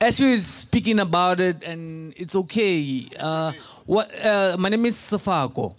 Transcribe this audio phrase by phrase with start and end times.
[0.00, 3.08] as we were speaking about it, and it's okay.
[3.18, 3.52] Uh,
[3.86, 4.10] what?
[4.24, 5.74] Uh, my name is Safako.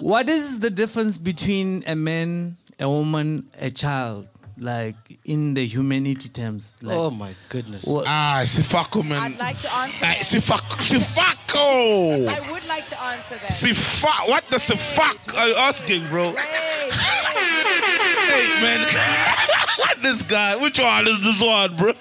[0.00, 4.28] what is the difference between a man, a woman, a child,
[4.58, 4.94] like
[5.24, 6.78] in the humanity terms?
[6.82, 7.84] Like, Oh my goodness.
[7.84, 9.20] what- Ah, Sifako, man.
[9.20, 10.18] I'd like to answer Ah, that.
[10.18, 10.78] Sifako.
[10.98, 12.28] Sifako.
[12.28, 13.50] I would like to answer that.
[13.50, 14.28] Sifa.
[14.28, 16.28] What the Sifak are you asking, bro?
[16.28, 16.92] Wait, wait.
[18.28, 18.86] Hey, man.
[20.02, 20.54] this guy.
[20.54, 21.92] Which one is this one, bro?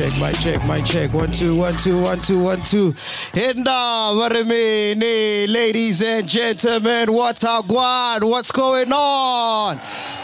[0.00, 1.12] Check, my check, my check.
[1.12, 2.92] One, two, one, two, one, two, one, two.
[3.32, 9.78] Hinda, I eh, ladies and gentlemen, what a guan, what's going on?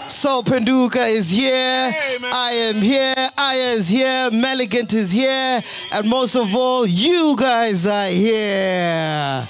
[0.09, 1.95] Sol Phenduka is here,
[2.25, 5.63] I am here, Aya is here, Maligant is here,
[5.93, 9.47] and most of all, you guys are here.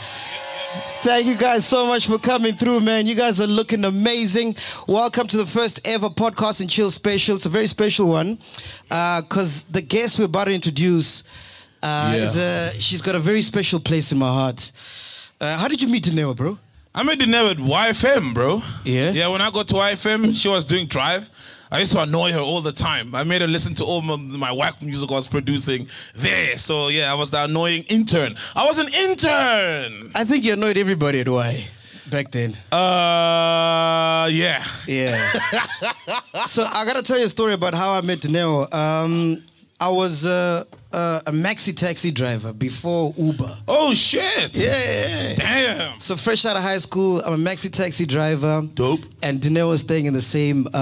[1.06, 3.06] Thank you guys so much for coming through, man.
[3.06, 4.56] You guys are looking amazing.
[4.89, 7.37] Welcome to the first ever podcast and chill special.
[7.37, 8.39] It's a very special one
[8.89, 11.22] because the guest we're about to introduce
[11.81, 12.22] uh, Yeah.
[12.25, 14.72] is a, she's got a very special place in my heart.
[15.41, 16.59] Uh, how did you meet Dineo, bro?
[16.93, 18.65] I met the at YFM, bro.
[18.84, 19.11] Yeah?
[19.12, 21.31] Yeah, when I got to YFM, she was doing Drive.
[21.71, 23.15] I used to annoy her all the time.
[23.15, 26.56] I made her listen to all my, my whack music I was producing there.
[26.56, 28.34] So, yeah, I was the annoying intern.
[28.54, 30.12] I was an intern.
[30.15, 31.66] I think you annoyed everybody at Y
[32.10, 32.56] back then.
[32.72, 34.64] Uh, yeah.
[34.87, 35.17] Yeah.
[36.46, 38.73] so I gotta tell you a story about how I met Dineo.
[38.73, 39.43] Um,
[39.78, 43.58] I was uh, uh, a maxi taxi driver before Uber.
[43.69, 44.56] Oh, shit.
[44.56, 45.34] Yeah.
[45.34, 46.00] Damn.
[46.00, 48.62] So fresh out of high school, I'm a maxi taxi driver.
[48.73, 49.00] Dope.
[49.23, 50.78] And Dineo was staying in the same uh, uh,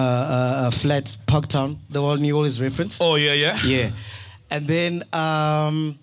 [0.66, 2.98] uh, flat, Parktown, the one you always reference.
[3.00, 3.58] Oh, yeah, yeah.
[3.66, 3.90] Yeah.
[4.50, 5.98] And then, um,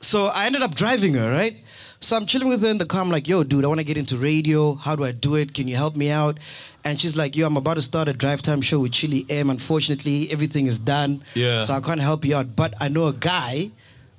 [0.00, 1.54] so I ended up driving her, right?
[2.00, 3.00] So I'm chilling with her in the car.
[3.00, 4.74] I'm like, yo, dude, I want to get into radio.
[4.74, 5.54] How do I do it?
[5.54, 6.38] Can you help me out?
[6.84, 9.50] And she's like, yo, I'm about to start a drive time show with Chili M.
[9.50, 11.22] Unfortunately, everything is done.
[11.34, 11.58] Yeah.
[11.60, 12.54] So I can't help you out.
[12.54, 13.70] But I know a guy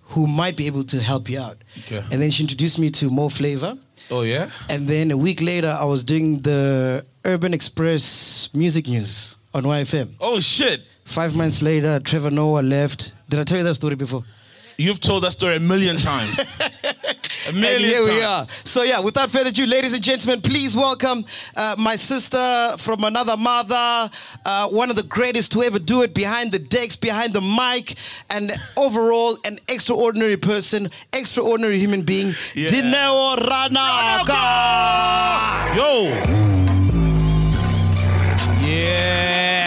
[0.09, 1.57] who might be able to help you out.
[1.79, 2.03] Okay.
[2.11, 3.77] And then she introduced me to Mo Flava.
[4.09, 4.49] Oh, yeah?
[4.69, 10.13] And then a week later, I was doing the Urban Express music news on YFM.
[10.19, 10.81] Oh, shit.
[11.05, 13.11] Five months later, Trevor Noah left.
[13.29, 14.23] Did I tell you that story before?
[14.77, 16.39] You've told that story a million times.
[17.47, 18.07] a And here times.
[18.09, 18.43] we are.
[18.65, 23.37] So yeah, without further ado, ladies and gentlemen, please welcome uh, my sister from another
[23.37, 24.09] mother,
[24.45, 27.95] uh, one of the greatest to ever do it behind the decks, behind the mic,
[28.29, 32.67] and overall an extraordinary person, extraordinary human being, Yeah.
[32.69, 34.43] Dineo Ranaka.
[35.75, 36.13] Yo.
[38.67, 39.66] Yeah.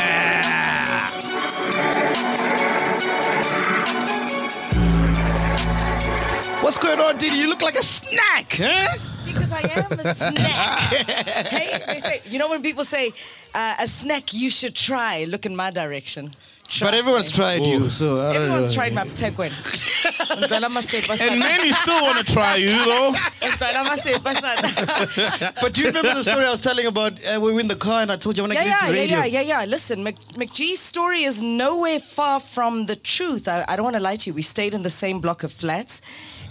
[6.70, 7.34] What's going on, Diddy?
[7.34, 8.96] You look like a snack, huh?
[9.26, 10.78] Because I am a snack.
[11.48, 13.10] hey, they say, you know when people say
[13.52, 16.32] uh, a snack you should try, look in my direction.
[16.80, 17.36] But everyone's me.
[17.42, 18.74] tried you, so I don't Everyone's know.
[18.74, 19.50] tried my mtekwen.
[19.50, 23.12] Ngicela And many still want to try you, though.
[23.40, 25.52] Ngicela amasepa sana.
[25.60, 27.74] But do you remember the story I was telling about uh, we were in the
[27.74, 29.60] car and I told you I want to Yeah, get yeah, into yeah, yeah, yeah,
[29.60, 29.64] yeah.
[29.64, 33.48] Listen, Mc, MacG's story is nowhere far from the truth.
[33.48, 34.34] I, I don't want to lie to you.
[34.34, 36.02] We stayed in the same block of flats.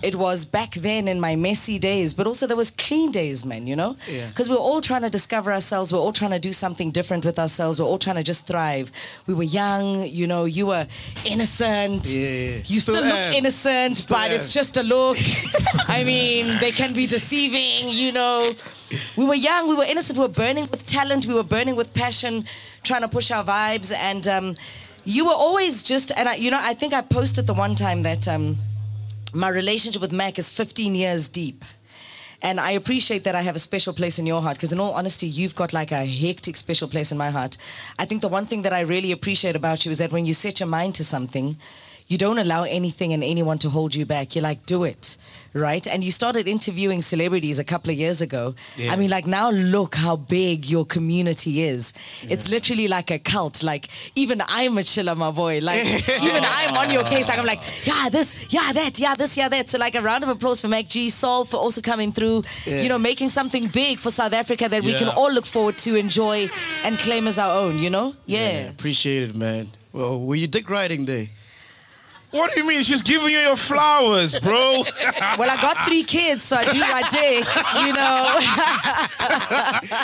[0.01, 3.68] It was back then in my messy days, but also there was clean days, man,
[3.68, 3.98] you know?
[4.07, 4.28] Yeah.
[4.28, 5.92] Because we were all trying to discover ourselves.
[5.92, 7.80] We are all trying to do something different with ourselves.
[7.80, 8.92] We are all trying to just thrive.
[9.28, 10.88] We were young, you know, you were
[11.25, 12.06] innocent.
[12.06, 12.57] Yeah, yeah.
[12.66, 13.34] You Still still, look am.
[13.34, 14.36] innocent, Still but am.
[14.36, 15.18] it's just a look.
[15.90, 18.52] I mean, they can be deceiving, you know.
[19.18, 21.94] We were young, we were innocent, we were burning with talent, we were burning with
[21.94, 22.45] passion,
[22.84, 23.94] trying to push our vibes.
[23.94, 24.56] And um,
[25.06, 28.04] you were always just, and I, you know, I think I posted the one time
[28.04, 28.57] that um,
[29.34, 31.64] my relationship with Mac is 15 years deep.
[32.42, 34.94] And I appreciate that I have a special place in your heart because, in all
[34.94, 37.58] honesty, you've got like a hectic special place in my heart.
[37.98, 40.34] I think the one thing that I really appreciate about you is that when you
[40.34, 41.58] set your mind to something,
[42.08, 44.36] you don't allow anything and anyone to hold you back.
[44.36, 45.18] You're like, do it,
[45.54, 45.86] right?
[45.88, 48.56] And you started interviewing celebrities a couple of years ago.
[48.90, 51.94] I mean, like, now look how big your community is.
[52.24, 53.63] It's literally like a cult.
[53.63, 55.60] Like, even I'm a chiller, my boy.
[55.62, 55.86] Like,
[56.22, 57.28] even I'm on your case.
[57.28, 59.69] Like, I'm like, yeah, this, yeah, that, yeah, this, yeah, that.
[59.69, 62.90] So, like, a round of applause for Mac G, Sol for also coming through, you
[62.90, 66.50] know, making something big for South Africa that we can all look forward to, enjoy,
[66.84, 68.16] and claim as our own, you know?
[68.25, 68.69] Yeah.
[68.69, 69.69] Appreciate it, man.
[69.92, 71.28] Well, were you dick riding there?
[72.31, 72.84] What do you mean?
[72.84, 74.84] She's giving you your flowers, bro.
[75.38, 77.46] Well, I got three kids, so I do my dick,
[77.86, 78.40] you know.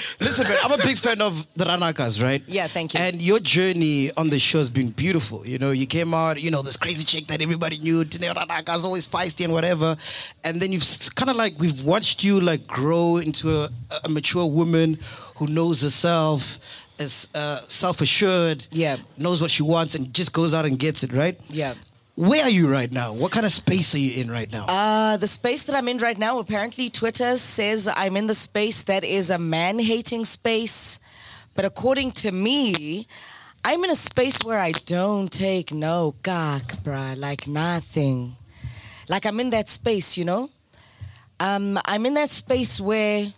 [0.19, 2.41] Listen, man, I'm a big fan of the Ranakas, right?
[2.47, 2.99] Yeah, thank you.
[2.99, 5.45] And your journey on the show has been beautiful.
[5.47, 8.83] You know, you came out, you know, this crazy chick that everybody knew, Dineo Ranaka's
[8.85, 9.97] always feisty and whatever.
[10.43, 10.85] And then you've
[11.15, 13.69] kind of like, we've watched you like grow into a,
[14.03, 14.97] a mature woman
[15.35, 16.59] who knows herself,
[16.97, 18.97] is uh, self assured, Yeah.
[19.17, 21.37] knows what she wants, and just goes out and gets it, right?
[21.49, 21.73] Yeah.
[22.15, 23.11] Where are you right now?
[23.11, 24.67] What kind of space are you in right now?
[24.69, 28.83] Uh, the space that I'm in right now, apparently Twitter says I'm in the space
[28.83, 30.99] that is a man hating space.
[31.55, 33.05] But according to me,
[33.65, 37.17] I'm in a space where I don't take no cock, bruh.
[37.17, 38.37] Like nothing.
[39.09, 40.49] Like I'm in that space, you know?
[41.41, 43.33] Um, I'm in that space where,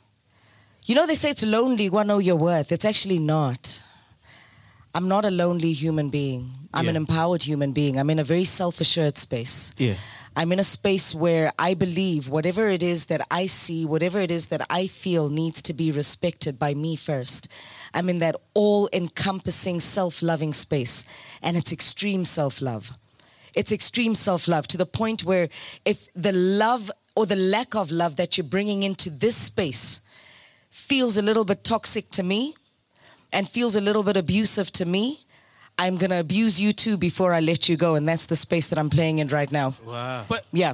[0.86, 2.72] you know, they say it's lonely, one know your worth.
[2.72, 3.82] It's actually not.
[4.98, 6.54] I'm not a lonely human being.
[6.74, 6.90] I'm Yeah.
[6.90, 8.00] an empowered human being.
[8.00, 9.72] I'm in a very self assured space.
[9.78, 9.94] Yeah.
[10.36, 14.32] I'm in a space where I believe whatever it is that I see, whatever it
[14.32, 17.48] is that I feel needs to be respected by me first.
[17.94, 21.06] I'm in that all encompassing self loving space,
[21.44, 22.94] and it's extreme self love.
[23.54, 25.48] It's extreme self love to the point where
[25.86, 30.02] if the love or the lack of love that you're bringing into this space
[30.72, 32.56] feels a little bit toxic to me
[33.38, 35.04] and feels a little bit abusive to me,
[35.78, 37.96] I'm going to abuse you too before I let you go.
[37.96, 39.76] And that's the space that I'm playing in right now.
[39.86, 40.26] Wow.
[40.28, 40.74] but Yeah.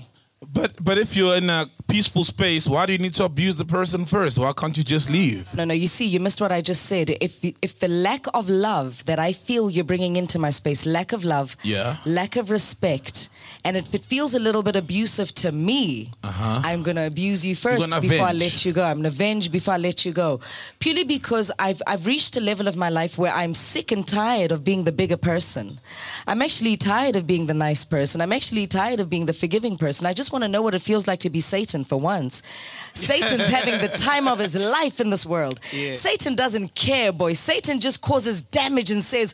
[0.60, 3.66] but but if you're in a peaceful space, why do you need to abuse the
[3.80, 4.38] person first?
[4.38, 5.44] Why can't you just leave?
[5.56, 7.06] No, no, you see, you missed what I just said.
[7.28, 7.34] If
[7.68, 11.24] if the lack of love that I feel you're bringing into my space, lack of
[11.24, 11.96] love, Yeah.
[12.06, 13.30] lack of respect,
[13.66, 16.62] and if it feels a little bit abusive to me, uh-huh.
[16.64, 18.84] I'm gonna abuse you 1st gonna before I let you go.
[18.84, 20.42] I'm gonna avenge before I let you go,
[20.80, 24.52] purely because I've I've reached a level of my life where I'm sick and tired
[24.52, 25.80] of being the bigger person.
[26.28, 28.22] I'm actually tired of being the nice person.
[28.22, 30.06] I'm actually tired of being the forgiving person.
[30.06, 32.44] I just want to know what it feels like to be Satan for once.
[32.94, 35.60] Satan's having the time of his life in this world.
[35.64, 37.34] Satan doesn't care, boy.
[37.34, 39.34] Satan just causes damage and says,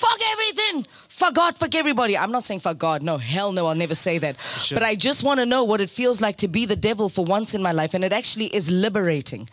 [0.00, 0.86] fuck everything.
[1.20, 2.16] Fuck God, fuck everybody.
[2.16, 3.02] I'm not saying fuck God.
[3.02, 4.36] No, hell no, I'll never say that.
[4.72, 7.26] But I just want to know what it feels like to be the devil for
[7.26, 7.92] once in my life.
[7.92, 9.46] And it actually is liberating.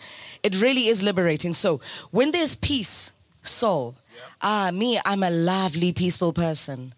[0.43, 1.53] It really is liberating.
[1.53, 1.81] So
[2.11, 3.11] when there's peace,
[3.43, 3.95] soul,
[4.41, 6.93] ah, me, I'm a lovely, peaceful person.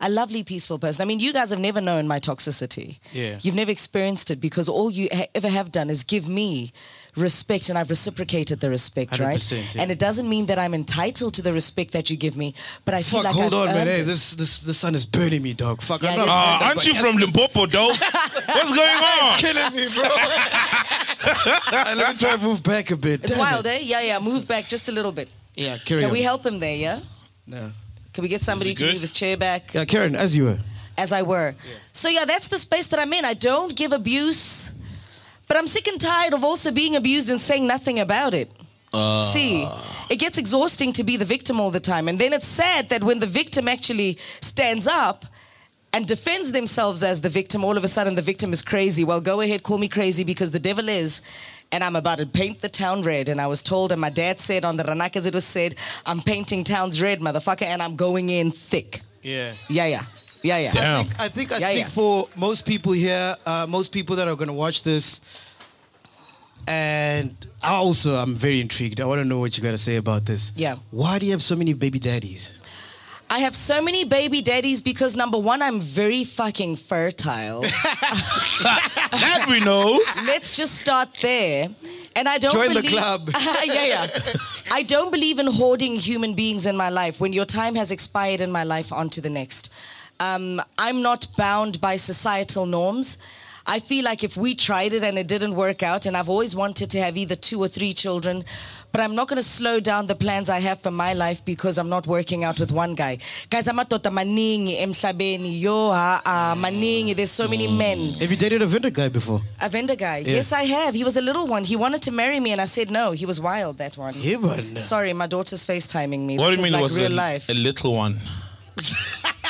[0.00, 1.02] A lovely, peaceful person.
[1.02, 3.00] I mean, you guys have never known my toxicity.
[3.12, 3.38] Yeah.
[3.42, 6.72] You've never experienced it because all you ha- ever have done is give me
[7.16, 9.52] respect and I've reciprocated the respect, right?
[9.52, 9.82] yeah.
[9.82, 12.54] And it doesn't mean that I'm entitled to the respect that you give me,
[12.84, 13.76] but I feel Fuck, like hold I've on, man.
[13.88, 14.04] earned Hey, it.
[14.04, 15.80] this this the sun is burning me, dog.
[15.82, 16.26] Fuck, Yeah, I'm not.
[16.26, 16.32] yeah.
[16.34, 17.96] Ah, aren't but you from Limpopo, dog?
[18.56, 19.38] What's going on?
[19.38, 20.04] killing me, bro?
[21.72, 23.22] Let me try to move back a bit.
[23.24, 23.70] It's Damn wild, it.
[23.70, 23.78] eh?
[23.82, 24.18] Yeah, yeah.
[24.18, 25.28] Move back just a little bit.
[25.56, 26.12] Yeah, carry Can on.
[26.12, 27.00] we help him there, yeah?
[27.46, 27.70] No.
[28.12, 29.72] Can we get somebody to move his chair back?
[29.74, 30.58] Yeah, Karen, as you were.
[30.96, 31.54] as I were.
[31.92, 33.24] So yeah, that's the space that I'm in.
[33.24, 34.72] I don't give abuse,
[35.48, 38.50] but I'm sick and tired of also being abused and saying nothing about it.
[38.92, 39.20] Ah.
[39.20, 39.68] See,
[40.08, 43.02] it gets exhausting to be the victim all the time, and then it's sad that
[43.02, 45.26] when the victim actually stands up
[45.92, 49.04] and defends themselves as the victim, all of a sudden the victim is crazy.
[49.04, 51.22] Well, go ahead, call me crazy because the devil is.
[51.70, 53.28] And I'm about to paint the town red.
[53.28, 56.20] And I was told, and my dad said on the Ranakas, it was said, I'm
[56.20, 59.00] painting towns red, motherfucker, and I'm going in thick.
[59.22, 59.52] Yeah.
[59.68, 60.02] Yeah, yeah.
[60.44, 60.72] Yeah, yeah.
[60.72, 61.00] Damn.
[61.00, 61.88] I think I, think I Yeah, speak yeah.
[61.88, 65.20] for most people here, uh, most people that are going to watch this.
[66.68, 69.00] And I also, I'm very intrigued.
[69.00, 70.52] I want to know what you got to say about this.
[70.54, 70.76] Yeah.
[70.90, 72.52] Why do you have so many baby daddies?
[73.30, 77.64] I have so many baby daddies because number one, I'm very fucking fertile.
[79.24, 80.00] That we know.
[80.26, 81.68] Let's just start there.
[82.16, 83.30] And I don't Join the believe, club.
[83.64, 84.06] yeah, yeah.
[84.70, 87.18] I don't believe in hoarding human beings in my life.
[87.20, 89.72] When your time has expired in my life, on to the next.
[90.24, 93.18] Um, I'm not bound by societal norms.
[93.66, 96.54] I feel like if we tried it and it didn't work out, and I've always
[96.54, 98.44] wanted to have either two or three children,
[98.92, 101.78] but I'm not going to slow down the plans I have for my life because
[101.78, 103.18] I'm not working out with one guy.
[103.50, 107.16] Guys, I'm amadoda maningi emhlabeni yo ha ah, maningi.
[107.16, 108.14] There's so many men.
[108.14, 109.42] Have you dated a vendor guy before?
[109.60, 110.18] A vendor guy.
[110.18, 110.94] Yes, I have.
[110.94, 111.64] He was a little one.
[111.64, 113.12] He wanted to marry me, and I said no.
[113.12, 113.78] He was wild.
[113.78, 114.14] That one.
[114.16, 116.38] Yeah, but Sorry, my daughter's FaceTiming me.
[116.38, 117.48] What do you mean like it was real a, life?
[117.48, 118.20] a little one?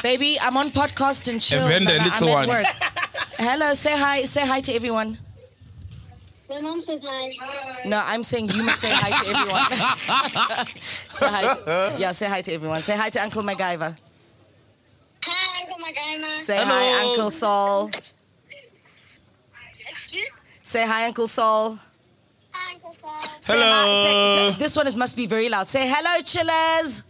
[0.03, 1.67] Baby, I'm on podcast and chill.
[1.67, 2.49] vendor, Nana, little I'm at one.
[2.49, 2.67] work.
[3.39, 4.23] Hello, say hi.
[4.25, 5.19] Say hi to everyone.
[6.49, 7.33] My mom says hi.
[7.87, 10.67] No, I'm saying you must say hi to everyone.
[11.11, 11.43] say hi.
[11.55, 12.83] To, yeah, say hi to everyone.
[12.83, 13.97] Say hi to Uncle MacGyver.
[15.25, 16.35] Hi, Uncle MacGyver.
[16.37, 17.91] Say hi, Uncle Sol.
[19.89, 20.29] Excuse?
[20.63, 21.79] Say hi, Uncle Sol.
[22.53, 23.23] Hi, Uncle Paul.
[23.41, 23.67] Say Hello.
[23.67, 25.67] hi- say- say- this one is, must be very loud.
[25.67, 27.05] Say hello, chillers.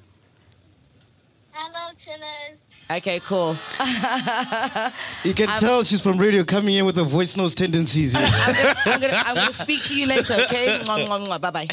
[1.57, 2.59] Hello, chillers.
[2.91, 3.57] Okay, cool.
[5.25, 8.13] you can tell she's from radio coming in with the voice notes tendencies.
[8.13, 8.27] here.
[8.29, 10.83] I'm gonna, I'm, gonna, I'm gonna speak to you later, okay?
[10.85, 11.69] Bye bye.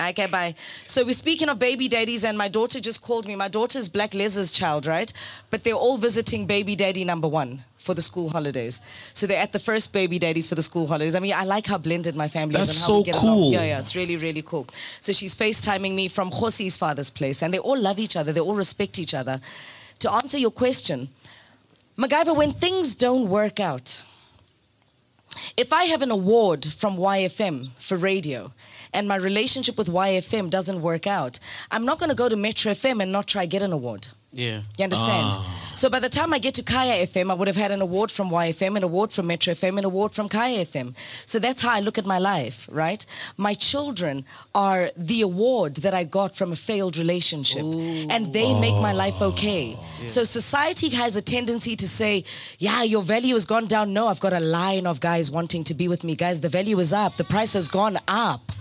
[0.00, 0.54] Okay, bye.
[0.86, 3.34] So we're speaking of baby daddies, and my daughter just called me.
[3.34, 5.12] My daughter's Black Les's child, right?
[5.50, 8.80] But they're all visiting baby daddy number one for the school holidays.
[9.12, 11.14] So they're at the first baby daddies for the school holidays.
[11.14, 13.14] I mean, I like how blended my family That's is and how so we get
[13.16, 13.36] along.
[13.36, 13.52] cool.
[13.52, 14.66] Yeah, yeah, it's really, really cool.
[15.00, 18.32] So she's FaceTiming me from Josi's father's place, and they all love each other.
[18.32, 19.40] They all respect each other.
[20.00, 21.08] To answer your question,
[21.98, 24.00] MacGyver, when things don't work out,
[25.56, 28.52] if I have an award from YFM for radio
[28.92, 31.38] and my relationship with YFM doesn't work out,
[31.70, 34.08] I'm not going to go to Metro FM and not try get an award.
[34.34, 34.60] Yeah.
[34.76, 35.26] You understand?
[35.26, 35.60] Ah.
[35.76, 38.12] So by the time I get to Kaya FM, I would have had an award
[38.12, 40.94] from YFM, an award from Metro FM, an award from Kaya FM.
[41.26, 43.04] So that's how I look at my life, right?
[43.36, 44.24] My children
[44.54, 47.62] are the award that I got from a failed relationship.
[47.62, 49.26] And they make my life ah.
[49.26, 49.76] okay.
[50.06, 52.24] So society has a tendency to say,
[52.58, 53.92] yeah, your value has gone down.
[53.92, 56.14] No, I've got a line of guys wanting to be with me.
[56.14, 57.16] Guys, the value is up.
[57.16, 58.52] The price has gone up.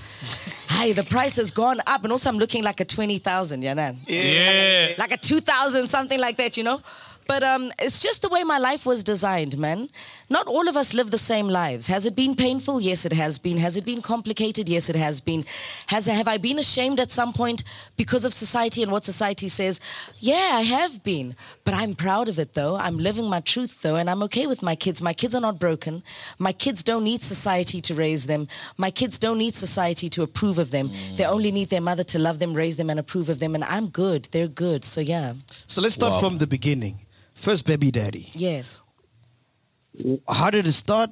[0.76, 2.04] Hi, the price has gone up.
[2.04, 4.88] And also I'm looking like a 20,000, yeah, man Yeah.
[4.98, 6.82] like a 2000 something like that you know
[7.28, 9.90] but um, it's just the way my life was designed man.
[10.30, 11.88] Not all of us live the same lives.
[11.88, 12.82] Has it been painful?
[12.82, 13.58] Yes it has been.
[13.58, 14.68] Has it been complicated?
[14.70, 15.46] Yes it has been.
[15.88, 17.64] Has have i been ashamed at some point
[17.98, 19.80] because of society and what society says?
[20.20, 21.36] Yeah i have been.
[21.66, 22.76] But i'm proud of it though.
[22.76, 25.02] I'm living my truth though and i'm okay with my kids.
[25.02, 26.04] My kids are not broken.
[26.40, 28.48] My kids don't need society to raise them.
[28.78, 30.92] My kids don't need society to approve of them.
[31.16, 33.64] They only need their mother to love them raise them and approve of them and
[33.66, 34.26] i'm good.
[34.32, 34.84] They're good.
[34.86, 35.34] So yeah.
[35.68, 36.20] So let's start Wow.
[36.20, 37.00] from the beginning.
[37.44, 38.32] First baby daddy.
[38.34, 38.82] yes
[40.30, 41.10] How did it start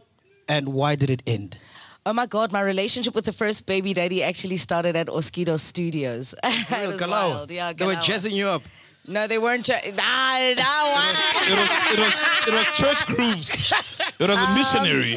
[0.48, 1.58] and why did it end?
[2.06, 6.34] Oh my God, my relationship with the first baby daddy actually started at Oskido Studios.
[6.44, 7.36] it was Kalau.
[7.36, 7.52] wild.
[7.52, 8.64] Yeah, they were jazzing you up.
[9.08, 9.66] No, they weren't.
[9.66, 11.14] Ch- nah, nah,
[11.50, 13.72] It was it was it was church grooves.
[14.20, 15.16] It was a um, missionary.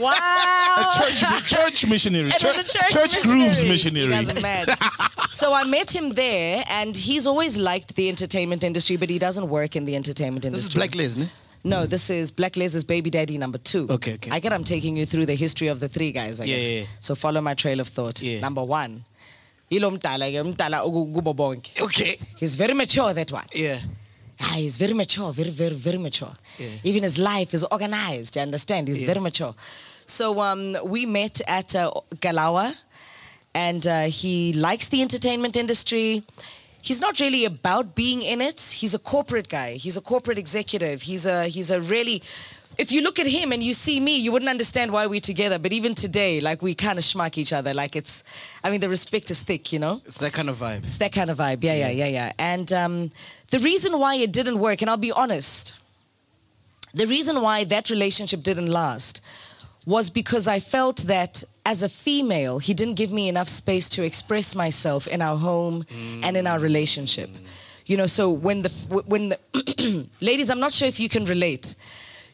[0.00, 0.12] wow.
[0.12, 0.90] wow.
[0.94, 2.28] Church church missionary.
[2.28, 4.08] It was a church, grooves You missionary.
[4.10, 4.68] guys are mad.
[5.30, 9.48] so I met him there, and he's always liked the entertainment industry, but he doesn't
[9.48, 10.78] work in the entertainment industry.
[10.80, 10.98] This is industry.
[11.00, 11.30] Black Liz, ne?
[11.66, 13.86] No, this is Black Les's baby daddy number two.
[13.90, 14.30] Okay, okay.
[14.30, 16.38] I get I'm taking you through the history of the three guys.
[16.38, 16.86] I Yeah, yeah, yeah.
[17.00, 18.20] So follow my trail of thought.
[18.22, 18.40] Yeah.
[18.40, 19.04] Number one,
[19.70, 21.80] ilo mdala ke, mdala kubo bonke.
[21.82, 22.18] Okay.
[22.38, 23.46] He's very mature, that one.
[23.54, 23.80] Yeah.
[24.40, 26.32] Ah, he's very mature, very, very, very mature.
[26.58, 26.68] Yeah.
[26.82, 28.88] Even his life is organized, you understand?
[28.88, 29.06] He's Yeah.
[29.06, 29.54] very mature.
[30.06, 32.74] So um, we met at uh, Kalawa,
[33.54, 36.22] and uh, he likes the entertainment industry.
[36.82, 38.60] He's not really about being in it.
[38.80, 39.74] He's a corporate guy.
[39.74, 41.02] He's a corporate executive.
[41.02, 42.22] He's a he's a really.
[42.76, 45.58] If you look at him and you see me, you wouldn't understand why we're together.
[45.58, 47.72] But even today, like we kind of schmuck each other.
[47.72, 48.24] Like it's,
[48.62, 50.02] I mean, the respect is thick, you know.
[50.04, 50.84] It's that kind of vibe.
[50.84, 51.62] It's that kind of vibe.
[51.62, 52.32] Yeah, yeah, yeah, yeah.
[52.38, 53.10] And um,
[53.50, 55.74] the reason why it didn't work, and I'll be honest,
[56.94, 59.20] the reason why that relationship didn't last
[59.86, 64.02] was because I felt that as a female, he didn't give me enough space to
[64.04, 65.84] express myself in our home
[66.22, 67.30] and in our relationship.
[67.86, 68.70] You know, so when the
[69.06, 71.74] when the ladies, I'm not sure if you can relate.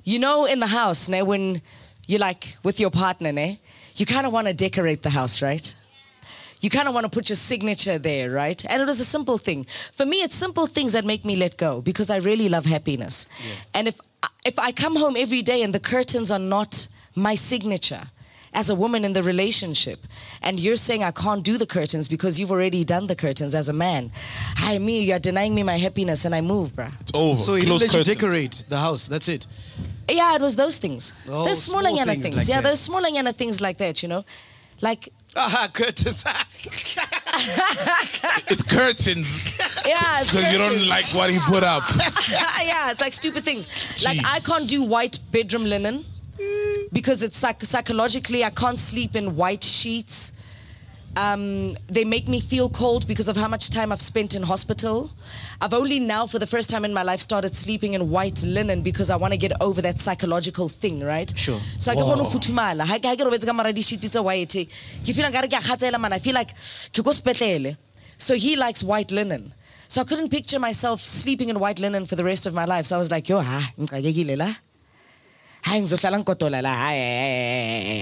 [0.05, 1.63] You know, in the house, ne, when
[2.07, 3.61] you're like with your partner, ne,
[3.97, 5.75] you kind of want to decorate the house, right?
[6.61, 8.63] You kind of want to put your signature there, right?
[8.69, 9.67] And it was a simple thing.
[9.93, 13.29] For me, it's simple things that make me let go because I really love happiness.
[13.73, 13.99] And if
[14.45, 18.11] if I come home every day and the curtains are not my signature
[18.53, 20.01] as a woman in the relationship,
[20.43, 23.69] and you're saying I can't do the curtains because you've already done the curtains as
[23.69, 24.11] a man,
[24.57, 26.93] hi me, you're denying me my happiness, and I move, bruh.
[27.01, 27.37] It's over.
[27.37, 29.07] So he Close didn't let you decorate the house.
[29.07, 29.47] That's it.
[30.09, 31.13] Yeah, it was those things.
[31.29, 32.37] Oh, those smaller small things things.
[32.37, 32.69] like yeah, that.
[32.69, 34.25] those smaller yana things like that, you know?
[34.81, 36.25] Like, Ah, curtains.
[38.51, 41.85] It's curtains yeah, because you don't like what he put up.
[42.31, 43.69] yeah, it's like stupid things.
[44.05, 46.05] Like I can't do white bedroom linen
[46.93, 50.33] because it's psych- psychologically I can't sleep in white sheets.
[51.17, 55.11] Um, they make me feel cold because of how much time I've spent in hospital.
[55.61, 58.83] I've only now, for the first time in my life, started sleeping in white linen
[58.83, 61.33] because I want to get over that psychological thing, right?
[61.37, 61.59] Sure.
[61.79, 62.83] So I kgone go futhumala.
[62.83, 64.55] Ha ke ha ke robetse ka mora di-sheet tse white.
[65.05, 66.13] Ke feel nkare ke a kgathaela, man.
[66.13, 67.77] I feel like ke ko sepetlele.
[68.17, 69.53] So he likes white linen.
[69.89, 72.87] So I couldn't picture myself sleeping in white linen for the rest of my life.
[72.87, 73.73] So I was like, yo, ha,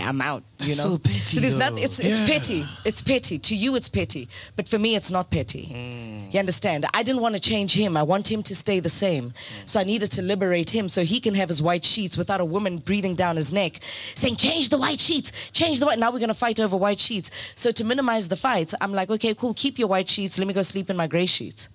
[0.05, 0.83] I'm out, you know.
[0.83, 1.79] so petty, So there's not though.
[1.83, 2.65] it's it's petty.
[2.85, 3.39] It's petty.
[3.39, 6.29] To you it's petty, but for me it's not petty.
[6.31, 6.87] You understand?
[6.95, 7.97] I didn't want to change him.
[7.97, 9.33] I want him to stay the same.
[9.67, 12.45] So I needed to liberate him so he can have his white sheets without a
[12.45, 13.81] woman breathing down his neck
[14.15, 15.33] saying, "Change the white sheets.
[15.53, 17.31] Change the white." Now we're going to fight over white sheets.
[17.55, 19.53] So to minimize the fights, I'm like, "Okay, cool.
[19.55, 20.39] Keep your white sheets.
[20.39, 21.69] Let me go sleep in my gray sheets."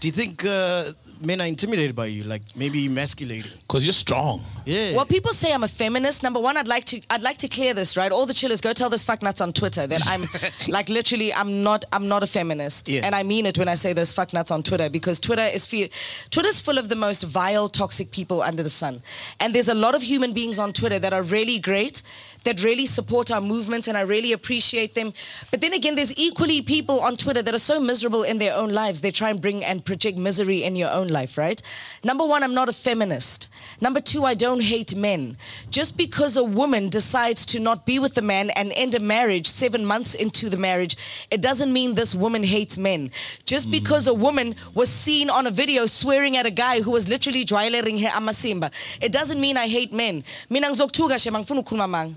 [0.00, 2.22] Do you think uh, men are intimidated by you?
[2.24, 3.52] Like maybe emasculated?
[3.60, 4.42] Because you're strong.
[4.64, 4.94] Yeah.
[4.96, 6.22] Well, people say I'm a feminist.
[6.22, 8.10] Number one, I'd like to I'd like to clear this, right?
[8.12, 10.22] All the chillers, go tell those fucknuts on Twitter that I'm
[10.72, 13.02] like literally I'm not I'm not a feminist, Yeah.
[13.04, 15.90] and I mean it when I say those fucknuts on Twitter because Twitter is fe-
[16.30, 19.02] Twitter's full of the most vile, toxic people under the sun,
[19.40, 22.02] and there's a lot of human beings on Twitter that are really great.
[22.46, 25.12] That really support our movement and I really appreciate them.
[25.50, 28.72] But then again, there's equally people on Twitter that are so miserable in their own
[28.72, 29.00] lives.
[29.00, 31.60] They try and bring and project misery in your own life, right?
[32.04, 33.48] Number one, I'm not a feminist.
[33.80, 35.36] Number two, I don't hate men.
[35.70, 39.48] Just because a woman decides to not be with a man and end a marriage
[39.48, 40.96] seven months into the marriage,
[41.32, 43.10] it doesn't mean this woman hates men.
[43.44, 43.72] Just mm-hmm.
[43.72, 47.44] because a woman was seen on a video swearing at a guy who was literally
[47.44, 48.70] drylaring her amasimba,
[49.02, 50.22] it doesn't mean I hate men.
[50.48, 52.14] Mina ngizokuthuka she mangifuna ukukhuluma.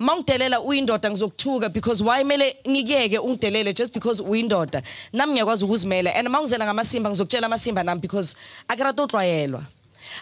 [0.00, 4.82] Mawungdelela uyindoda ngizokuthuka because why mele ngikeke ungidelele just because uyindoda.
[5.12, 8.34] Nami ngiyakwazi ukuzimela and mawungizela ngamasimba ngizokutshela amasimba nami because
[8.68, 9.62] akarata uxwayelwa.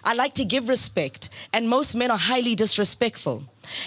[0.05, 3.43] I like to give respect, and most men are highly disrespectful.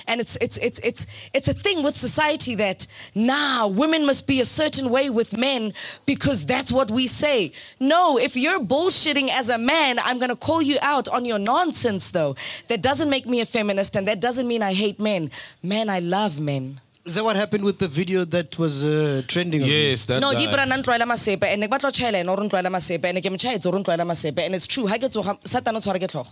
[0.08, 4.40] And it's it's it's it's it's a thing with society that now women must be
[4.42, 5.74] a certain way with men
[6.06, 7.52] because that's what we say.
[7.80, 12.12] No, if you're bullshitting as a man, I'm gonna call you out on your nonsense
[12.12, 12.36] though.
[12.68, 15.32] That doesn't make me a feminist and that doesn't mean I hate men.
[15.64, 16.80] Man, I love men.
[17.04, 19.62] Is that what happened with the video that was uh, trending?
[19.64, 22.30] Yes, that no di bra nna ntloela masepe and ne ke batla go tšhaela ene
[22.30, 25.34] ore ntloela masepe and ke mo tšhaetse ore masepe and it's true ha ke tsoga
[25.54, 26.30] satane o tshwara ke tlhogo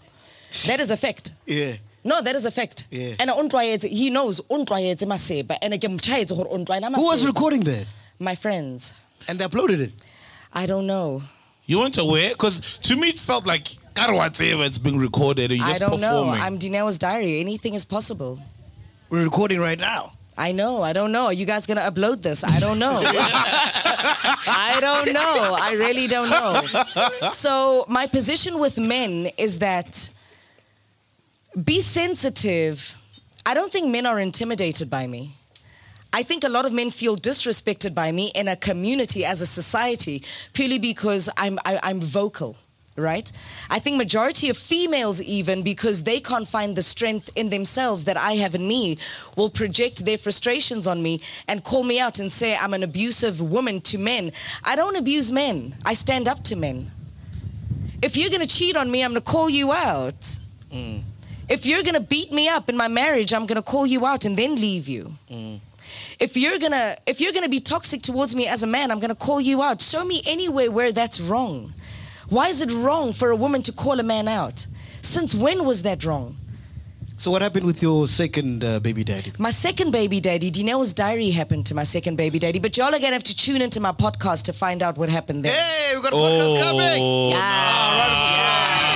[0.67, 1.73] that is a fact Yeah.
[2.03, 3.15] No that is a fact Yeah.
[3.19, 6.89] and o ntlwaetse he knows o ntlwaetse masepa and ke mo tšhaetse gore o ntloela
[6.95, 7.85] Who was recording that?
[8.19, 8.93] my friends
[9.27, 9.93] And they uploaded it.
[10.53, 11.21] i don't know
[11.71, 12.29] You weren't aware?
[12.29, 16.01] Because to me it felt like God whatever it's being recorded and you're i don't
[16.01, 18.39] know i'm Dineo's diary anything is possible
[19.11, 20.13] We're recording right now.
[20.37, 20.73] I know.
[20.89, 21.25] I don't know.
[21.29, 22.43] Are you guys gonna upload this?
[22.45, 22.97] I don't know.
[24.03, 25.57] I don't know.
[25.59, 27.29] I really don't know.
[27.29, 30.09] So my position with men is that
[31.63, 32.95] be sensitive.
[33.45, 35.35] I don't think men are intimidated by me.
[36.11, 39.45] I think a lot of men feel disrespected by me in a community as a
[39.45, 42.57] society purely because I'm I, I'm vocal,
[42.95, 43.31] right?
[43.69, 48.17] I think majority of females even because they can't find the strength in themselves that
[48.17, 48.97] I have in me
[49.35, 53.39] will project their frustrations on me and call me out and say I'm an abusive
[53.39, 54.31] woman to men.
[54.63, 55.75] I don't abuse men.
[55.85, 56.91] I stand up to men.
[58.01, 60.37] If you're going to cheat on me, I'm going to call you out.
[60.71, 61.03] Mm.
[61.49, 64.37] If you're gonna beat me up in my marriage, I'm gonna call you out and
[64.37, 65.13] then leave you.
[66.19, 69.15] If you're gonna if you're gonna be toxic towards me as a man, I'm gonna
[69.15, 69.81] call you out.
[69.81, 71.73] Show me anywhere where that's wrong.
[72.29, 74.67] Why is it wrong for a woman to call a man out?
[75.01, 76.35] Since when was that wrong?
[77.17, 79.33] So what happened with your second uh, baby daddy?
[79.37, 82.99] My second baby daddy, Dineo's diary happened to my second baby daddy, but y'all are
[82.99, 85.51] gonna have to tune into my podcast to find out what happened there.
[85.51, 87.01] Hey, we got a podcast coming.
[87.01, 88.88] Oh, Y'all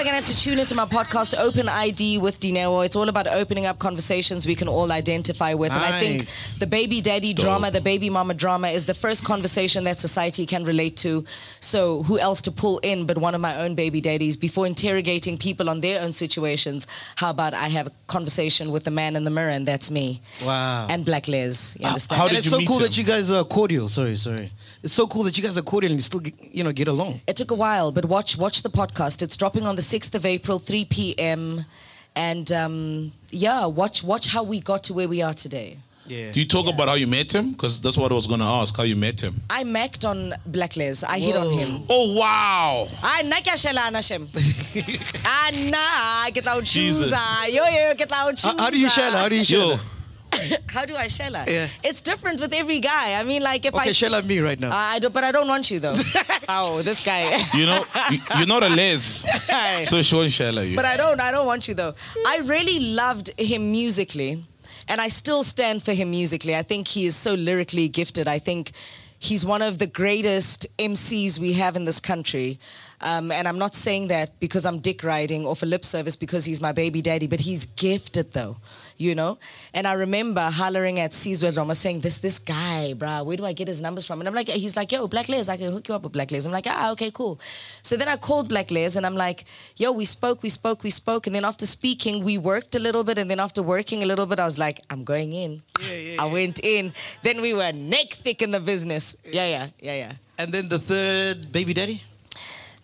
[0.00, 2.82] are gonna have to tune into my podcast, Open ID with Dineo.
[2.86, 5.72] It's all about opening up conversations we can all identify with.
[5.72, 6.24] And I think
[6.58, 10.64] the baby daddy drama, the baby mama drama is the first conversation that society can
[10.64, 11.26] relate to.
[11.60, 15.36] So who else to pull in but one of my own baby daddies before interrogating
[15.36, 16.86] people on their own situations?
[17.16, 20.22] How about I have a conversation with the man in the mirror and that's me.
[20.44, 20.86] Wow.
[20.88, 21.76] And Black Les.
[21.78, 22.20] You ah, understand?
[22.20, 22.82] how and it's you so meet cool him?
[22.84, 23.88] that you guys are cordial.
[23.88, 24.50] Sorry, sorry.
[24.82, 27.20] It's so cool that you guys are cordial and you still, you know, get along.
[27.26, 29.22] It took a while, but watch watch the podcast.
[29.22, 31.66] It's dropping on the sixth of April, three p.m.
[32.16, 35.76] And um, yeah, watch watch how we got to where we are today.
[36.06, 36.32] Yeah.
[36.32, 37.52] Do you talk about how you met him?
[37.52, 38.76] Because that's what I was going to ask.
[38.76, 39.34] How you met him?
[39.48, 41.04] I macked on Black Les.
[41.04, 41.84] I hit on him.
[41.88, 42.88] Oh wow!
[43.02, 44.28] I na kya siya lana shem.
[45.24, 47.10] Ah, na, get out Jesus.
[47.10, 47.54] choose.
[47.54, 48.44] Yo, yo, get out choose.
[48.44, 49.10] How, how do you share?
[49.10, 49.78] How do you share?
[50.48, 51.46] Yo, How do I shella?
[51.46, 51.68] Yeah.
[51.82, 53.18] It's different with every guy.
[53.20, 54.70] I mean, like if I Okay, share like me right now.
[54.72, 55.94] I do, but I don't want you though.
[56.48, 57.22] oh, this guy.
[57.54, 59.84] you know, you, you're not a les, Hey.
[59.84, 60.76] so she won't share like you.
[60.76, 61.20] But I don't.
[61.20, 61.94] I don't want you though.
[62.26, 64.44] I really loved him musically,
[64.88, 66.54] and I still stand for him musically.
[66.56, 68.28] I think he is so lyrically gifted.
[68.28, 68.72] I think
[69.18, 72.58] he's one of the greatest MCs we have in this country.
[73.02, 76.44] Um, and I'm not saying that because I'm dick riding or for lip service because
[76.44, 78.58] he's my baby daddy, but he's gifted though,
[79.00, 79.38] you know?
[79.72, 83.52] And I remember hollering at Caesar Roma saying, this, this guy, bruh, where do I
[83.52, 84.20] get his numbers from?
[84.20, 86.30] And I'm like, he's like, yo, Black Les, I can hook you up with Black
[86.30, 86.44] Les.
[86.44, 87.40] I'm like, ah, okay, cool.
[87.82, 89.44] So then I called Black Les and I'm like,
[89.76, 91.26] yo, we spoke, we spoke, we spoke.
[91.26, 93.16] And then after speaking, we worked a little bit.
[93.16, 95.62] And then after working a little bit, I was like, I'm going in.
[95.80, 96.22] Yeah, yeah.
[96.22, 96.92] I went in.
[97.22, 99.16] Then we were neck thick in the business.
[99.24, 100.12] Yeah, yeah, yeah, yeah.
[100.36, 102.02] And then the third baby daddy?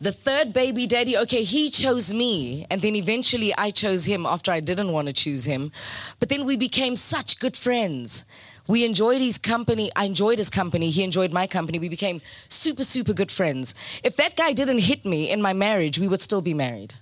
[0.01, 2.67] The third baby daddy, okay, he chose me.
[2.71, 5.73] And then eventually I chose him after I didn't want to choose him.
[6.21, 8.25] But then we became such good friends.
[8.69, 9.91] We enjoyed his company.
[9.97, 10.91] I enjoyed his company.
[10.91, 11.79] He enjoyed my company.
[11.79, 13.75] We became super, super good friends.
[14.05, 16.95] If that guy didn't hit me in my marriage, we would still be married.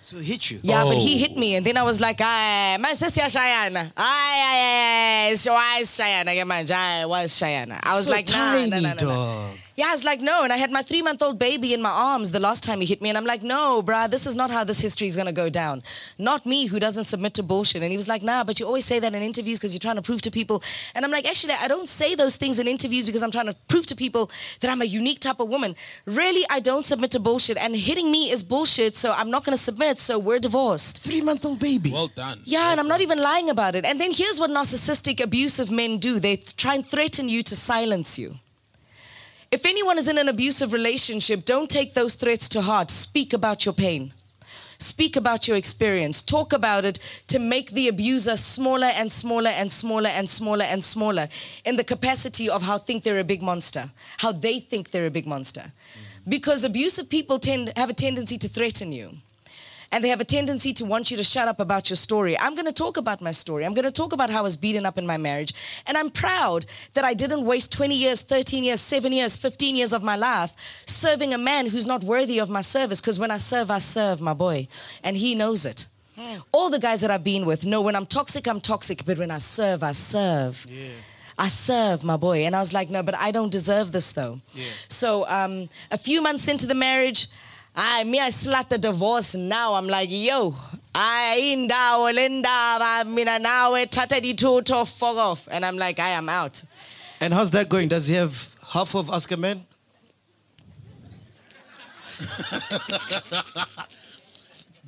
[0.00, 0.60] So he hit you.
[0.62, 1.18] Yeah, but he Oh.
[1.18, 5.34] hit me, and then I was like, "Ay, my sister Shayana, ay, ay, ay, ay,
[5.34, 8.80] so I Shayana, yeah, man, I was Shayana." I was So like, nah, tiny, nah,
[8.80, 9.00] nah, nah, nah.
[9.00, 9.58] dog.
[9.76, 12.38] Yeah, I was like, no, and I had my three-month-old baby in my arms the
[12.38, 14.78] last time he hit me, and I'm like, no, bruh, this is not how this
[14.78, 15.82] history is gonna go down.
[16.16, 17.82] Not me, who doesn't submit to bullshit.
[17.82, 19.96] And he was like, nah, but you always say that in interviews because you're trying
[19.96, 20.62] to prove to people.
[20.94, 23.56] And I'm like, actually, I don't say those things in interviews because I'm trying to
[23.66, 25.74] prove to people that I'm a unique type of woman.
[26.06, 29.56] Really, I don't submit to bullshit, and hitting me is bullshit, so I'm not gonna
[29.56, 29.98] submit.
[29.98, 31.00] So we're divorced.
[31.02, 31.90] Three month old baby.
[31.90, 32.40] well done.
[32.44, 33.84] Yeah, and I'm not even lying about it.
[33.84, 37.56] And then here's what narcissistic, abusive men do they th- try and threaten you to
[37.56, 38.36] silence you.
[39.50, 42.90] If anyone is in an abusive relationship, don't take those threats to heart.
[42.90, 44.12] Speak about your pain.
[44.78, 46.22] Speak about your experience.
[46.22, 50.82] Talk about it to make the abuser smaller and smaller and smaller and smaller and
[50.82, 51.28] smaller
[51.64, 55.10] in the capacity of how think they're a big monster, how they think they're a
[55.10, 55.60] big monster.
[55.60, 56.30] Mm-hmm.
[56.30, 59.10] Because abusive people tend have a tendency to threaten you
[59.94, 62.36] and they have a tendency to want you to shut up about your story.
[62.36, 63.64] I'm going to talk about my story.
[63.64, 65.54] I'm going to talk about how I was beaten up in my marriage.
[65.86, 69.92] And I'm proud that I didn't waste 20 years, 13 years, 7 years, 15 years
[69.92, 70.52] of my life
[70.86, 73.00] serving a man who's not worthy of my service.
[73.00, 74.66] Because when I serve, I serve, my boy.
[75.04, 75.86] And he knows it.
[76.50, 79.04] All the guys that I've been with know when I'm toxic, I'm toxic.
[79.04, 80.66] But when I serve, I serve.
[81.38, 82.46] I serve my boy.
[82.46, 84.40] And I was like, no, but I don't deserve this though.
[84.88, 87.28] So um, a few months into the marriage,
[87.74, 89.74] I me I slat the divorce now.
[89.74, 90.56] I'm like, yo,
[90.94, 95.48] I indawo lendaba mina nawe tata di toto fuck off.
[95.50, 96.62] And I'm like, I am out.
[97.20, 97.88] And how's that going?
[97.88, 99.66] Does he have half of Ask a Man?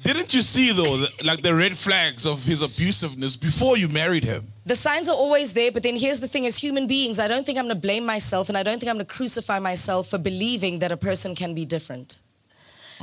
[0.02, 4.22] Didn't you see though, the, like the red flags of his abusiveness before you married
[4.22, 4.46] him?
[4.64, 7.44] The signs are always there, but then here's the thing as human beings, I don't
[7.44, 10.78] think I'm gonna blame myself and I don't think I'm gonna crucify myself for believing
[10.78, 12.20] that a person can be different.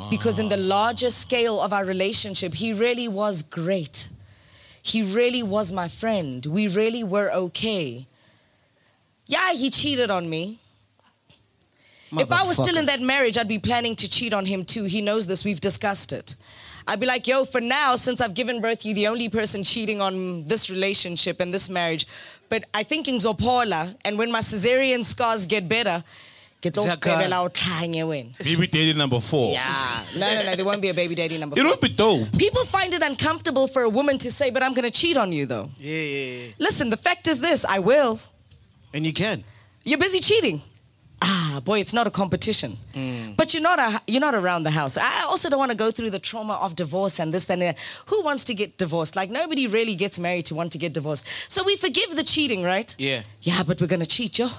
[0.09, 0.67] Because in the ah.
[0.75, 4.09] larger scale of our relationship, he really was great.
[4.81, 6.45] He really was my friend.
[6.45, 8.07] We really were okay.
[9.27, 10.59] Yeah, he cheated on me.
[12.19, 14.83] If I was still in that marriage, I'd be planning to cheat on him too.
[14.83, 15.43] He knows this.
[15.43, 16.35] We've discussed it.
[16.87, 20.01] I'd be like, yo, for now, since I've given birth, you're the only person cheating
[20.01, 22.05] on this relationship and this marriage.
[22.49, 26.03] But I think in Zopola, and when my cesarean scars get better,
[26.63, 28.37] Ke tlo febela o tlhanye wena.
[28.39, 29.51] Baby daddy number four.
[29.51, 30.03] Yeah.
[30.17, 30.55] No, no, no.
[30.55, 31.71] There won't be a baby daddy number It four.
[31.71, 32.37] would be dope.
[32.37, 35.33] People find it uncomfortable for a woman to say, but I'm going to cheat on
[35.33, 35.69] you, though.
[35.77, 36.47] Yeah, yeah, yeah.
[36.59, 38.19] Listen, the fact is this I will.
[38.93, 39.43] And you can.
[39.83, 40.61] You're busy cheating.
[41.21, 42.77] Ah, boy, it's not a competition.
[43.37, 44.97] But you're not a, you're not around the house.
[44.97, 47.77] I also don't want to go through the trauma of divorce and this and that.
[48.07, 49.15] Who wants to get divorced?
[49.17, 51.25] Like nobody really gets married to want to get divorced.
[51.51, 52.93] So we forgive the cheating, right?
[52.97, 53.23] Yeah.
[53.41, 54.49] Yeah, but we're gonna cheat, yo.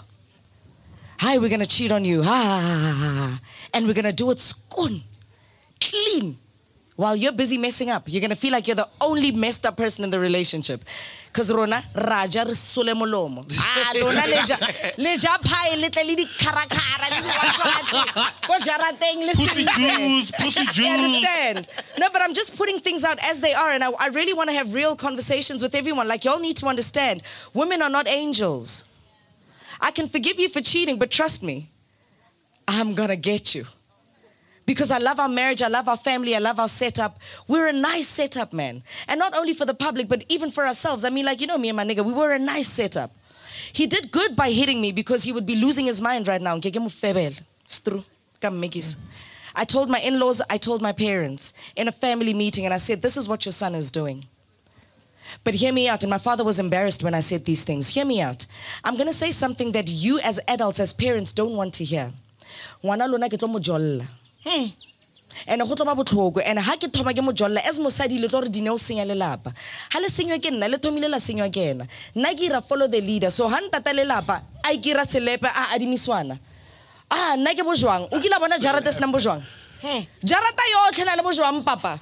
[1.18, 2.22] Hi, we're gonna cheat on you.
[2.24, 3.40] Ah,
[3.72, 5.02] and we're gonna do it skun,
[5.80, 6.38] clean.
[6.96, 10.04] While you're busy messing up, you're gonna feel like you're the only messed up person
[10.04, 10.80] in the relationship.
[11.32, 13.44] Cause rona raja re sole molomo.
[13.58, 14.56] Ah, lona leja
[14.96, 18.46] leja pie le tle le di karakara le di watswatsi.
[18.46, 20.88] Ko jarateng le Pussy juice, pussy You juice.
[20.88, 21.68] understand?
[21.98, 24.50] No, but I'm just putting things out as they are, and I, I really want
[24.50, 26.06] to have real conversations with everyone.
[26.06, 27.22] Like, y'all need to understand
[27.54, 28.84] women are not angels.
[29.84, 31.70] I can forgive you for cheating, but trust me,
[32.66, 33.66] I'm gonna get you.
[34.64, 37.18] Because I love our marriage, I love our family, I love our setup.
[37.46, 38.82] We're a nice setup, man.
[39.06, 41.04] And not only for the public, but even for ourselves.
[41.04, 43.10] I mean, like, you know me and my nigga, we were a nice setup.
[43.74, 46.56] He did good by hitting me because he would be losing his mind right now.
[46.56, 47.42] It's.
[48.40, 48.64] Come.
[49.54, 52.78] I told my in laws, I told my parents in a family meeting, and I
[52.78, 54.24] said, This is what your son is doing.
[55.42, 56.02] But hear me out.
[56.02, 57.88] And my father was embarrassed when I said these things.
[57.88, 58.46] Hear me out.
[58.84, 62.10] I'm going to say something that you, as adults, as parents, don't want to hear.
[62.82, 64.04] Ngwana lona ke tlo mo jolla.
[64.44, 64.66] Hmm.
[65.46, 68.28] And go tlo ba botlhoko and ha ke thoma ke mo jolla as mosadi le
[68.28, 69.52] tlo re dine o senya lelapa
[69.90, 72.86] ha le senywa ke nna le thomile la senywa ke ena nna ke ira follow
[72.86, 76.38] the leader so ha ntata lelapa a ke ira selepe a adimiswana
[77.10, 79.42] ah nna ke bojwang o kila bona jarata senang bojwang
[79.82, 80.06] Hmm.
[80.22, 81.98] jarata yotlhe na le bojwang papa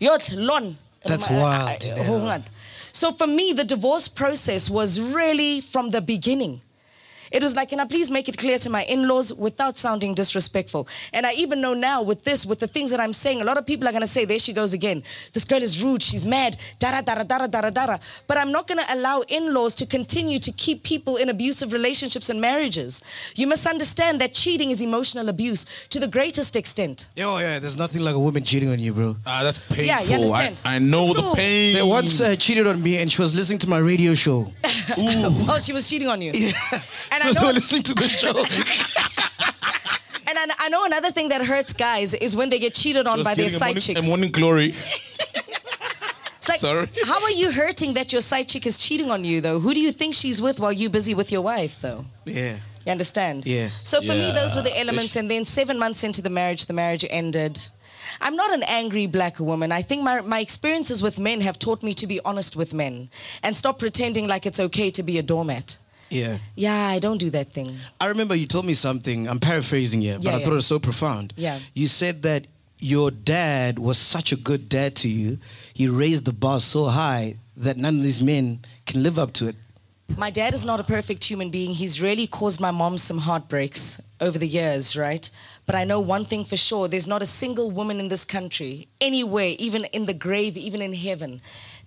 [0.00, 2.04] yotlhe lon That's ma- wild, Dineo.
[2.04, 2.46] ho ngata.
[2.92, 6.60] So for me, the divorce process was really from the beginning.
[7.30, 10.14] It was like, can I please make it clear to my in laws without sounding
[10.14, 10.88] disrespectful?
[11.12, 13.56] And I even know now with this, with the things that I'm saying, a lot
[13.56, 15.02] of people are going to say, there she goes again.
[15.32, 16.02] This girl is rude.
[16.02, 16.56] She's mad.
[16.78, 18.00] Dara, dara, dara, dara, dara.
[18.26, 21.72] But I'm not going to allow in laws to continue to keep people in abusive
[21.72, 23.02] relationships and marriages.
[23.36, 27.08] You must understand that cheating is emotional abuse to the greatest extent.
[27.16, 29.16] Yo, yeah, there's nothing like a woman cheating on you, bro.
[29.26, 29.84] Ah, that's painful.
[29.84, 30.60] Yeah, you understand?
[30.64, 31.30] I, I know No.
[31.30, 31.74] the pain.
[31.74, 34.52] They once uh, cheated on me and she was listening to my radio show.
[34.96, 36.32] Oh, she was cheating on you.
[36.32, 38.44] And I so they know were listening to the show.
[40.30, 43.24] And I, I know another thing that hurts guys is when they get cheated on
[43.24, 44.06] by their side morning, chicks.
[44.06, 44.74] A morning glory.
[46.40, 46.88] It's like, Sorry.
[47.04, 49.58] how are you hurting that your side chick is cheating on you, though?
[49.60, 52.06] Who do you think she's with while you're busy with your wife, though?
[52.24, 52.56] yeah.
[52.86, 53.44] You understand?
[53.44, 53.68] Yeah.
[53.82, 55.14] So for me, those were the elements.
[55.14, 57.60] And then seven months into the marriage, the marriage ended.
[58.22, 59.70] I'm not an angry black woman.
[59.70, 63.10] I think my, my experiences with men have taught me to be honest with men
[63.42, 65.76] and stop pretending like it's okay to be a doormat.
[66.10, 66.38] Yeah.
[66.56, 67.76] Yeah, I don't do that thing.
[68.00, 69.28] I remember you told me something.
[69.28, 70.44] I'm paraphrasing here, but Yeah, I yeah.
[70.44, 71.32] thought it was so profound.
[71.36, 71.58] Yeah.
[71.74, 72.46] You said that
[72.78, 75.38] your dad was such a good dad to you.
[75.74, 79.48] He raised the bar so high that none of these men can live up to
[79.48, 79.56] it.
[80.16, 81.70] My dad is not a perfect human being.
[81.72, 85.30] He's really caused my mom some heartbreaks over the years, right?
[85.66, 88.88] But I know one thing for sure there's not a single woman in this country,
[89.00, 91.40] anywhere, even in the grave, even in heaven,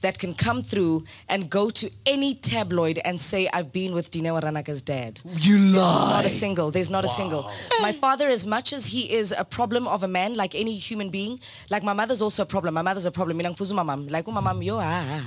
[0.04, 4.40] that can come through and go to any tabloid and say, I've been with Dineo
[4.42, 5.20] Ranaka's dad.
[5.26, 5.72] You lie.
[5.72, 6.72] There's not a single.
[6.72, 7.52] There's not a single.
[7.82, 11.10] My father, as much as he is a problem of a man, like any human
[11.10, 11.40] being,
[11.70, 12.74] like my mother's also a problem.
[12.76, 13.40] My mother's a problem.
[13.40, 14.12] Milang fuzu mamam.
[14.12, 15.24] Like my mom, yo ah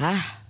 [0.00, 0.42] ah.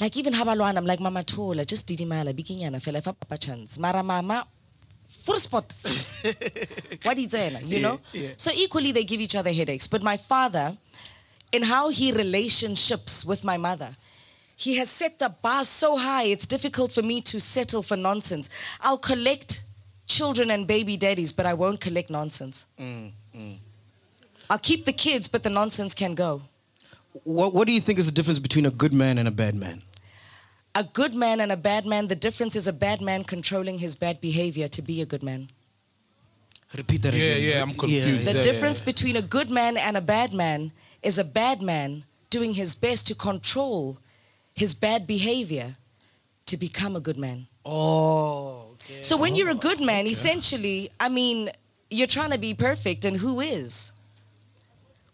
[0.00, 3.78] Like even habalwana, I'm like mama tola, just didimala, bikinyana, fela fa papa chance.
[3.78, 4.46] Mara mama,
[5.08, 5.72] full spot.
[7.02, 7.62] what is it?
[7.66, 8.00] You know?
[8.12, 8.30] yeah.
[8.36, 9.86] So equally they give each other headaches.
[9.88, 10.76] But my father,
[11.52, 13.96] in how he relationships with my mother,
[14.56, 18.50] he has set the bar so high, it's difficult for me to settle for nonsense.
[18.80, 19.62] I'll collect
[20.06, 22.66] children and baby daddies, but I won't collect nonsense.
[22.78, 23.56] Mm, mm.
[24.50, 26.42] I'll keep the kids, but the nonsense can go.
[27.24, 29.54] What, what do you think is the difference between a good man and a bad
[29.54, 29.82] man?
[30.74, 33.96] A good man and a bad man, the difference is a bad man controlling his
[33.96, 35.48] bad behavior to be a good man.
[36.76, 37.42] Repeat that Yeah, again.
[37.42, 38.28] yeah, yeah, I'm confused.
[38.28, 40.70] The Yeah, difference between a good man and a bad man
[41.02, 43.98] is a bad man doing his best to control
[44.52, 45.76] his bad behavior
[46.46, 47.46] to become a good man.
[47.64, 49.02] Oh, okay.
[49.02, 51.50] So when you're a good man, essentially, I mean,
[51.90, 53.92] you're trying to be perfect, and who is?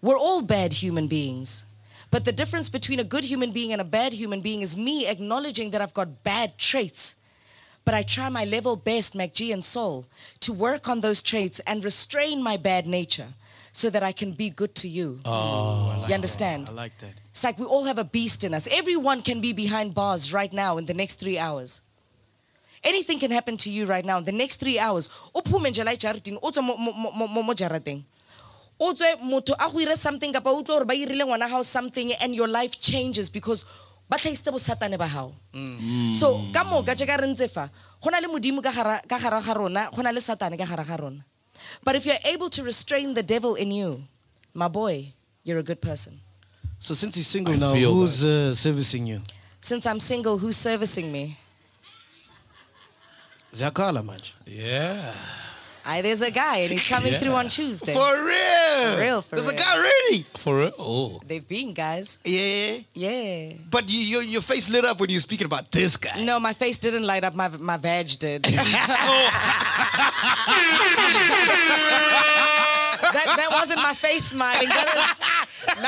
[0.01, 1.64] We're all bad human beings.
[2.11, 5.07] But the difference between a good human being and a bad human being is me
[5.07, 7.16] acknowledging that I've got bad traits.
[7.85, 10.07] But I try my level best, MacG and Sol,
[10.40, 13.35] to work on those traits and restrain my bad nature
[13.74, 15.18] so that I can be good to you.
[15.24, 16.68] Oh, you understand?
[16.70, 17.10] I like that.
[17.32, 18.68] It's like we all have a beast in us.
[18.70, 21.82] Everyone can be behind bars right now in the next three hours.
[22.84, 24.18] Anything can happen to you right now.
[24.18, 27.42] In the next three hours, o phume nje la ejareteng, o tswe mo- mo- mo-
[27.42, 28.04] mo- jarateng.
[28.78, 32.12] O tswe motho a go ire something kapa o utlwe gore ba irile ngwana something
[32.22, 33.64] and your life changes because
[34.08, 36.14] ba tlhagisitse bosatane ba hao mm.
[36.14, 37.70] so ka moka je ka re ntse fa
[38.02, 40.66] go na le modimo ka gara ka gara ga rona go na le satane ka
[40.66, 41.24] gara ga rona
[41.82, 44.04] but if you're able to restrain the devil in you
[44.54, 46.20] my boy you're a good person
[46.78, 49.20] So since he's single I now, who's uh, servicing you?
[49.60, 51.38] since i'm single who's servicing me
[53.52, 54.32] Zakala, manje.
[54.46, 55.14] Yeah.
[55.87, 58.92] I, there's a guy and he's coming through on tuesday For real.
[58.94, 60.25] For real, for There's a guy ready.
[60.37, 60.73] For real?
[60.79, 61.20] Oh.
[61.27, 62.79] they've been guys Yeah.
[62.94, 66.23] yeah But you, your, your face lit up when you were speaking about this guy.
[66.23, 68.44] no my face didn't light up my, my vag did
[73.14, 75.34] that, that wasn't my face smiling that was no, It's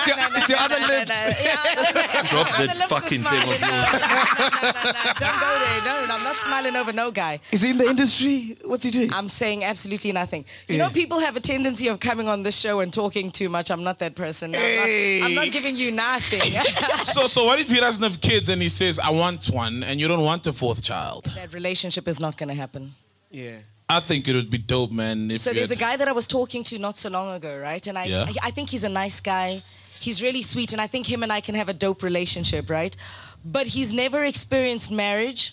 [0.06, 1.10] your- no, no, it's your no, other no, lips.
[1.10, 1.16] no,
[2.00, 2.22] no.
[2.24, 3.54] Drop other that fucking thing smiling.
[3.54, 4.00] of No, yours.
[4.00, 5.12] no, no, no, no, no.
[5.18, 5.80] Don't go there.
[5.86, 7.40] No, no, I'm not smiling over no guy.
[7.52, 8.56] Is he in the industry?
[8.64, 9.10] What's he doing?
[9.12, 10.44] I'm saying absolutely nothing.
[10.68, 10.86] You Yeah.
[10.86, 13.70] know, people have a tendency of coming on this show and talking too much.
[13.70, 14.54] I'm not that person.
[14.54, 15.18] I'm, Hey.
[15.20, 16.40] not, I'm not giving you nothing.
[17.06, 20.00] So, so what if he doesn't have kids and he says, I want one, and
[20.00, 21.24] you don't want a fourth child?
[21.34, 22.94] that relationship is not going to happen.
[23.30, 23.58] yeah.
[23.88, 25.30] I think it would be dope, man.
[25.30, 27.56] If So you there's a guy that I was talking to not so long ago,
[27.56, 27.86] right?
[27.86, 28.24] And I, Yeah.
[28.26, 29.62] I, I think he's a nice guy.
[30.00, 32.96] He's really sweet, and I think him and I can have a dope relationship, right?
[33.44, 35.52] But he's never experienced marriage,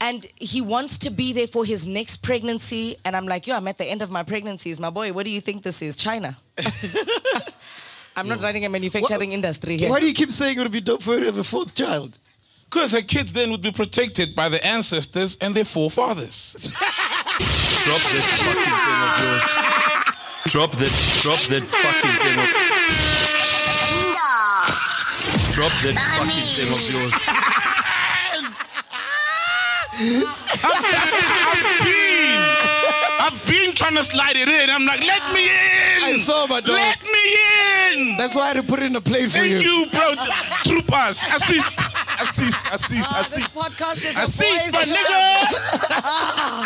[0.00, 2.96] and he wants to be there for his next pregnancy.
[3.04, 5.12] And I'm like, yo, I'm at the end of my pregnancies, my boy.
[5.12, 6.36] What do you think this is, China?
[8.16, 9.88] I'm not running a manufacturing industry here.
[9.90, 11.74] Why do you keep saying it would be dope for you to have a fourth
[11.74, 12.18] child?
[12.64, 16.52] Because her kids then would be protected by the ancestors and their forefathers.
[17.84, 19.80] Drop that fucking thing of yours.
[20.52, 22.59] Drop that, drop that fucking thing of
[25.60, 27.12] Drop that fucking thing of yours.
[31.84, 32.40] been,
[33.20, 34.70] I've been trying to slide it in.
[34.70, 36.02] I'm like, let me in.
[36.02, 36.70] I saw my dog.
[36.76, 37.36] Let me
[38.10, 38.16] in.
[38.16, 39.84] That's why I had to put it in a plate for Thank you.
[39.84, 40.14] you, bro.
[40.64, 41.72] Troopers, assist,
[42.20, 43.54] assist, assist, Ah, this assist.
[43.54, 45.04] podcast is a Assist, boys' my club.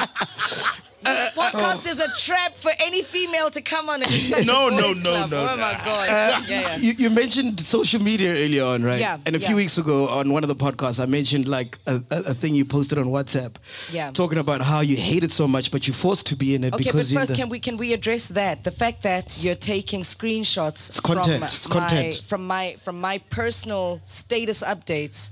[0.06, 0.80] nigga.
[1.04, 1.90] This uh, uh, uh, podcast oh.
[1.92, 4.02] is a trap for any female to come on.
[4.02, 5.30] and It's such No, a no, boys' no, club.
[5.30, 5.84] no, Oh my no.
[5.84, 6.08] god.
[6.48, 6.76] yeah, yeah.
[6.76, 8.98] You, you mentioned social media earlier on, right?
[9.00, 9.56] Yeah, And a few yeah.
[9.56, 12.64] weeks ago on one of the podcasts, I mentioned like a, a, a thing you
[12.64, 13.56] posted on WhatsApp.
[13.92, 14.10] Yeah.
[14.12, 16.68] Talking about how you hate it so much, but you're forced to be in it
[16.74, 18.64] Okay, but because you're first, the, can we can we address that?
[18.64, 22.14] The fact that you're taking screenshots It's content, from it's my content.
[22.26, 25.30] from my from my personal status updates.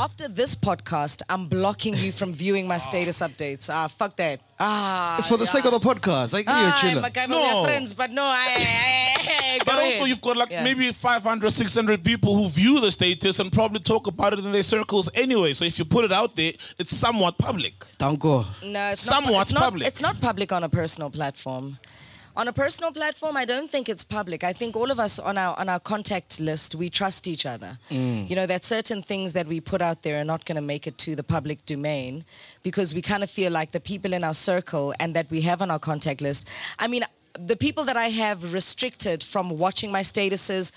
[0.00, 3.68] After this podcast, I'm blocking you from viewing my status updates.
[3.70, 4.40] Ah, fuck that.
[4.58, 6.32] Ah, It's for the sake of the podcast.
[6.34, 7.02] I agree, you're a Ah, chiller.
[7.02, 7.38] my No.
[7.38, 8.46] we are friends, but no, I.
[8.56, 10.08] I- I- But go also, ahead.
[10.08, 10.64] you've got like Yeah.
[10.64, 14.62] maybe 500, 600 people who view the status and probably talk about it in their
[14.62, 15.52] circles anyway.
[15.52, 17.74] So if you put it out there, it's somewhat public.
[17.98, 18.46] Danko.
[18.64, 19.86] No, it's Somewhat not, it's not, public.
[19.86, 21.78] It's not public on a personal platform.
[22.40, 24.44] On a personal platform, I don't think it's public.
[24.44, 27.76] I think all of us on our on our contact list, we trust each other.
[27.90, 28.30] Mm.
[28.30, 30.86] You know that certain things that we put out there are not going to make
[30.86, 32.24] it to the public domain
[32.62, 35.60] because we kind of feel like the people in our circle and that we have
[35.60, 36.48] on our contact list.
[36.78, 37.02] I mean,
[37.34, 40.72] the people that I have restricted from watching my statuses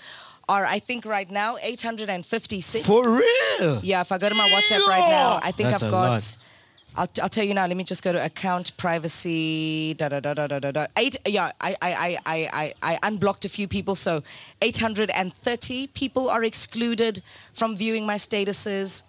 [0.50, 2.84] are, I think, right now 856.
[2.84, 3.80] For real?
[3.82, 6.10] Yeah, if I go to my WhatsApp right now, I think That's I've got.
[6.10, 6.36] lot.
[6.96, 7.66] I'll, I'll tell you now.
[7.66, 9.94] Let me just go to account privacy.
[9.94, 10.70] Da da da da da da.
[10.70, 10.86] da.
[10.96, 11.16] Eight.
[11.26, 14.22] Yeah, I I I I I unblocked a few people, so
[14.62, 17.20] 830 people are excluded
[17.52, 19.02] from viewing my statuses.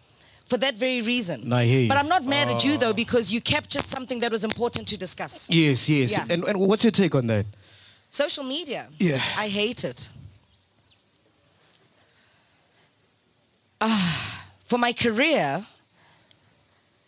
[0.47, 1.49] For that very reason.
[1.49, 1.87] No, I hear you.
[1.89, 4.97] But I'm not mad at you though because you captured something that was important to
[4.97, 5.49] discuss.
[5.49, 6.11] Yes, yes.
[6.11, 6.25] Yeah.
[6.29, 7.47] And, and what's your take on that?
[8.11, 8.87] Social media.
[8.99, 9.15] Yeah.
[9.37, 10.07] I hate it.
[13.81, 15.65] Ah, for my career,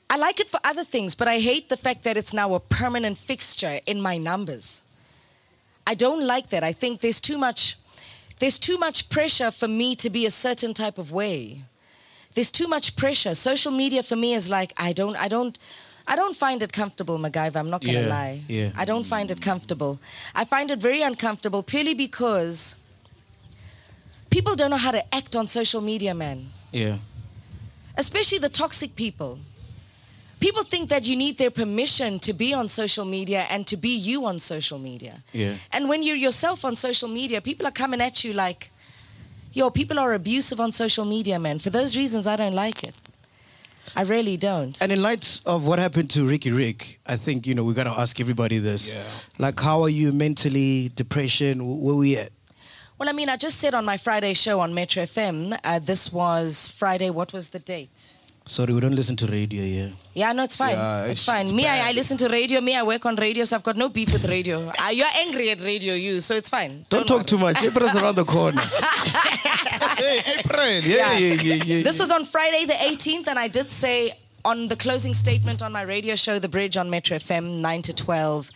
[0.09, 2.59] I like it for other things, but I hate the fact that it's now a
[2.59, 4.81] permanent fixture in my numbers.
[5.85, 6.63] I don't like that.
[6.63, 7.77] I think there's too much
[8.39, 11.61] there's too much pressure for me to be a certain type of way.
[12.35, 13.33] There's too much pressure.
[13.33, 15.57] Social media for me is like I don't I don't
[16.07, 17.57] I don't find it comfortable, MacGyver.
[17.57, 18.41] I'm not gonna Yeah, lie.
[18.47, 18.69] yeah.
[18.77, 19.99] I don't find it comfortable.
[20.35, 22.75] I find it very uncomfortable purely because
[24.29, 26.97] people don't know how to act on social media, man Yeah.
[27.97, 29.39] especially the toxic people.
[30.39, 33.89] People think that you need their permission to be on social media and to be
[33.89, 35.23] you on social media.
[35.33, 35.55] Yeah.
[35.71, 38.69] And when you're yourself on social media, people are coming at you like,
[39.53, 41.57] yo, people are abusive on social media, man.
[41.57, 42.93] For those reasons, I don't like it.
[43.95, 44.79] I really don't.
[44.79, 47.85] And in light of what happened to Riky Rick, I think, you know, we got
[47.85, 48.91] to ask everybody this.
[48.91, 49.01] Yeah.
[49.39, 52.29] Like, how are you mentally, depression, wh- where we at?
[52.99, 56.13] Well, I mean, I just said on my Friday show on Metro FM, uh, this
[56.13, 58.13] was Friday, what was the date?
[58.47, 59.91] Sorry, we don't listen to radio here.
[60.13, 60.71] Yeah, no, it's fine.
[60.71, 61.43] Yeah, it's, it's- fine.
[61.45, 61.89] it's me, I.
[61.89, 62.61] I listen to radio.
[62.61, 64.59] Me, I work on radio, so I've got no beef with radio.
[64.69, 66.85] uh, you're angry at radio, you, so it's fine.
[66.89, 67.63] Don't, talk too much.
[67.63, 68.61] April's around the corner.
[69.97, 70.81] hey, April.
[70.83, 71.83] Yeah, yeah, yeah, yeah.
[71.83, 74.13] This was on Friday the 18th, and I did say
[74.45, 77.93] on the closing statement on my radio show, The Bridge on Metro FM, 9 to
[77.93, 78.49] 12,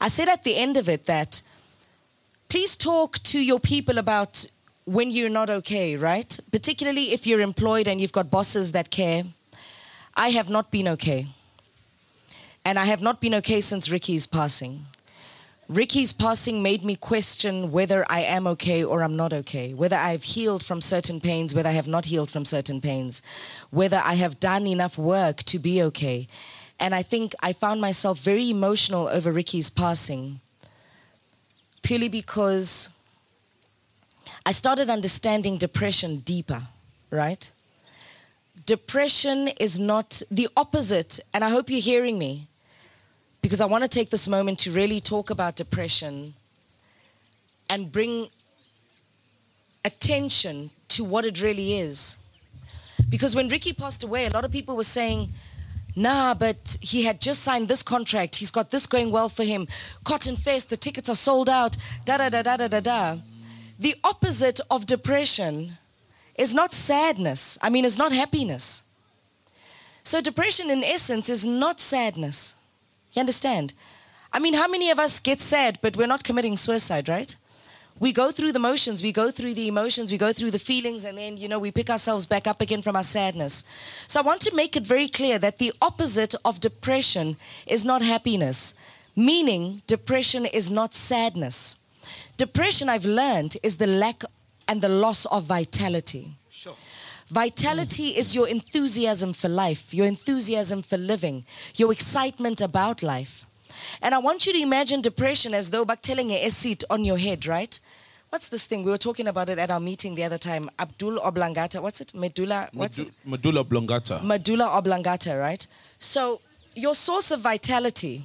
[0.00, 1.40] I said at the end of it that
[2.50, 4.44] please talk to your people about
[4.84, 6.38] when you're not okay, right?
[6.50, 9.24] Particularly if you're employed and you've got bosses that care.
[10.16, 11.26] I have not been okay.
[12.64, 14.86] And I have not been okay since Riky's passing.
[15.68, 20.24] Riky's passing made me question whether I am okay or I'm not okay, whether I've
[20.24, 23.22] healed from certain pains, whether I have not healed from certain pains,
[23.70, 26.28] whether I have done enough work to be okay.
[26.78, 30.40] And I think I found myself very emotional over Riky's passing
[31.82, 32.90] purely because
[34.44, 36.62] I started understanding depression deeper,
[37.10, 37.50] right?
[38.66, 42.48] Depression is not the opposite, and I hope you're hearing me
[43.40, 46.34] because I want to take this moment to really talk about depression
[47.68, 48.28] and bring
[49.84, 52.18] attention to what it really is.
[53.08, 55.28] Because when Riky passed away, a lot of people were saying,
[55.96, 58.36] nah, but he had just signed this contract.
[58.36, 59.68] He's got this going well for him.
[60.04, 61.76] Cotton Fest, the tickets are sold out.
[62.04, 63.16] Da da da da da da da.
[63.82, 65.72] The opposite of depression
[66.36, 67.58] is not sadness.
[67.60, 68.84] I mean, it's not happiness.
[70.04, 72.54] So, depression in essence is not sadness.
[73.12, 73.72] You understand?
[74.32, 77.34] I mean, how many of us get sad, but we're not committing suicide, right?
[77.98, 81.04] We go through the motions, we go through the emotions, we go through the feelings,
[81.04, 83.64] and then, you know, we pick ourselves back up again from our sadness.
[84.06, 88.02] So I want to make it very clear that the opposite of depression is not
[88.02, 88.76] happiness,
[89.16, 91.78] meaning depression is not sadness.
[92.42, 94.24] Depression, I've learned, is the lack
[94.66, 96.32] and the loss of vitality.
[96.50, 96.74] Sure.
[97.28, 101.44] Vitality is your enthusiasm for life, your enthusiasm for living,
[101.76, 103.46] your excitement about life.
[104.02, 107.46] And I want you to imagine depression as though telling a seat on your head,
[107.46, 107.78] right?
[108.30, 108.82] What's this thing?
[108.82, 110.68] We were talking about it at our meeting the other time.
[110.80, 111.80] Abdul oblongata.
[111.80, 112.12] What's it?
[112.12, 112.70] Medulla.
[112.72, 113.10] What's it?
[113.24, 114.20] Medulla oblongata.
[114.24, 115.64] Medulla oblongata, right?
[116.00, 116.40] So
[116.74, 118.24] your source of vitality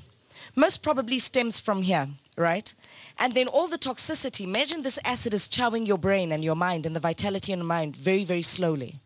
[0.55, 2.07] most probably stems from here,
[2.37, 2.73] right?
[3.19, 4.41] And then all the toxicity.
[4.41, 7.67] Imagine this acid is chowing your brain and your mind and the vitality in your
[7.67, 8.99] mind very, very slowly.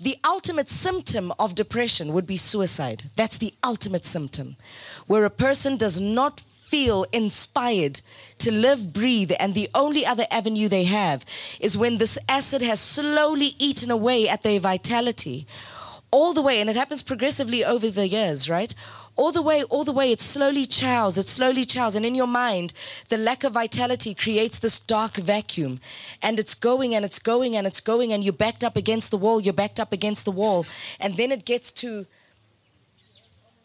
[0.00, 3.04] The ultimate symptom of depression would be suicide.
[3.16, 4.56] That's the ultimate symptom,
[5.06, 8.00] where a person does not feel inspired
[8.38, 11.24] to live, breathe, and the only other avenue they have
[11.60, 15.46] is when this acid has slowly eaten away at their vitality.
[16.10, 18.74] All the way, and it happens progressively over the years, right?
[19.16, 21.94] All the way, all the way, it slowly chows, it slowly chows.
[21.94, 22.72] And in your mind,
[23.10, 25.78] the lack of vitality creates this dark vacuum.
[26.20, 29.16] And it's going and it's going and it's going, and you're backed up against the
[29.16, 30.66] wall, you're backed up against the wall.
[30.98, 32.06] And then it gets to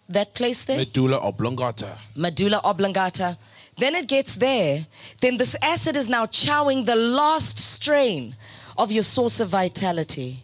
[0.07, 1.97] that place there Medulla oblongata.
[2.15, 3.37] medulla oblongata.
[3.77, 4.85] Then it gets there.
[5.21, 8.35] Then this acid is now chowing the last strain
[8.77, 10.39] of your source of vitality.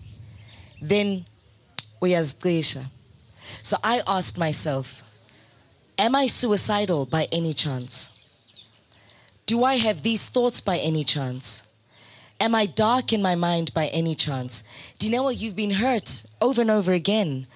[0.81, 1.25] Then
[2.01, 2.85] uyazcisha.
[3.65, 5.01] So I asked myself,
[5.97, 8.15] am I suicidal by any chance?
[9.47, 11.67] Do I have these thoughts by any chance?
[12.39, 14.63] Am I dark in my mind by any chance?
[14.99, 15.37] Do you know what?
[15.37, 17.47] You've been hurt over and over again.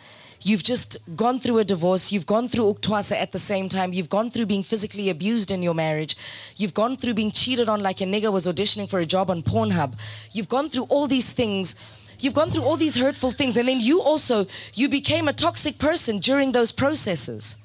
[0.42, 2.12] You've just gone through a divorce.
[2.12, 3.94] You've gone through uktwasa at the same time.
[3.94, 6.18] You've gone through being physically abused in your marriage.
[6.56, 9.44] You've gone through being cheated on like a nigger was auditioning for a job on
[9.44, 9.94] Pornhub.
[10.32, 11.80] You've gone through all these things.
[12.20, 13.58] You've gone through all these hurtful things.
[13.58, 17.56] And then you also, you became a toxic person during those processes.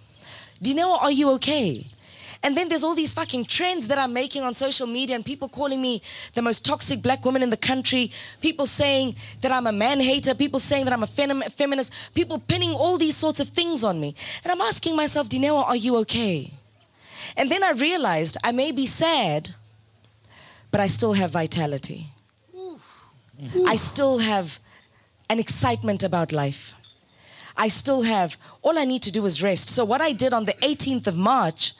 [0.62, 1.86] Do you know, are you okay?
[2.44, 5.48] And then there's all these fucking trends that I'm making on social media and people
[5.48, 6.02] calling me
[6.34, 8.12] the most toxic black woman in the country.
[8.42, 10.34] People saying that I'm a man hater.
[10.34, 11.92] People saying that I'm a fem- feminist.
[12.14, 14.14] People pinning all these sorts of things on me.
[14.44, 16.52] And I'm asking myself, Dineo, are you okay?
[17.34, 19.48] And then I realized I may be sad,
[20.70, 22.09] but I still have vitality.
[23.66, 24.61] I still have
[25.28, 26.74] an excitement about life.
[27.57, 29.68] I still have, all I need to do is rest.
[29.68, 31.72] So, what I did on the 18th of March,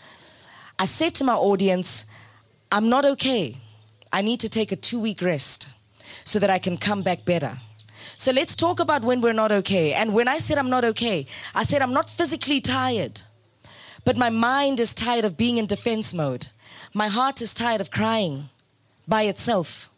[0.78, 2.07] I said to my audience,
[2.70, 3.57] I'm not okay.
[4.12, 5.68] I need to take a two week rest
[6.24, 7.59] so that I can come back better.
[8.16, 9.92] So, let's talk about when we're not okay.
[9.92, 13.20] And when I said I'm not okay, I said I'm not physically tired,
[14.05, 16.46] but my mind is tired of being in defense mode.
[16.92, 18.48] My heart is tired of crying
[19.09, 19.90] by itself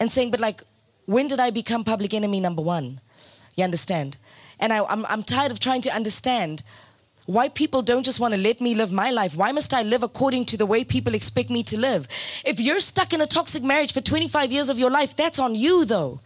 [0.00, 0.62] and saying, but like,
[1.10, 3.00] when did I become public enemy number one?
[3.56, 4.16] You understand?
[4.60, 6.62] And I, I'm, I'm tired of trying to understand
[7.26, 9.34] why people don't just want to let me live my life.
[9.34, 12.06] Why must I live according to the way people expect me to live?
[12.44, 15.56] If you're stuck in a toxic marriage for 25 years of your life, that's on
[15.56, 16.20] you though.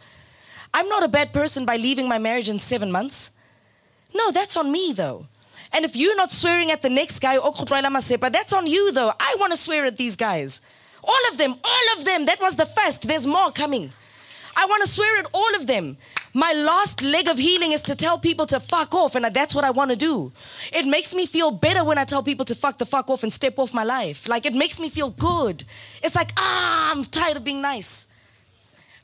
[0.74, 3.30] I'm not a bad person by leaving my marriage in seven months.
[4.14, 5.26] No, that's on me though.
[5.72, 8.92] And if you're not swearing at the next guy, oh, "Okgotloela masepa," that's on you
[8.92, 9.12] though.
[9.18, 10.60] I want to swear at these guys.
[11.02, 12.26] All of them, all of them.
[12.26, 13.08] That was the first.
[13.08, 13.92] There's more coming.
[14.56, 15.96] I want to swear at all of them.
[16.32, 19.64] My last leg of healing is to tell people to fuck off, and that's what
[19.64, 20.32] I want to do.
[20.72, 23.32] It makes me feel better when I tell people to fuck the fuck off and
[23.32, 24.28] step off my life.
[24.28, 25.62] Like, it makes me feel good.
[26.02, 28.08] It's like, ah, I'm tired of being nice.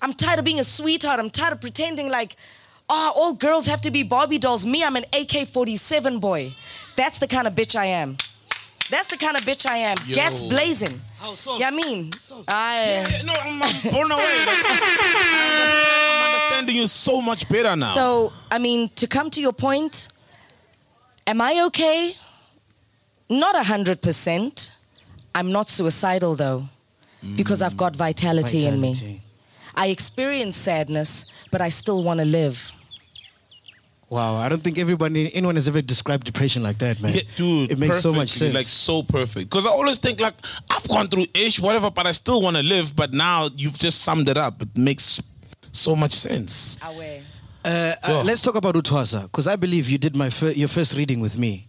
[0.02, 1.20] I'm tired of being a sweetheart.
[1.20, 2.34] I'm tired of pretending like,
[2.88, 4.66] oh, all girls have to be Barbie dolls.
[4.66, 6.52] Me, I'm an AK 47 boy.
[6.96, 8.16] That's the kind of bitch I am.
[8.90, 9.98] That's the kind of bitch I am.
[10.06, 10.14] Yo.
[10.14, 11.00] Gats blazing.
[11.34, 11.58] So?
[11.58, 12.10] Yeah, I mean,
[12.48, 13.04] I.
[13.10, 14.24] Yeah, no, I'm, I'm blown away.
[14.48, 17.86] I'm understanding you so much better now.
[17.92, 20.08] So, I mean, to come to your point,
[21.26, 22.16] am I okay?
[23.28, 24.72] Not a hundred percent.
[25.34, 26.68] I'm not suicidal though,
[27.22, 27.36] mm.
[27.36, 29.20] because I've got vitality, in me.
[29.74, 32.72] I experience sadness, but I still want to live.
[34.10, 37.12] Wow, I don't think everybody, anyone has ever described depression like that, man.
[37.14, 38.52] Yeah, dude, it makes so much sense.
[38.52, 39.48] Like so perfect.
[39.48, 40.34] Because I always think like
[40.68, 42.96] I've gone through ish, whatever, but I still want to live.
[42.96, 44.60] But now you've just summed it up.
[44.62, 45.22] It makes
[45.70, 46.76] so much sense.
[46.84, 47.22] Away.
[47.64, 50.96] Uh, uh, let's talk about Utwasa, because I believe you did my fir- your first
[50.96, 51.68] reading with me.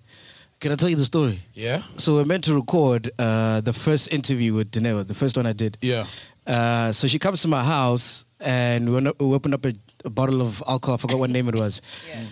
[0.59, 1.41] Can I tell you the story?
[1.53, 1.83] Yeah.
[1.97, 5.53] So we're meant to record uh, the first interview with Dineo, the first one I
[5.53, 5.77] did.
[5.81, 6.05] Yeah.
[6.47, 9.73] Uh, so she comes to my house and we, went- we opened up a,
[10.05, 10.95] a bottle of alcohol.
[10.95, 11.81] I forgot what name it was.
[12.09, 12.23] Yeah.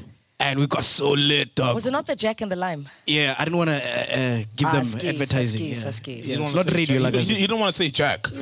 [0.41, 1.75] And we got so lit, dog.
[1.75, 2.87] Was it not the Jack and the Lime?
[3.05, 5.59] Yeah, I didn't want to uh, uh, give Ah, them skis, advertising.
[5.59, 5.91] skis, yeah.
[5.91, 6.29] skis.
[6.29, 7.03] Yeah, You it's don't wanna say radio Jack.
[7.03, 7.41] like you, that.
[7.41, 8.27] you don't want to say Jack.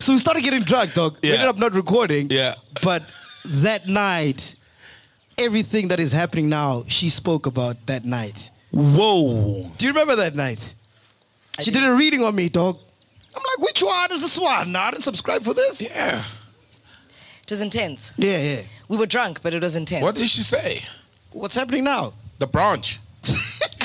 [0.00, 1.18] So we started getting drunk, dog.
[1.22, 2.30] We ended up not recording.
[2.30, 2.54] Yeah.
[2.82, 3.02] But
[3.46, 4.54] that night,
[5.38, 8.50] everything that is happening now, she spoke about that night.
[8.70, 9.70] Whoa.
[9.76, 10.74] Do you remember that night?
[11.60, 12.78] she did a reading on me, dog.
[13.34, 14.72] I'm like, which one is this one?
[14.72, 15.80] No, I didn't subscribe for this.
[15.80, 16.22] Yeah.
[17.42, 18.14] It was intense.
[18.16, 18.62] Yeah, yeah.
[18.88, 20.02] We were drunk, but it was intense.
[20.02, 20.82] What did she say?
[21.32, 22.12] What's happening now?
[22.38, 22.98] The branch.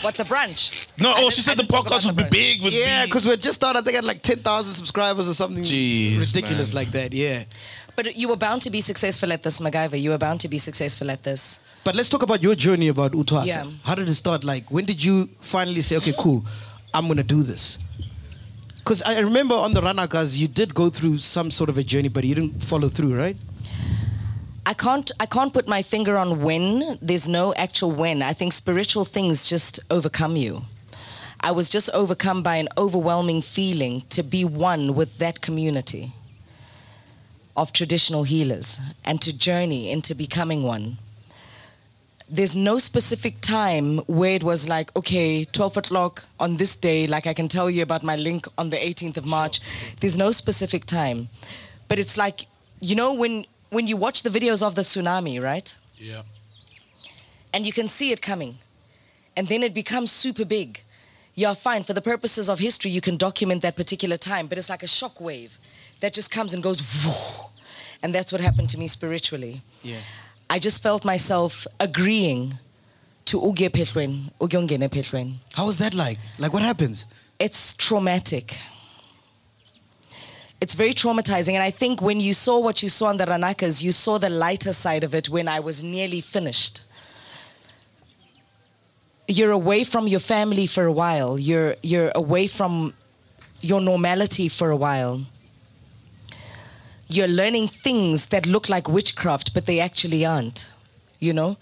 [0.00, 0.86] What the brunch?
[1.00, 3.36] No, oh, I oh, she said the podcast would be big with Yeah, because we
[3.36, 6.84] just started, I think, at like 10,000 subscribers or something Jeez, ridiculous man.
[6.84, 7.12] like that.
[7.12, 7.44] Yeah.
[7.96, 10.00] But you were bound to be successful at this, MacGyver.
[10.00, 11.60] You were bound to be successful at this.
[11.82, 13.46] But let's talk about your journey about Utwasa.
[13.46, 13.66] Yeah.
[13.82, 14.44] How did it start?
[14.44, 16.44] Like, when did you finally say, okay, cool,
[16.94, 17.78] I'm going to do this?
[18.88, 22.08] Because I remember on the Ranakas, you did go through some sort of a journey,
[22.08, 23.36] but you didn't follow through, right?
[24.64, 26.98] I can't I can't put my finger on when.
[27.02, 28.22] There's no actual when.
[28.22, 30.62] I think spiritual things just overcome you.
[31.40, 36.14] I was just overcome by an overwhelming feeling to be one with that community
[37.58, 40.96] of traditional healers and to journey into becoming one.
[42.30, 47.26] There's no specific time where it was like, okay, 12 o'clock on this day, like
[47.26, 49.60] I can tell you about my link on the 18th of March.
[50.00, 51.28] There's no specific time.
[51.88, 52.46] But it's like,
[52.80, 55.74] you know, when, when you watch the videos of the tsunami, right?
[55.98, 56.22] Yeah.
[57.54, 58.58] and you can see it coming.
[59.36, 60.82] And then it becomes super big.
[61.34, 61.82] You're fine.
[61.84, 64.88] For the purposes of history, you can document that particular time, but it's like a
[64.88, 65.58] shock wave
[66.00, 66.80] that just comes and goes.
[68.00, 69.62] And that's what happened to me spiritually.
[69.82, 69.96] Yeah.
[70.50, 72.54] I just felt myself agreeing
[73.26, 75.34] to uge pehlweni, ugyongene pehlweni.
[75.54, 76.18] How was that like?
[76.38, 77.04] Like, what happens?
[77.38, 78.56] It's traumatic.
[80.60, 81.52] It's very traumatizing.
[81.52, 84.30] And I think when you saw what you saw on the Ranakas, you saw the
[84.30, 86.82] lighter side of it when I was nearly finished.
[89.28, 91.38] You're away from your family for a while.
[91.38, 92.94] You're, you're away from
[93.60, 95.20] your normality for a while.
[97.08, 100.68] You're learning things that look like witchcraft, but they actually aren't,
[101.18, 101.56] you know?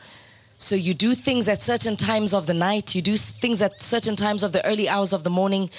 [0.58, 4.16] So you do things at certain times of the night, you do things at certain
[4.16, 5.70] times of the early hours of the morning.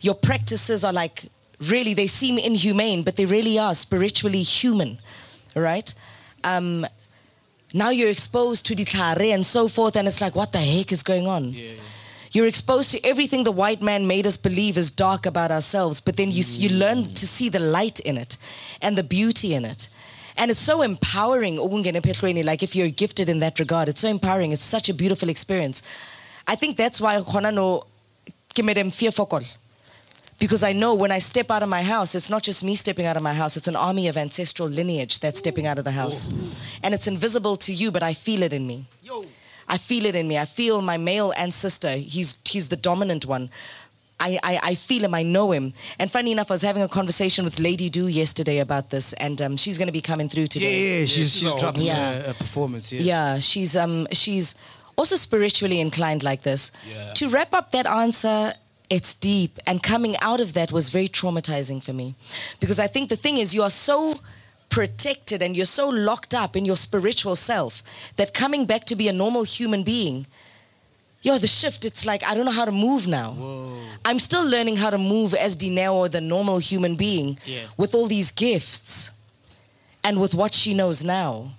[0.00, 1.24] Your practices are like
[1.60, 4.98] really, they seem inhumane, but they really are spiritually human,
[5.54, 5.92] right?
[6.44, 6.86] Um,
[7.72, 10.92] now you're exposed to the tlhare and so forth, and it's like, what the heck
[10.92, 11.52] is going on?
[12.32, 16.16] You're exposed to everything the white man made us believe is dark about ourselves, but
[16.16, 18.36] then you, you learn to see the light in it
[18.82, 19.88] and the beauty in it.
[20.36, 24.52] And it's so empowering, like if you're gifted in that regard, it's so empowering.
[24.52, 25.82] It's such a beautiful experience.
[26.46, 27.86] I think that's why khona no
[28.54, 29.54] ke made.
[30.38, 33.06] Because I know when I step out of my house, it's not just me stepping
[33.06, 35.92] out of my house, it's an army of ancestral lineage that's stepping out of the
[35.92, 36.30] house.
[36.82, 38.84] And it's invisible to you, but I feel it in me.
[39.68, 40.38] I feel it in me.
[40.38, 41.96] I feel my male ancestor.
[41.96, 43.50] He's he's the dominant one.
[44.18, 45.14] I, I, I feel him.
[45.14, 45.74] I know him.
[45.98, 49.42] And funny enough, I was having a conversation with Lady Du yesterday about this, and
[49.42, 50.72] um, she's going to be coming through today.
[50.94, 51.06] yeah, yeah.
[51.06, 51.58] She's, she's no.
[51.58, 52.28] dropping Yeah.
[52.28, 52.90] a, a performance.
[52.92, 53.02] Yeah.
[53.02, 54.54] Yeah, she's um she's
[54.96, 56.72] also spiritually inclined like this.
[56.90, 57.12] Yeah.
[57.14, 58.54] To wrap up that answer,
[58.88, 62.14] it's deep and coming out of that was very traumatizing for me.
[62.60, 64.14] Because I think the thing is you are so
[64.68, 67.82] protected and you're so locked up in your spiritual self
[68.16, 70.26] that coming back to be a normal human being,
[71.22, 73.36] yo, the shift, it's like, I don't know how to move now.
[74.04, 77.66] I'm still learning how to move as Dineo, the normal human being, Yeah.
[77.76, 79.10] with all these gifts
[80.04, 81.52] and with what she knows now.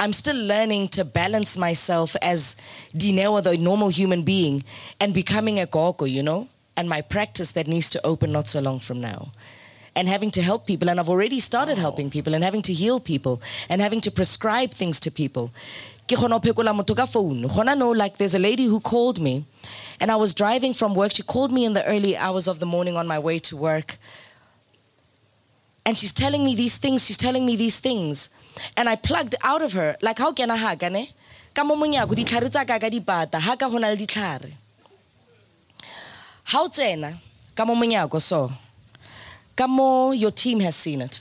[0.00, 2.56] I'm still learning to balance myself as
[2.94, 4.62] Dineo, the normal human being,
[5.00, 8.60] and becoming a gogo, you know, and my practice that needs to open not so
[8.60, 9.32] long from now.
[9.98, 13.00] And having to help people, and I've already started helping people, and having to heal
[13.00, 15.50] people, and having to prescribe things to people.
[16.06, 17.42] Ke kgona ho phekola phone.
[17.48, 19.44] Gona no, like there's a lady who called me,
[19.98, 21.12] and I was driving from work.
[21.14, 23.98] She called me in the early hours of the morning on my way to work.
[25.84, 28.30] And she's telling me these things, she's telling me these things.
[28.76, 31.10] And I plugged out of her, like how can I haka ne?
[31.52, 34.52] Ka mo monyako ditlhare tsa ka ka dipata, ha ka ho na le ditlhare.
[36.44, 37.18] Ha o tsena
[37.56, 38.52] ka mo monyako so.
[39.58, 41.20] Ka mo your team has seen it.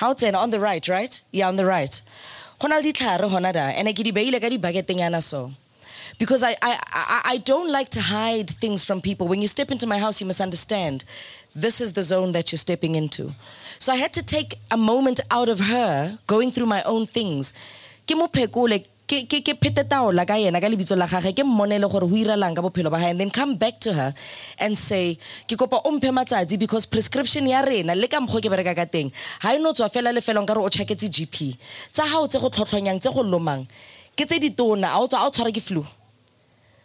[0.00, 1.18] Ha o tsena on the right, right?
[1.32, 2.02] Yeah, on the right.
[2.60, 5.52] Ho na le ditlhare hona da, di beile ka dibaketenyana so.
[6.18, 9.28] Because I, I, I, I don't like to hide things from people.
[9.28, 11.04] When you step into my house, you must understand
[11.56, 13.32] this is the zone that you're stepping into.
[13.78, 17.54] So I had to take a moment out of her going through my own things.
[18.06, 18.28] Ke mo
[19.10, 21.42] ke ke ke phete taola ka yena ka lebitso la ke
[21.90, 24.14] gore ho iralang ka bophelo ba hae and then come back to her
[24.62, 28.46] and say ke kopa o mphe matsatsi because prescription ya rena le ka mokgwa ke
[28.54, 29.10] bereka ka teng
[29.42, 31.58] ha e no tswa fela le fela nkare o tšhaketse gp
[31.90, 33.66] tsa gao tse go tlhotlhonyang tse go lomang
[34.14, 35.82] ke tse ditona a o tshwara ke flu.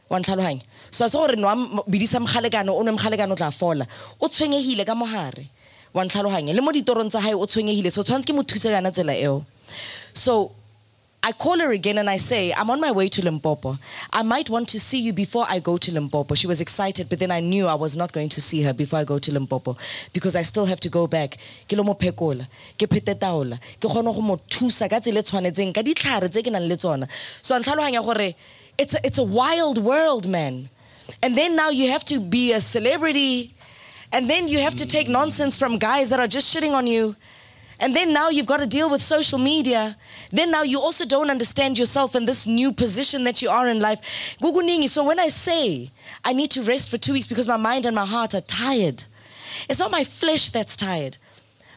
[0.10, 0.62] Wa ntlhaloganya
[0.92, 3.86] so a se gore m- bidisa mogalekano o nwe mogalekano o tla fola.
[4.22, 5.46] O tshwenyegile ka mogare
[5.94, 8.92] wa ntlhaloganya le mo ditorong tsa gae o tshwenyegile so tshwanetse ke mo thuse kana
[8.92, 9.46] tsela eo.
[10.14, 10.52] So
[11.26, 13.80] I call her again and I say, I'm on my way to Limpopo.
[14.14, 16.36] I might want to see you before I go to Limpopo.
[16.36, 19.00] She was excited, but then I knew I was not going to see her before
[19.00, 19.76] I go to Limpopo
[20.14, 21.38] because I still have to go back.
[21.68, 22.46] Ke lo mo phekola,
[22.78, 26.52] ke phete taola, ke kgone go mo thusa ka tsela tshwanetseng ka ditlhare tse ke
[26.52, 27.10] nang le tsona.
[27.42, 28.36] So ntlhaloganya gore
[28.78, 30.70] it's a, it's a wild world, man.
[31.24, 33.56] And then now you have to be a celebrity
[34.12, 37.16] and then you have to take nonsense from guys that are just shitting on you.
[37.80, 39.98] And then now you've got to deal with social media.
[40.32, 43.80] Then now you also don't understand yourself in this new position that you are in
[43.80, 44.00] life.
[44.42, 44.88] Guguningi.
[44.88, 45.92] So when I say
[46.24, 49.04] I need to rest for two weeks because my mind and my heart are tired,
[49.70, 51.18] it's not my flesh that's tired.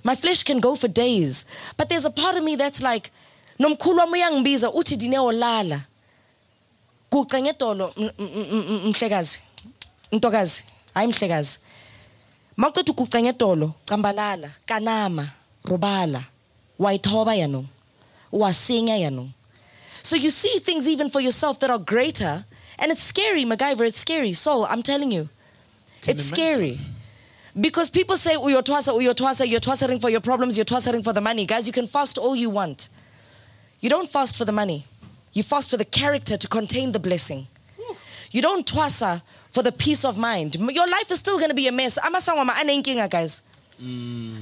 [0.05, 1.45] My flesh can go for days.
[1.77, 3.11] But there's a part of me that's like,
[3.59, 5.85] nomkhulu wami uyangibiza uthi Dineo lala.
[7.11, 9.39] Kucenge tolo m- m- m- m- mhlekazi.
[10.13, 10.63] Ntokazi,
[10.95, 11.59] hayi mhlekazi.
[12.57, 15.29] Maqeda ukucenge tolo, cambalala, kanama,
[15.69, 16.25] robala.
[16.79, 17.66] Wayithoba yanong.
[18.33, 19.31] Wasinya yanong.
[20.03, 22.45] So you see things even for yourself that are greater
[22.79, 24.33] and it's scary, MacGyver, it's scary.
[24.33, 25.29] Sol, I'm telling you.
[26.07, 26.79] it's scary.
[27.61, 30.64] Because people say, oh, you're twasa, oh, you're twasa, you're twassering for your problems, you're
[30.64, 31.45] twassering for the money.
[31.45, 32.89] Guys, you can fast all you want.
[33.81, 34.87] You don't fast for the money.
[35.33, 37.49] You fast for the character to contain the blessing.
[38.31, 40.55] You don't twasa for the peace of mind.
[40.55, 41.99] Your life is still going to be a mess.
[41.99, 43.43] Amasangwama anenkinga, guys.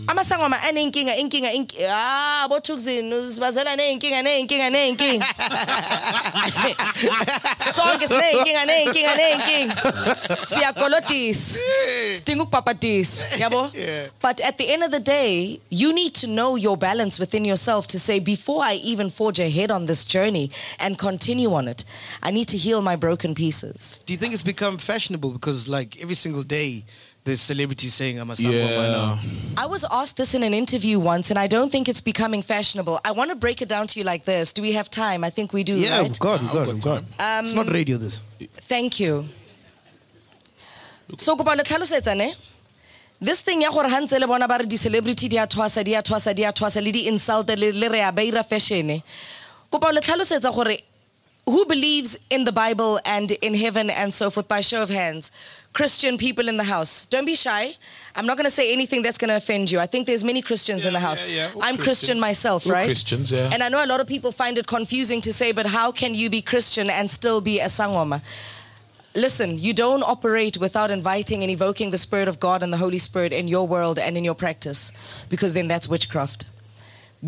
[0.07, 1.89] Amasangwama anenkinga, inkinga, inkinga.
[1.93, 5.27] Ah, bothukzini uzibazela neyinkinga, neyinkinga, neyinkinga.
[7.75, 9.77] Sonke sineyinkinga, neyinkinga, neyinkinga.
[10.47, 11.59] Siyakolotisa.
[12.15, 13.71] Sidinga ukupapatiswa, yabo?
[14.23, 17.87] But at the end of the day, you need to know your balance within yourself
[17.89, 21.85] to say, before I even forge ahead on this journey and continue on it,
[22.23, 23.99] I need to heal my broken pieces.
[24.07, 26.85] Do you think it's become fashionable because like every single day
[27.27, 29.19] there's celebrities saying I'm a sangoma now?
[29.59, 33.01] I was asked this in an interview once, and I don't think it's becoming fashionable.
[33.05, 34.53] I want to break it down to you like this.
[34.53, 35.25] Do we have time?
[35.25, 36.03] I think we do, Yeah, right?
[36.05, 37.03] we've got, we've got, we've got.
[37.43, 38.23] it's not radio this.
[38.75, 39.27] Thank you.
[41.19, 42.33] So kopa le tlhalosetsa ne?
[43.21, 45.95] This thing ya gore ha ntse le bona ba re di-celebrity di a thwasa di
[45.95, 49.03] a thwasa di a thwasa le di-insult le le re a ba ira fashion
[49.73, 50.77] kopa le tlhalosetsa gore
[51.47, 55.31] who believes in the Bible and in heaven and so forth by show of hands?
[55.77, 57.05] Christian people in the house.
[57.05, 57.75] Don't be shy.
[58.15, 59.79] I'm not going to say anything that's going to offend you.
[59.79, 61.23] I think there's many Christians in the house.
[61.23, 61.61] yeah, yeah.
[61.61, 62.87] I'm Christian myself, We're right?
[62.87, 63.51] Christians, yeah.
[63.53, 66.15] And I know a lot of people find it confusing to say, but how can
[66.15, 68.23] you be Christian and still be a sangoma?
[69.15, 72.99] Listen, you don't operate without inviting and evoking the Spirit of God and the Holy
[72.99, 74.93] Spirit in your world and in your practice,
[75.29, 76.49] because then that's witchcraft.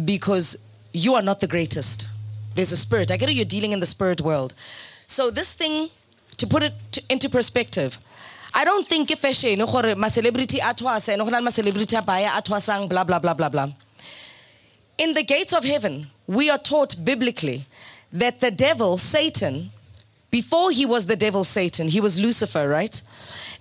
[0.07, 2.07] Because you are not the greatest.
[2.55, 3.11] There's a spirit.
[3.11, 4.55] I get it, you're dealing in the spirit world.
[5.07, 5.91] So, this thing,
[6.39, 7.99] to put it to, into perspective,
[8.59, 12.31] I don't think if fashion, gore ma celebrity a twasa, no ma celebrity a baya
[12.37, 13.69] a twasang, blah, blah, blah, blah, blah.
[14.99, 17.67] In the gates of heaven, we are taught biblically
[18.13, 19.71] that the devil, Satan,
[20.33, 23.01] before he was the devil Satan, he was Lucifer, right?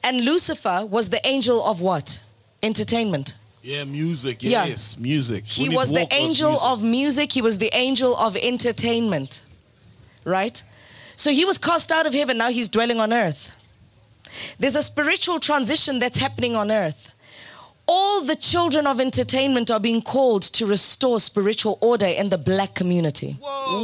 [0.03, 2.19] And Lucifer was the angel of what?
[2.63, 3.37] Entertainment.
[3.61, 4.41] Yeah, music.
[4.41, 4.65] Yeah.
[4.65, 5.43] Yes, music.
[5.45, 6.67] He was the angel music.
[6.67, 7.31] of music.
[7.33, 9.41] He was the angel of entertainment.
[10.23, 10.63] Right?
[11.15, 12.39] So he was cast out of heaven.
[12.39, 13.51] Now he's dwelling on earth.
[14.59, 17.11] There's a spiritual transition that's happening on earth.
[17.88, 22.75] All the children of entertainment are being called to restore spiritual order in the black
[22.75, 23.38] community.
[23.39, 23.79] Whoa.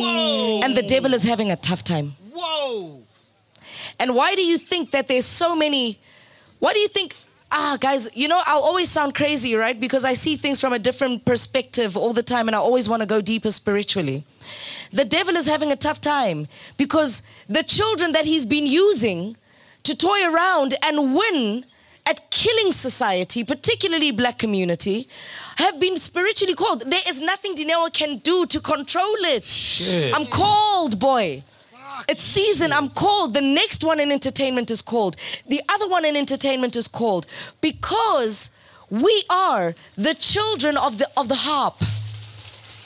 [0.00, 0.60] Whoa.
[0.64, 2.16] And the devil is having a tough time.
[2.32, 3.02] Whoa.
[3.98, 5.98] And why do you think that there's so many?
[6.60, 7.14] Why do you think?
[7.50, 9.78] Ah, guys, you know, I'll always sound crazy, right?
[9.78, 13.00] Because I see things from a different perspective all the time and I always want
[13.00, 14.24] to go deeper spiritually.
[14.92, 19.36] The devil is having a tough time because the children that he's been using
[19.84, 21.64] to toy around and win
[22.06, 25.08] at killing society, particularly black community,
[25.56, 26.82] have been spiritually called.
[26.82, 30.12] There is nothing Dineo can do to control it.
[30.14, 31.42] I'm called, boy.
[32.08, 32.72] It's season.
[32.72, 33.34] I'm called.
[33.34, 35.16] The next one in entertainment is called.
[35.48, 37.26] The other one in entertainment is called
[37.60, 38.52] because
[38.88, 41.76] we are the children of the of the harp.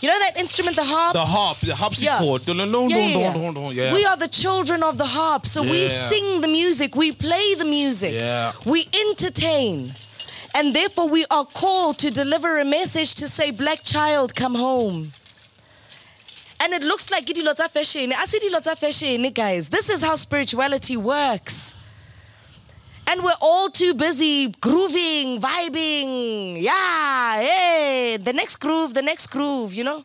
[0.03, 1.13] You know that instrument, the harp.
[1.13, 2.43] the harp, the harpsichord.
[2.45, 2.57] Yeah,
[2.89, 3.71] yeah, yeah.
[3.71, 3.95] yeah.
[3.95, 5.47] We are the children of the harp.
[5.47, 8.51] So we sing the music, we play the music, Yeah.
[8.67, 9.93] we entertain.
[10.55, 15.13] And therefore, we are called to deliver a message to say, Black child, come home.
[16.59, 18.13] And it looks like lots of fashion.
[18.13, 19.69] I see lots of fashion, guys.
[19.69, 21.77] This is how spirituality works.
[23.09, 26.61] And we're all too busy grooving, vibing.
[26.63, 30.05] Yeah, hey, the next groove, the next groove, you know?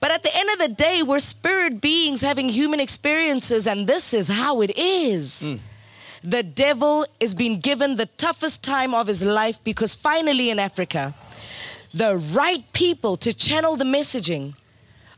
[0.00, 4.14] But at the end of the day, we're spirit beings having human experiences, and this
[4.14, 5.42] is how it is.
[5.42, 5.56] Hmm.
[6.22, 11.14] The devil is being given the toughest time of his life because finally in Africa,
[11.94, 14.54] the right people to channel the messaging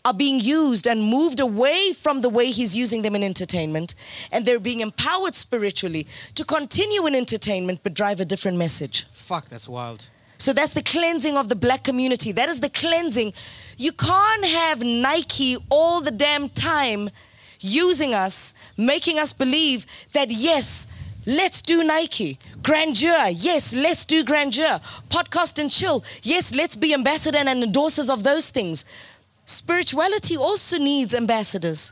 [0.05, 3.94] are being used and moved away from the way he's using them in entertainment,
[4.32, 9.07] and they're being empowered spiritually to continue in entertainment but drive a different message.
[9.12, 10.09] Fuck, that's wild.
[10.38, 12.32] So that's the cleansing of the black community.
[12.32, 13.34] That is the cleansing.
[13.76, 17.11] You can't have Nike all the damn time
[17.61, 19.84] using us, making us believe
[20.14, 20.88] that yes,
[21.26, 22.38] let's do Nike.
[22.62, 24.80] Grandeur, yes, let's do grandeur.
[25.11, 28.86] Podcast and chill, yes, let's be ambassador and endorsers of those things.
[29.51, 31.90] Spirituality also needs ambassadors.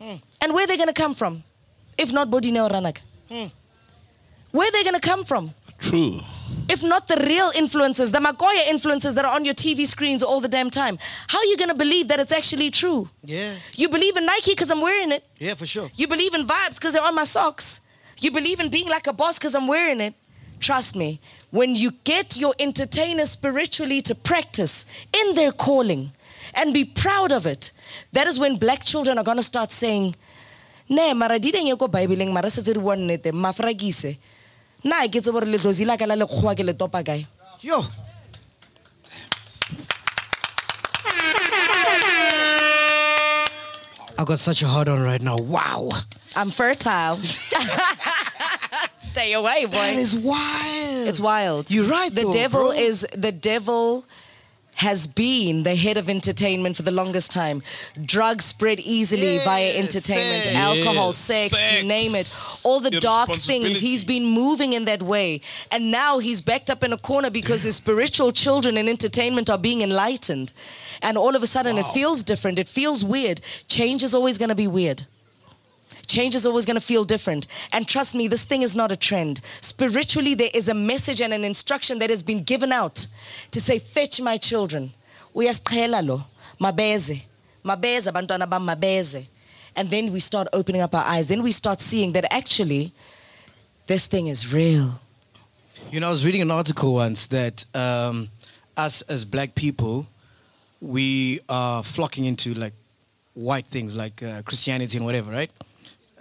[0.00, 0.16] Hmm.
[0.40, 1.44] And where are they going to come from?
[1.96, 2.98] If not Bodine or Ranak?
[3.28, 3.46] Hmm.
[4.50, 5.54] Where are they going to come from?
[5.78, 6.20] True.
[6.68, 10.40] if not the real influences, the Magoya influences that are on your TV screens all
[10.40, 13.08] the damn time, how are you going to believe that it's actually true?
[13.24, 13.54] Yeah.
[13.74, 15.22] You believe in Nike because I'm wearing it.
[15.38, 15.88] Yeah, for sure.
[15.94, 17.80] You believe in vibes because they're on my socks.
[18.20, 20.14] You believe in being like a boss because I'm wearing it.
[20.58, 21.20] Trust me,
[21.50, 26.10] when you get your entertainers spiritually to practice in their calling
[26.54, 27.72] and be proud of it,
[28.12, 30.14] that is when black children are going to start saying,
[30.88, 34.18] ne mara di deng ko bibleng mara setse re bua nnete mafrakise
[34.84, 37.24] nna ke tse gore letlozi la ka la lekgowa ke le topa kae
[37.62, 37.78] Yo.
[44.18, 45.36] I got such a hard on right now.
[45.36, 45.90] Wow.
[46.34, 47.18] i'm fertile
[49.12, 51.08] stay away boy That is wild.
[51.08, 51.70] It's wild.
[51.70, 52.70] You're right, The though, devil bro.
[52.72, 54.06] is the devil
[54.76, 57.62] has been the head of entertainment for the longest time.
[58.04, 60.56] Drugs spread easily Yeah, via entertainment, sex.
[60.56, 62.26] alcohol, Yes, sex, you name it.
[62.64, 63.80] All the The dark things.
[63.80, 65.40] He's been moving in that way.
[65.70, 69.58] And now he's backed up in a corner because his spiritual children in entertainment are
[69.58, 70.52] being enlightened.
[71.00, 72.58] And all of a sudden it feels different.
[72.58, 73.40] It feels weird.
[73.68, 75.02] Change is always going to be weird.
[76.12, 77.46] Change is always going to feel different.
[77.72, 79.40] And trust me, this thing is not a trend.
[79.62, 83.06] Spiritually, there is a message and an instruction that has been given out
[83.50, 84.92] to say, fetch my children.
[86.60, 87.22] Mabeze.
[87.64, 88.26] Mabeze, bam
[88.66, 89.26] mabeze.
[89.74, 91.28] And then we start opening up our eyes.
[91.28, 92.92] Then we start seeing that actually,
[93.86, 95.00] this thing is real.
[95.90, 98.28] You know, I was reading an article once that um,
[98.76, 100.06] us as black people,
[100.78, 102.74] we are flocking into like
[103.32, 105.50] white things like uh, Christianity and whatever, right?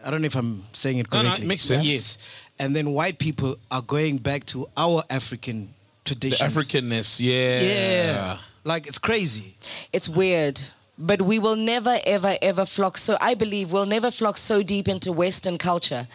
[0.03, 1.47] I don't know if I'm saying it No, no, it correctly.
[1.47, 1.87] makes sense.
[1.87, 2.17] Yes.
[2.59, 5.73] And then white people are going back to our African
[6.05, 6.53] traditions.
[6.53, 6.59] The.
[6.61, 7.61] Africanness, yeah.
[7.61, 8.37] Yeah.
[8.63, 9.55] Like it's crazy.
[9.93, 10.61] It's weird.
[10.97, 12.97] But we will never, ever, ever flock.
[12.97, 16.07] So I believe we'll never flock so deep into Western culture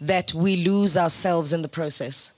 [0.00, 2.30] that we lose ourselves in the process.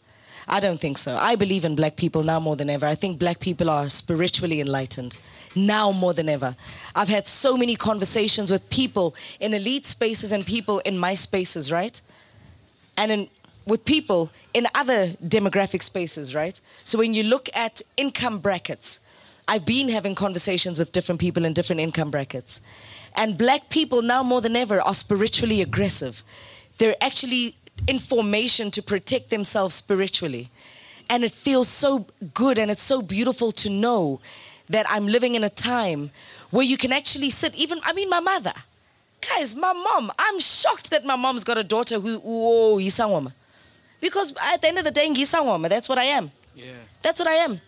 [0.48, 1.16] I don't think so.
[1.16, 2.86] I believe in black people now more than ever.
[2.86, 5.16] I think black people are spiritually enlightened
[5.54, 6.54] now more than ever.
[6.94, 11.72] I've had so many conversations with people in elite spaces and people in my spaces,
[11.72, 12.00] right?
[13.00, 13.28] and in,
[13.64, 16.60] with people in other demographic spaces, right?
[16.84, 19.00] So when you look at income brackets,
[19.48, 22.60] I've been having conversations with different people in different income brackets.
[23.16, 26.22] And black people now more than ever are spiritually aggressive.
[26.76, 27.56] They're actually
[27.88, 30.50] in formation to protect themselves spiritually.
[31.08, 34.20] And it feels so good and it's so beautiful to know
[34.70, 36.10] that I'm living in a time
[36.50, 38.52] where you can actually sit, even, I mean, my mother.
[39.28, 43.32] Guys, my mom, I'm shocked that my mom's got a daughter who, oh, Isangoma.
[44.00, 46.30] Because at the end of the day, Ngisangoma, that's what I am.
[46.54, 46.64] Yeah.
[47.02, 47.60] That's what I am.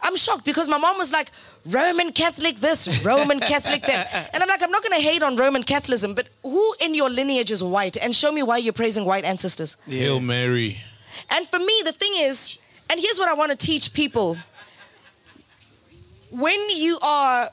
[0.00, 1.30] I'm shocked because my mom was like,
[1.66, 4.30] Roman Catholic this, Roman Catholic that.
[4.32, 7.10] And I'm like, I'm not going to hate on Roman Catholicism, but who in your
[7.10, 7.96] lineage is white?
[7.96, 9.76] And show me why you're praising white ancestors.
[9.86, 10.78] Hail Mary.
[11.30, 14.38] And for me, the thing is, and here's what I want to teach people
[16.30, 17.50] when you are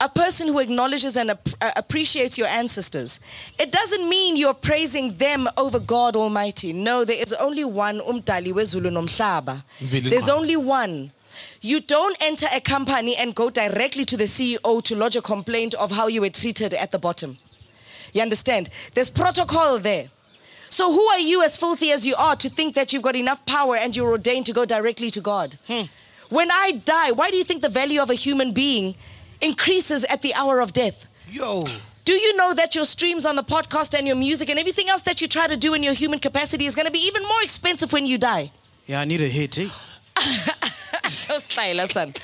[0.00, 3.20] a person who acknowledges and ap- uh, appreciates your ancestors,
[3.58, 6.72] it doesn't mean you're praising them over God Almighty.
[6.72, 9.62] No, there is only one umdali wezulu nomhlaba.
[10.10, 11.10] There's only one.
[11.60, 15.74] You don't enter a company and go directly to the CEO to lodge a complaint
[15.74, 17.36] of how you were treated at the bottom.
[18.12, 18.70] You understand?
[18.94, 20.08] There's protocol there.
[20.70, 23.44] So who are you, as filthy as you are, to think that you've got enough
[23.46, 25.58] power and you're ordained to go directly to God?
[26.28, 28.94] When I die, why do you think the value of a human being
[29.40, 31.06] increases at the hour of death?
[31.30, 31.66] Yo.
[32.04, 35.02] Do you know that your streams on the podcast and your music and everything else
[35.02, 37.42] that you try to do in your human capacity is going to be even more
[37.42, 38.50] expensive when you die?
[38.86, 39.68] Yeah, I need a hit, eh?
[40.16, 42.14] Styler, son.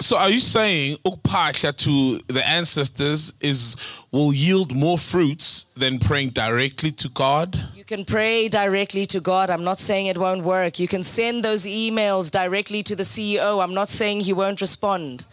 [0.00, 3.74] So are you saying ukphahla to the ancestors is
[4.12, 7.60] will yield more fruits than praying directly to God?
[7.74, 9.50] You can pray directly to God.
[9.50, 10.78] I'm not saying it won't work.
[10.78, 13.60] You can send those emails directly to the CEO.
[13.60, 15.24] I'm not saying he won't respond.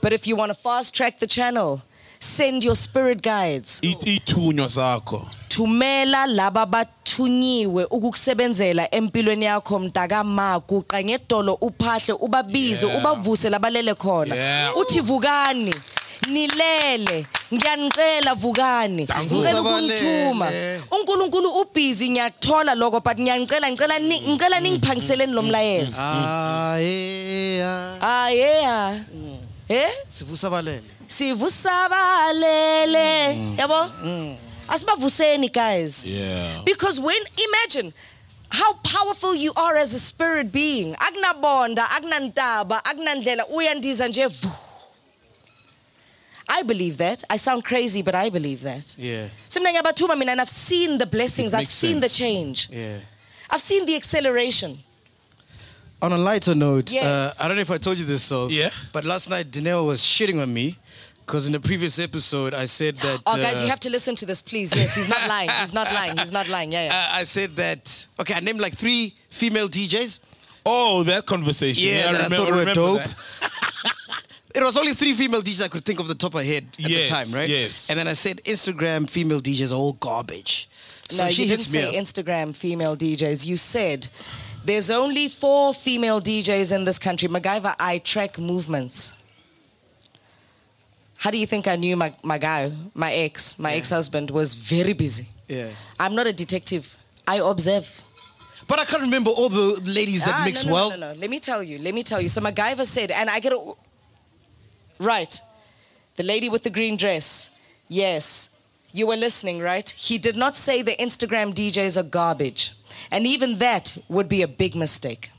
[0.00, 1.82] But if you want to fast track the channel,
[2.24, 3.80] send your spirit guides.
[3.82, 5.26] It ithunywa zakho.
[5.48, 12.98] thumela laba bathunyiwe ukukusebenzela empilweni yakho mntaka ma guqa ngedolo uphahle ubabize Yeah.
[12.98, 14.76] ubavuse labalele khona Yeah.
[14.76, 15.74] uthi vukani
[16.28, 20.80] nilele ngiyanicela vukani ngicela ukungithuma Sabalele.
[20.92, 27.96] uNkulunkulu ubhizi ngiyakuthola lokho but ngiyanicela ngicela ngicela ningiphangiseleni lo mlayezo Ah, yeah.
[28.02, 28.94] ah yeah
[29.70, 30.82] eh Sivusa balele.
[31.06, 33.90] sivusabalele yabo
[34.68, 36.62] asibavuseni guys Yeah.
[36.64, 37.92] Because when, imagine
[38.50, 40.94] how powerful you are as a spirit being.
[40.94, 44.50] Agnabonda, agnantaba, agnandlela, uyandiza nje vu.
[46.48, 47.22] I believe that.
[47.30, 48.96] I sound crazy, but I believe that.
[48.98, 49.28] Yeah.
[49.48, 52.68] Simna ngiyabathuma mina and I've seen the blessings, I've seen the change.
[52.72, 52.98] Yeah.
[53.48, 54.78] I've seen the acceleration.
[56.02, 57.04] On a lighter note, Yes.
[57.04, 58.70] uh, I don't know if I told you this, so Yeah.
[58.92, 60.76] But last night, Dineo was shitting on me
[61.26, 63.20] because in the previous episode, I said that.
[63.26, 64.74] Oh, guys, uh, you have to listen to this, please.
[64.74, 65.50] Yes, he's not lying.
[65.60, 66.16] He's not lying.
[66.16, 66.72] He's not lying.
[66.72, 66.94] Yeah, yeah.
[66.94, 68.06] uh, I said that.
[68.18, 70.20] Okay, I named like three female DJs.
[70.66, 71.88] Oh, that conversation.
[71.88, 73.02] Yeah, that I remember, thought were remember dope.
[73.02, 73.14] that.
[74.52, 76.66] It was only three female DJs I could think of the top of my head
[76.76, 77.48] at Yes, the time, right?
[77.48, 77.88] yes.
[77.88, 80.68] And then I said Instagram female DJs are all garbage.
[81.08, 81.94] So no, she you didn't hits me say up.
[82.04, 83.46] Instagram female DJs.
[83.46, 84.08] You said
[84.64, 87.28] there's only four female DJs in this country.
[87.28, 89.16] MacGyver, I track movements.
[91.16, 94.94] How do you think I knew my, my guy, my ex, my ex-husband was very
[94.94, 95.28] busy?
[95.48, 95.68] Yeah.
[95.98, 96.96] I'm not a detective.
[97.26, 98.02] I observe.
[98.66, 100.90] But I can't remember all the ladies that Ah, mix no, no, well.
[100.90, 101.18] No, no, no.
[101.20, 101.78] Let me tell you.
[101.78, 102.28] Let me tell you.
[102.28, 103.72] So MacGyver said, and I get a
[104.98, 105.40] right.
[106.16, 107.50] The lady with the green dress.
[107.88, 108.50] Yes,
[108.92, 109.88] you were listening, right?
[109.90, 112.72] He did not say the Instagram DJs are garbage,
[113.10, 115.30] and even that would be a big mistake.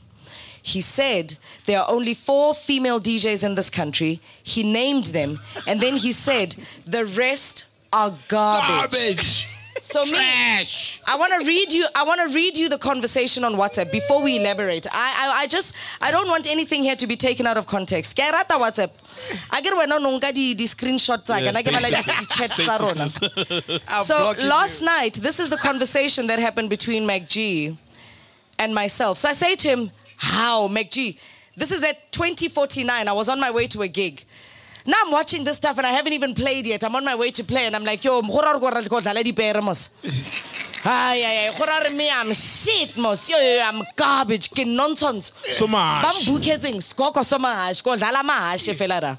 [0.62, 1.36] He said
[1.66, 4.20] there are only four female DJs in this country.
[4.42, 6.54] He named them, and then he said
[6.86, 8.68] the rest are garbage.
[8.68, 9.51] Garbage.
[9.84, 11.86] So me, I want to read you.
[11.94, 14.86] I want to read you the conversation on WhatsApp before we elaborate.
[14.92, 18.16] I, I, I just, I don't want anything here to be taken out of context.
[18.16, 18.90] Ke rata WhatsApp.
[19.50, 21.96] I get when no nka di di screenshots tsa ka, Yeah, na ke bala di
[21.96, 22.56] statuses.
[22.56, 24.02] di tsa rona.
[24.04, 24.86] So last you.
[24.86, 27.76] night, this is the conversation that happened between MacG
[28.60, 29.18] and myself.
[29.18, 31.18] So I say to him, "How, MacG?
[31.56, 33.08] This is at 2049.
[33.08, 34.24] I was on my way to a gig."
[34.86, 36.82] Now I'm watching this stuff and I haven't even played yet.
[36.84, 38.98] I'm on my way to play and I'm like, yo, mhora re go ra- go
[39.00, 39.90] dlala dipere mos.
[40.84, 43.28] Ay, ay, ay, gora me, I'm shit mos.
[43.30, 45.32] Yo, yo, I'm garbage, ke nonsense.
[45.44, 46.02] So much.
[46.02, 49.16] Bam booketseng skoko so mahash, ko dlala mahash fela ra.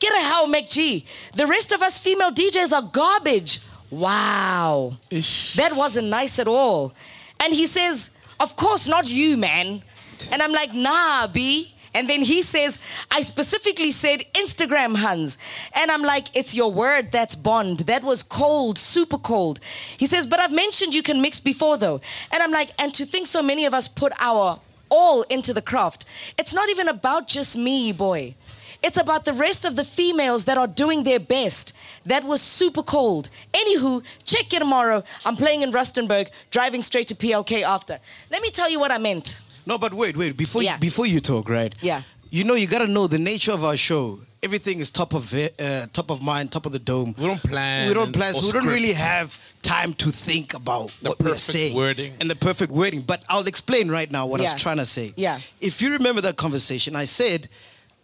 [0.00, 1.04] Ke re how MacG?
[1.34, 3.60] The rest of us female DJs are garbage.
[3.90, 4.94] Wow.
[5.10, 5.54] Ish.
[5.54, 6.92] That wasn't nice at all.
[7.40, 9.82] And he says, Of course, not you, man.
[10.30, 11.72] And I'm like, Nah, B.
[11.98, 12.78] And then he says,
[13.10, 15.36] I specifically said Instagram Hans.
[15.72, 17.80] And I'm like, It's your word that's bond.
[17.80, 19.58] That was cold, super cold.
[19.96, 22.00] He says, But I've mentioned you can mix before, though.
[22.30, 25.60] And I'm like, And to think so many of us put our all into the
[25.60, 26.04] craft,
[26.38, 28.36] it's not even about just me, boy.
[28.80, 31.76] It's about the rest of the females that are doing their best.
[32.06, 33.28] That was super cold.
[33.52, 35.02] Anywho, check you tomorrow.
[35.26, 37.98] I'm playing in Rustenburg, driving straight to PLK after.
[38.30, 39.40] Let me tell you what I meant.
[39.68, 40.34] No, but wait, wait.
[40.36, 40.74] Before Yeah.
[40.74, 41.74] you, before you talk, right?
[41.82, 42.02] Yeah.
[42.30, 44.20] You know, you got to know the nature of our show.
[44.42, 47.14] Everything is top of it, uh, top of mind, top of the dome.
[47.18, 48.34] We don't plan We don't plan.
[48.34, 52.14] So we don't really have time to think about The what we're saying wording.
[52.20, 53.02] and the perfect wording.
[53.02, 55.12] But I'll explain right now what I was trying to say.
[55.16, 55.38] Yeah.
[55.60, 57.48] If you remember that conversation, I said,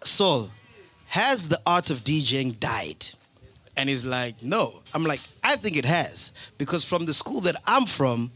[0.03, 0.51] "Sol,
[1.07, 3.07] has the art of DJing died?"
[3.77, 7.57] And he's like, "No." I'm like, "I think it has because from the school that
[7.67, 8.33] I'm from."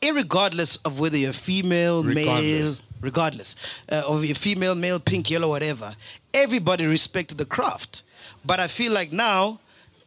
[0.00, 2.82] Irregardless of whether you're female, male, Regardless.
[3.00, 3.56] regardless
[3.90, 5.94] uh, of you're female, male, pink, yellow, whatever,
[6.34, 8.02] everybody respected the craft.
[8.44, 9.60] But I feel like now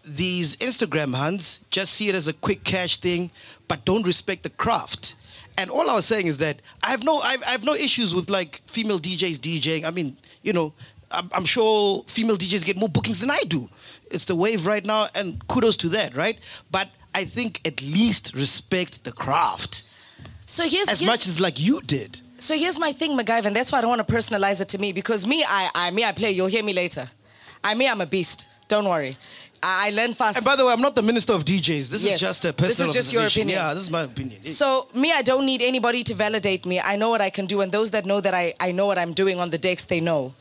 [0.03, 3.29] these Instagram hands just see it as a quick cash thing,
[3.67, 5.15] but don't respect the craft.
[5.57, 8.15] And all I was saying is that I have no, I, I have no issues
[8.15, 9.83] with like female DJs DJing.
[9.85, 10.73] I mean, you know,
[11.11, 13.69] I'm, I'm sure female DJs get more bookings than I do.
[14.09, 16.37] It's the wave right now, and kudos to that, right?
[16.71, 19.83] But I think at least respect the craft
[20.47, 22.19] So here's, as here's much as like you did.
[22.37, 24.77] So here's my thing, MacGyver, and that's why I don't want to personalize it to
[24.79, 26.31] me because me, I, I, me, I play.
[26.31, 27.07] You'll hear me later.
[27.63, 28.47] I, me, I'm a beast.
[28.67, 29.15] Don't worry.
[29.61, 30.37] I, I learn fast.
[30.37, 31.89] And by the way, I'm not the minister of DJs.
[31.89, 32.15] This Yes.
[32.15, 32.69] is just a personal.
[32.69, 33.59] This is just your opinion.
[33.59, 34.43] Yeah, this is my opinion.
[34.43, 36.79] So me, I don't need anybody to validate me.
[36.79, 38.97] I know what I can do, and those that know that I, I know what
[38.97, 40.33] I'm doing on the decks, they know.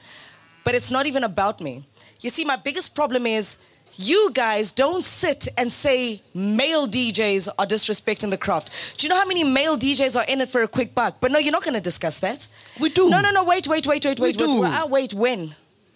[0.65, 1.85] But it's not even about me.
[2.23, 3.59] You see, my biggest problem is
[4.01, 8.71] you guys don't sit and say male DJs are disrespecting the craft.
[8.97, 11.17] Do you know how many male DJs are in it for a quick buck?
[11.21, 12.47] But no, you're not going to discuss that.
[12.81, 13.11] We do.
[13.11, 13.45] No, no, no.
[13.45, 14.39] Wait, wait, wait, wait, We wait.
[14.39, 14.63] do.
[14.63, 15.15] Wait, wait.
[15.15, 15.55] When?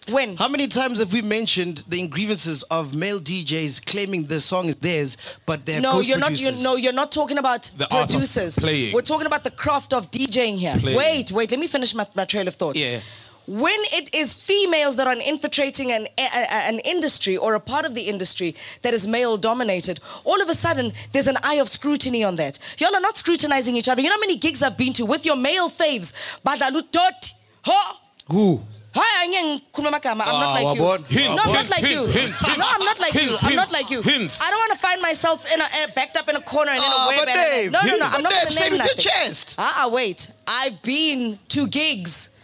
[0.09, 0.37] When?
[0.37, 4.75] How many times have we mentioned the grievances of male DJs claiming the song is
[4.75, 6.27] theirs, but they're No, ghost you're not.
[6.27, 6.57] producers?
[6.59, 8.59] You no, you're not talking about The art of producers.
[8.59, 8.93] playing.
[8.93, 10.77] We're talking about the craft of DJing here.
[10.77, 10.95] Playing.
[10.97, 11.49] Wait, wait.
[11.49, 12.75] Let me finish my, my trail of thought.
[12.75, 12.99] Yeah.
[13.47, 17.93] When it is females that are infiltrating an, a, an industry or a part of
[17.93, 22.23] the industry that is male dominated, all of a sudden there's an eye of scrutiny
[22.23, 22.57] on that.
[22.79, 24.01] Y'all are not scrutinizing each other.
[24.01, 26.13] You know how many gigs I've been to with your male faves?
[26.43, 27.31] Badalu dot.
[27.65, 27.97] Ho!
[28.31, 28.61] Who?
[28.97, 30.95] Hi, I'm not like Ah, you.
[31.03, 32.01] Hints, no, I'm not like you.
[32.45, 33.35] no, I'm not like you.
[33.43, 34.01] I'm not like you.
[34.01, 34.41] hints.
[34.41, 36.79] I don't want to find myself in a, uh, backed up in a corner and
[36.79, 38.05] in Ah, a and- Dave, no, no, no.
[38.05, 39.55] I'm not going to name with your chest.
[39.57, 40.31] Ah, ah, wait.
[40.47, 42.34] I've been to gigs.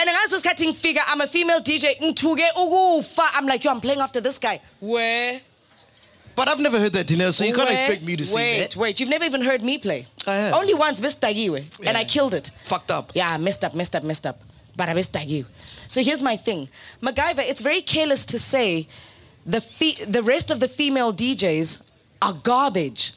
[0.00, 1.02] And I was cutting figure.
[1.08, 1.98] I'm a female DJ.
[1.98, 3.26] Ntuge ukufa.
[3.34, 4.60] I'm like, yo, I'm playing after this guy.
[4.78, 5.40] Where?
[6.36, 7.76] But I've never heard that, Dineo, so you can't Where?
[7.76, 8.76] expect me to say wait, that.
[8.76, 10.06] Wait, You've never even heard me play.
[10.24, 10.54] I have.
[10.54, 11.64] Only once, Miss Tagiwe.
[11.84, 12.52] And I killed it.
[12.62, 13.10] Fucked up.
[13.12, 14.40] Yeah, I messed up, messed up, messed up.
[14.76, 15.46] But I missed you.
[15.88, 16.68] So here's my thing.
[17.02, 18.86] MacGyver, it's very careless to say
[19.44, 21.90] the, fe- the rest of the female DJs
[22.22, 23.14] are garbage.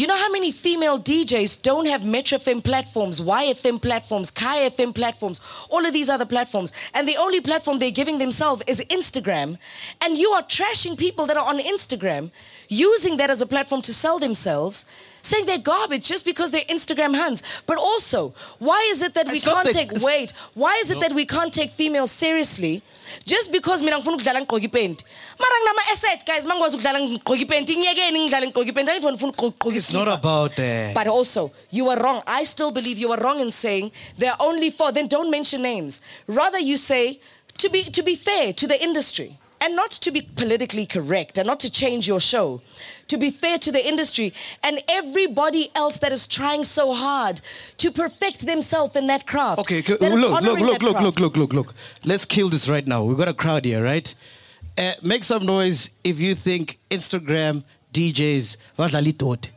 [0.00, 4.94] You know how many female DJs don't have Metro FM platforms, YFM platforms, Kaya FM
[4.94, 9.58] platforms, all of these other platforms, and the only platform they're giving themselves is Instagram,
[10.00, 12.30] and you are trashing people that are on Instagram,
[12.68, 14.86] using that as a platform to sell themselves,
[15.20, 17.42] saying they're garbage just because they're Instagram hands.
[17.66, 20.32] But also, why is it that we It's not can't that- take wait?
[20.54, 22.82] Why is it that we can't take females seriously?
[23.26, 25.04] Just because mina ngifuna ukudlala ngigqoka ipenti.
[25.40, 28.90] Mara nginama asset guys, mangikwazi ukudlala ngigqoka ipenti, ngiyekeni ngidlale ngigqoka ipenti.
[28.90, 30.94] Angithi wena ufuna ukugqoka It's not about that.
[30.94, 32.22] But also, you are wrong.
[32.26, 34.92] I still believe you are wrong in saying there are only four.
[34.92, 36.00] Then don't mention names.
[36.26, 37.20] Rather, you say
[37.58, 41.46] to be to be fair to the industry and not to be politically correct and
[41.46, 42.60] not to change your show.
[43.08, 44.32] To be fair to the industry
[44.62, 47.40] and everybody else that is trying so hard
[47.78, 49.60] to perfect themselves in that craft.
[49.60, 51.04] Okay, okay, that is look, look, look, look, craft.
[51.04, 51.74] look, look, look, look.
[52.04, 53.02] Let's kill this right now.
[53.02, 54.14] We've got a crowd here, right?
[54.78, 57.62] Uh, make some noise if you think Instagram
[57.92, 59.50] DJs badlala idodi.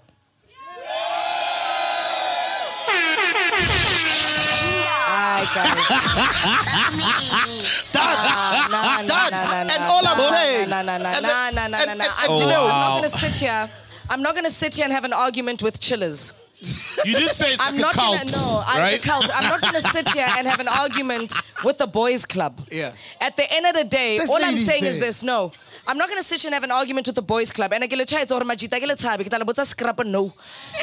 [7.94, 11.78] Nah, nah, and all I'm saying- nah, nah, and- nah, and- nah.
[11.78, 13.70] and I'm you know- I'm not gonna sit here.
[14.10, 16.34] I'm not gonna sit here and have an argument with chillers.
[17.06, 19.06] You did say it's I'm like not a cult, gonna no, I'm right?
[19.06, 19.30] a cult.
[19.36, 21.34] I'm not gonna sit here and have an argument
[21.64, 22.62] with the boys club.
[22.72, 22.94] Yeah.
[23.20, 25.52] At the end of the day, This all I'm saying is this: no.
[25.86, 27.74] I'm not gonna sit here and have an argument with the boys club.
[27.74, 30.34] And I get a chance or majita get a tabi, get a botsa scrap no.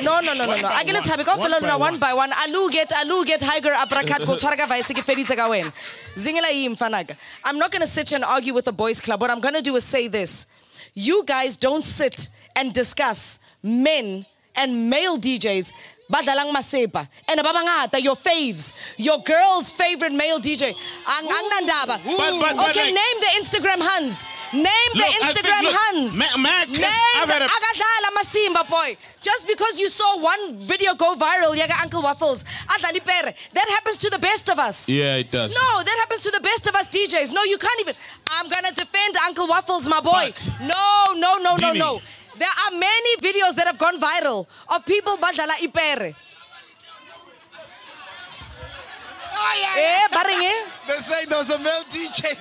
[0.03, 0.69] No, no, no, no, no.
[0.69, 2.31] I get a tabi, go follow na one by one.
[2.45, 5.73] Alu get alu get higher uppercut go tshwara ka vice ke feditse ka wena.
[6.15, 7.17] Zingela yi mfanaga.
[7.45, 9.23] I'm not gonna sit here and argue with the boys club.
[9.23, 10.49] What I'm gonna do is say this.
[10.93, 14.27] You guys don't sit and discuss men
[14.61, 15.73] and male DJs
[16.11, 20.75] badalang masepa and ba bangata your faves your girl's favorite male DJ
[21.07, 25.77] ang ang nandaba okay like- name the Instagram hands name the Look, think- Instagram look,
[25.79, 31.55] hands Ma- Mac, name akadlala masimba boy just because you saw one video go viral
[31.55, 32.43] yaga Uncle Waffles
[32.75, 35.55] adlali pere that happens to the best of us Yeah, it does.
[35.55, 37.31] no, that happens to the best of us DJs.
[37.33, 37.95] No, you can't even.
[38.35, 40.35] I'm gonna defend Uncle Waffles, my boy.
[40.35, 41.79] But- no, no, no, no, Dini.
[41.79, 42.03] no.
[42.41, 46.15] There are many videos that have gone viral of people badlala ipere.
[49.77, 50.59] Eh, ba reng eh?
[50.89, 52.33] They're saying there was a male DJ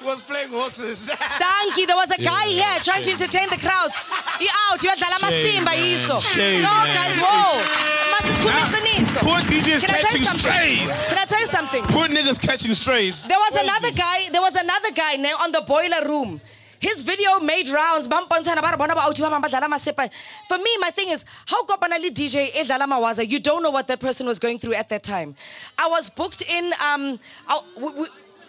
[0.00, 1.08] who was playing horses.
[1.42, 3.90] Danki, there was a guy here trying to entertain the crowd.
[4.38, 5.76] He out, uyadlala amasimba man.
[5.80, 6.20] yiso.
[6.20, 6.92] Shame, No, man.
[6.96, 7.60] guys, whoa.
[8.12, 9.20] Masisikhuluma iqiniso.
[9.24, 11.06] Poor DJs Can I tell catching strays.
[11.08, 11.82] Can I tell you something?
[11.84, 13.26] Poor niggas catching strays.
[13.26, 16.40] There was another guy, there was another guy now on the boiler room.
[16.80, 18.06] His video made rounds.
[18.08, 20.08] Bampontana bara bona ba authi ba bang ba dlala amasepa.
[20.48, 23.28] For me, my thing is, how kopana le DJ e dlala mawaza?
[23.28, 25.34] You don't know what that person was going through at that time.
[25.78, 26.72] I was booked in.
[26.74, 27.18] Um,
[27.48, 28.06] I- we, we,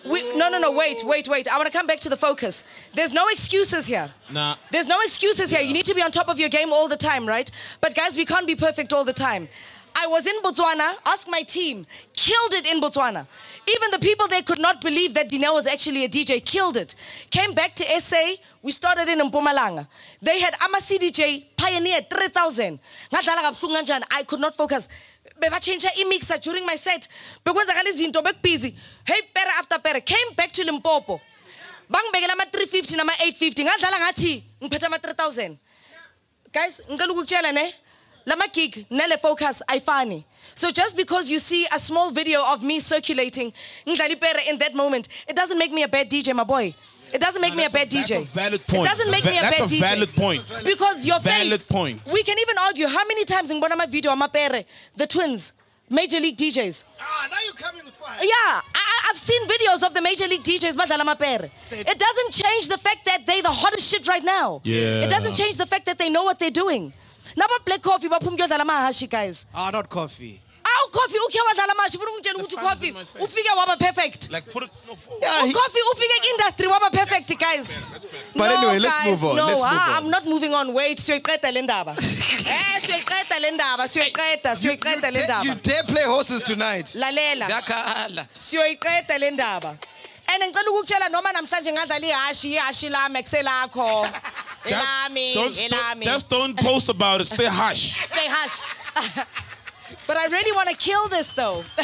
[0.10, 0.72] we, no, no, no.
[0.72, 1.48] Wait, wait, wait.
[1.48, 2.68] I want to come back to the focus.
[2.94, 4.10] There's no excuses here.
[4.32, 4.56] Nah.
[4.72, 5.62] There's no excuses here.
[5.62, 7.50] You need to be on top of your game all the time, right?
[7.82, 9.50] But guys, we can't be perfect all the time.
[9.96, 13.28] I was in Botswana, ask my team, killed it in Botswana.
[13.76, 16.96] Even the people there could not believe that Dineo was actually a DJ, killed it.
[17.30, 19.88] Came back to SA, we started in Mpumalanga.
[20.22, 22.80] They had Ama CDJ, Pioneer, 3000.
[23.12, 24.90] Ngadlala kabuhlungu kanjani, I could not focus.
[25.40, 27.08] bebatshintsha imixer during my set.
[27.46, 28.76] Bekwenzakala izinto bekubhizi.
[29.06, 31.20] Hey pere after pere came back to limpopo.
[31.90, 35.56] Bangibekela ama-350 nama-850 ngadlala ngathi ngiphethe ama-3000
[36.54, 37.74] guys ngicela ukukutshela ne?
[38.26, 40.24] Lama gig nele focus i ayifani
[40.56, 43.54] so just because you see a small video of me circulating
[43.86, 46.74] in that moment it doesn't make me a bad dj my boy
[47.12, 48.22] it doesn't make me a bad That's DJ.
[48.22, 48.86] a valid point.
[48.86, 49.58] It doesn't make Va- me a bad DJ.
[49.58, 49.96] that's bad a DJ.
[49.96, 50.62] valid point.
[50.64, 51.66] Because your Valid face.
[51.66, 52.02] point.
[52.14, 54.64] We can even argue how many times in one of my video Amapere,
[54.96, 55.54] the twins,
[55.90, 56.84] Major League DJz.
[57.02, 58.20] ah, now you're coming with fire.
[58.22, 61.50] Yeah, I, I- I've seen videos of the Major League DJz, Badala Mapere.
[61.72, 64.62] It doesn't change the fact that they're the hottest shit right now.
[64.64, 65.02] Yeah.
[65.06, 66.94] It doesn't change the fact that they know what they're doing.
[67.40, 69.46] Naba black coffee, baphuma kuyodlala amahashi guys.
[69.56, 70.40] Ah, not coffee.
[70.66, 74.30] Aw coffee ukhe wadlala amahashi ufuna ungitshela ukuthi sun coffee in my ufike waba perfect.
[74.32, 74.72] Like put it.
[74.88, 75.24] No, forward.
[75.24, 77.78] Yeah, he- Coffee ufike industry waba perfect guys.
[78.36, 80.04] But no, anyway, let's guys, move on, No, let's move on.
[80.04, 80.74] I'm not moving on.
[80.74, 81.96] Wait, siyoyiqeda le ndaba.
[82.50, 85.62] Eh, siyoyiqeda le ndaba, siyoyiqeda, siyoyiqeda le Da- you ndaba.
[85.64, 86.88] dare play horses tonight.
[86.96, 87.46] Lalela.
[87.48, 88.28] Zakala.
[88.38, 89.78] siyoyiqeda le ndaba
[90.32, 94.08] and ngicela ukukutshela noma namhlanje ngadlala ihashi ihashi lami akuselakho
[94.66, 97.26] elami Don't, don't, elami just don't post about it.
[97.26, 98.06] Stay hush.
[98.06, 98.62] stay hush
[100.08, 101.64] but i really want to kill this though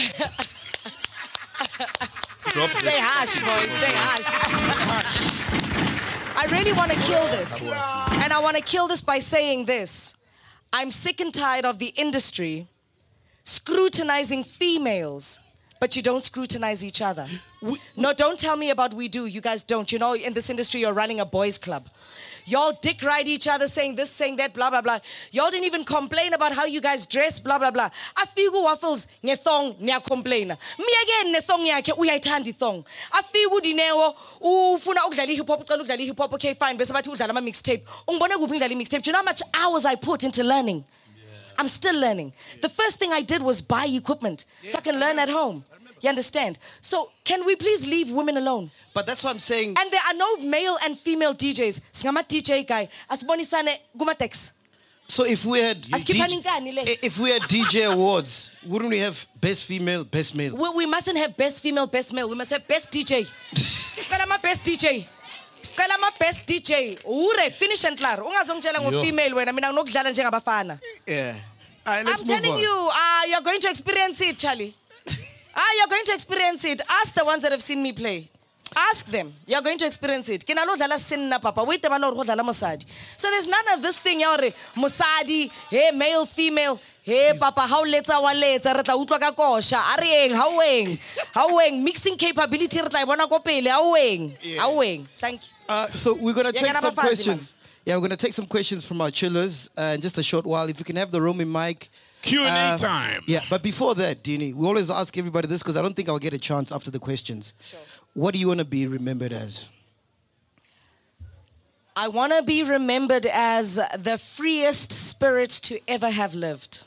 [2.72, 4.30] stay hush boys stay hush
[6.38, 10.16] i really want to kill this and i want to kill this by saying this
[10.74, 12.68] i'm sick and tired of the industry
[13.44, 15.40] scrutinizing females
[15.80, 17.28] but you don't scrutinize each other
[17.96, 19.26] no, don't tell me about we do.
[19.26, 19.92] You guys don't.
[19.92, 21.90] You know, in this industry, you're running a boys' club.
[22.46, 25.00] Y'all dick ride each other, saying this, saying that, blah blah blah.
[25.32, 27.90] Y'all didn't even complain about how you guys dress, blah blah blah.
[28.16, 30.58] Afigu waffles ngethong niyakomplaina.
[30.78, 32.86] Mi again nethong yakhe uyayithanda ithong.
[33.12, 36.34] Afigu dinewo ufuna ukudlala hip hop, ucela ukudlala hip hop.
[36.34, 36.78] Okay, fine.
[36.78, 37.84] Bese bathi udlala ama mixtape.
[38.08, 39.04] Ungibone kuphi ngidlala mixtape?
[39.04, 40.84] Do you know how much hours I put into learning?
[41.58, 42.34] I'm still learning.
[42.62, 45.64] The first thing I did was buy equipment so I can learn at home.
[46.02, 46.60] You understand?
[46.82, 48.70] So can we please leave women alone?
[48.94, 49.76] But that's what I'm saying.
[49.80, 51.82] And there are no male and female DJs.
[51.94, 52.88] Singama DJ guy.
[53.10, 54.52] Asibonisane gumatex.
[55.08, 56.82] So if we had Asikhipha inkani le.
[56.82, 60.56] i- if we had DJ awards, wouldn't we have best female, best male?
[60.56, 62.28] We, we mustn't have best female, best male.
[62.28, 63.28] We must have best DJ.
[63.54, 65.06] Sicela ma best DJ.
[65.62, 67.00] Sicela ma best DJ.
[67.06, 68.18] Ure finish and klar.
[68.18, 70.80] Ungazongitshela ngo-female wena mina nginokudlala njengabafana.
[71.08, 71.36] Yeah.
[71.88, 72.60] All right, let's I'm move telling on.
[72.60, 74.74] you, uh, you're going to experience it, Charlie.
[75.56, 76.82] ah, you're going to experience it.
[76.90, 78.30] Ask the ones that have seen me play.
[78.76, 79.34] Ask them.
[79.46, 80.46] You're going to experience it.
[80.46, 81.64] Ke na lo dlala sinna papa.
[81.64, 82.86] Wait a minute, dlala mosadi.
[83.16, 84.36] So there's none of this thing ya
[84.76, 86.80] mosadi, hey male, female.
[87.04, 89.78] Hey papa, how letsa wa letsa re tla utlwa ka kosha.
[89.78, 90.98] A re eng, how eng.
[91.32, 93.70] How eng mixing capability re tla bona ko pele.
[93.70, 94.36] How eng.
[94.58, 95.08] How eng.
[95.20, 95.50] Thank you.
[95.70, 97.54] Uh, so we're gonna take some up a fancy, questions.
[97.86, 100.68] Yeah, we're gonna take some questions from our chillers uh, in just a short while.
[100.68, 101.90] If you can have the roaming mic.
[102.26, 103.24] Q&A Uh, time.
[103.28, 106.20] Yeah, but before that, Dini, we always ask everybody this because I don't think I'll
[106.20, 107.54] get a chance after the questions.
[107.64, 107.80] Sure.
[108.14, 109.70] What do you want to be remembered as?
[111.96, 116.84] I want to be remembered as the freest spirit to ever have lived.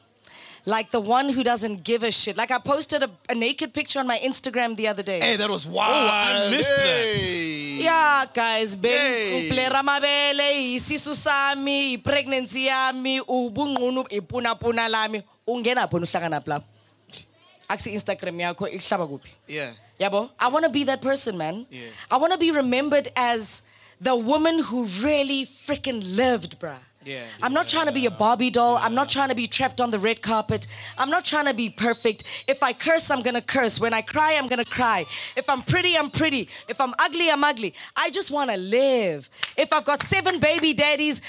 [0.69, 2.36] Like the one who doesn't give a shit.
[2.36, 5.19] Like I posted a, a naked picture on my Instagram the other day.
[5.20, 5.95] Hey, that was wild.
[5.95, 7.85] Oh, I missed that.
[7.89, 9.49] Yeah, guys, Hey.
[9.49, 15.23] bengiplera mabele, isisu sami, pregnancy yami, ubunqunu ipuna puna lami.
[15.49, 16.62] Ungena pho uhlangana lapha.
[17.70, 19.31] Akusi Instagram yakho ihlaba kuphi?
[19.47, 19.73] Yeah.
[19.99, 21.66] Yabo, I want to be that person, man.
[21.70, 21.81] Yeah.
[22.11, 23.62] I want to be remembered as
[24.01, 26.78] the woman who really freaking lived, bruh.
[27.09, 28.76] Yeah, I'm not trying to be a Barbie doll.
[28.76, 30.66] I'm not trying to be trapped on the red carpet.
[30.98, 32.24] I'm not trying to be perfect.
[32.47, 33.80] If I curse, I'm gonna curse.
[33.80, 35.06] When I cry, I'm gonna cry.
[35.35, 36.51] If I'm pretty, I'm pretty.
[36.68, 37.72] If I'm ugly, I'm ugly.
[37.97, 39.30] I just wanna live.
[39.56, 41.22] If I've got seven baby daddies,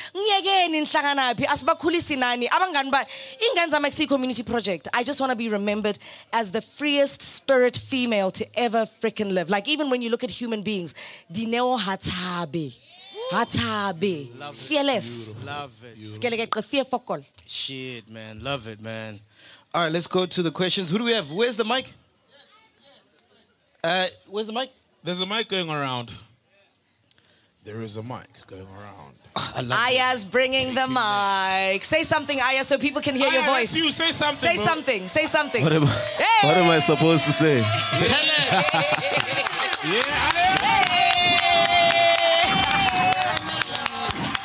[4.09, 4.89] community project.
[4.93, 5.97] I just wanna be remembered
[6.33, 9.49] as the freest spirit female to ever freaking live.
[9.49, 10.93] Like even when you look at human beings,
[11.31, 12.88] Dineo Hatsabe.
[13.31, 14.29] Hatsabe.
[14.55, 15.35] Fearless.
[15.45, 15.99] Love it.
[15.99, 17.23] Skelegeqe fearfokol.
[17.45, 18.43] Shit, man.
[18.43, 19.19] Love it, man.
[19.73, 20.89] All right, let's go to the questions.
[20.91, 21.31] Who do we have?
[21.31, 21.93] Where's the mic?
[23.83, 24.71] Uh, where's the mic?
[25.03, 26.11] There's a mic going around.
[27.63, 29.13] There is a mic going around.
[29.35, 31.83] I love Aya's bringing the mic.
[31.85, 33.75] Say something, Aya, so people can hear your voice.
[33.77, 33.91] you.
[33.91, 34.35] Say something.
[34.49, 34.65] Say bro.
[34.65, 35.07] something.
[35.07, 35.63] Say something.
[35.63, 36.47] What am, Hey!
[36.47, 37.63] what am I supposed to say?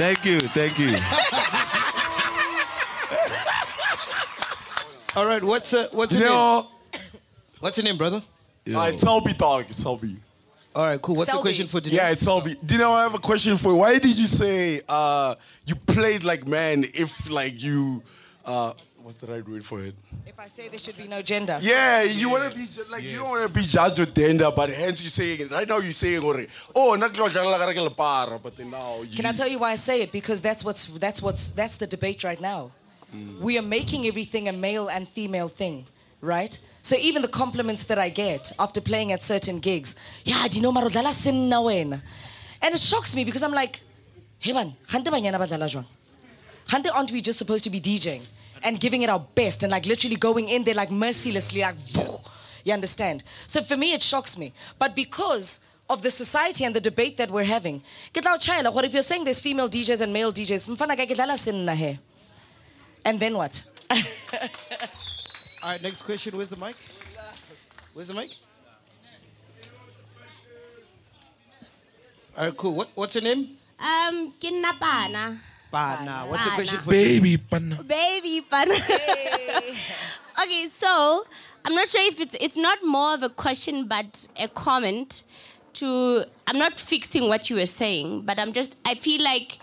[0.04, 0.88] Thank you, thank you.
[5.16, 6.64] All right, what's uh, what's your name?
[7.58, 8.18] What's your name, brother?
[8.18, 9.64] Uh, it's Selby, dog.
[9.70, 10.16] It's Selby.
[10.74, 11.16] All right, cool.
[11.16, 11.38] What's Selby.
[11.38, 11.96] the question for today?
[11.96, 12.54] Yeah, it's Selby.
[12.66, 13.76] Do you know I have a question for you?
[13.76, 18.02] Why did you say uh, you played like man if like you
[18.44, 18.72] uh,
[19.02, 19.94] what's the right word for it?
[20.26, 21.58] If I say there should be no gender.
[21.60, 24.50] Yeah, you want to be ju- like you don't want to be judged with gender,
[24.54, 25.78] but hence you saying it right now.
[25.78, 26.48] You're saying already.
[26.74, 29.02] Oh, not para, but then now.
[29.02, 30.12] You, Can I tell you why I say it?
[30.12, 32.70] Because that's what's that's what's that's the debate right now.
[33.40, 35.86] We are making everything a male and female thing,
[36.20, 36.52] right?
[36.82, 39.94] So even the compliments that I get after playing at certain gigs,
[40.24, 42.02] yeah, do you know marodlala sinna wena?
[42.60, 43.80] And it shocks me because I'm like,
[44.40, 45.86] hey man, hante banyana badlala jwang?
[46.66, 48.26] Hante aren't we just supposed to be DJing
[48.64, 51.76] and giving it our best and like literally going in there like mercilessly, like,
[52.64, 53.22] you understand?
[53.46, 54.54] So for me, it shocks me.
[54.78, 57.82] But because of the society and the debate that we're having,
[58.14, 60.74] get out chayela, what if you're saying there's female DJs and male DJs?
[60.74, 61.98] mfana ka ke dlala sinna he.
[63.04, 63.62] And then what?
[65.62, 66.34] All right, next question.
[66.36, 66.74] Where's the mic?
[67.92, 68.30] Where's the mic?
[72.36, 72.74] All right, cool.
[72.74, 73.58] What, what's your name?
[73.78, 75.38] Um, ke nna
[75.74, 76.06] pana.
[76.06, 76.26] Bana.
[76.30, 77.82] What's the question for Baby, panna.
[77.82, 78.74] Baby pana.
[80.42, 81.24] okay, so
[81.64, 85.24] I'm not sure if it's it's not more of a question but a comment
[85.74, 89.58] to I'm not fixing what you were saying, but I'm just I feel like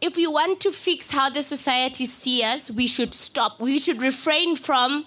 [0.00, 3.60] if we want to fix how the society see us, we should stop.
[3.60, 5.04] We should refrain from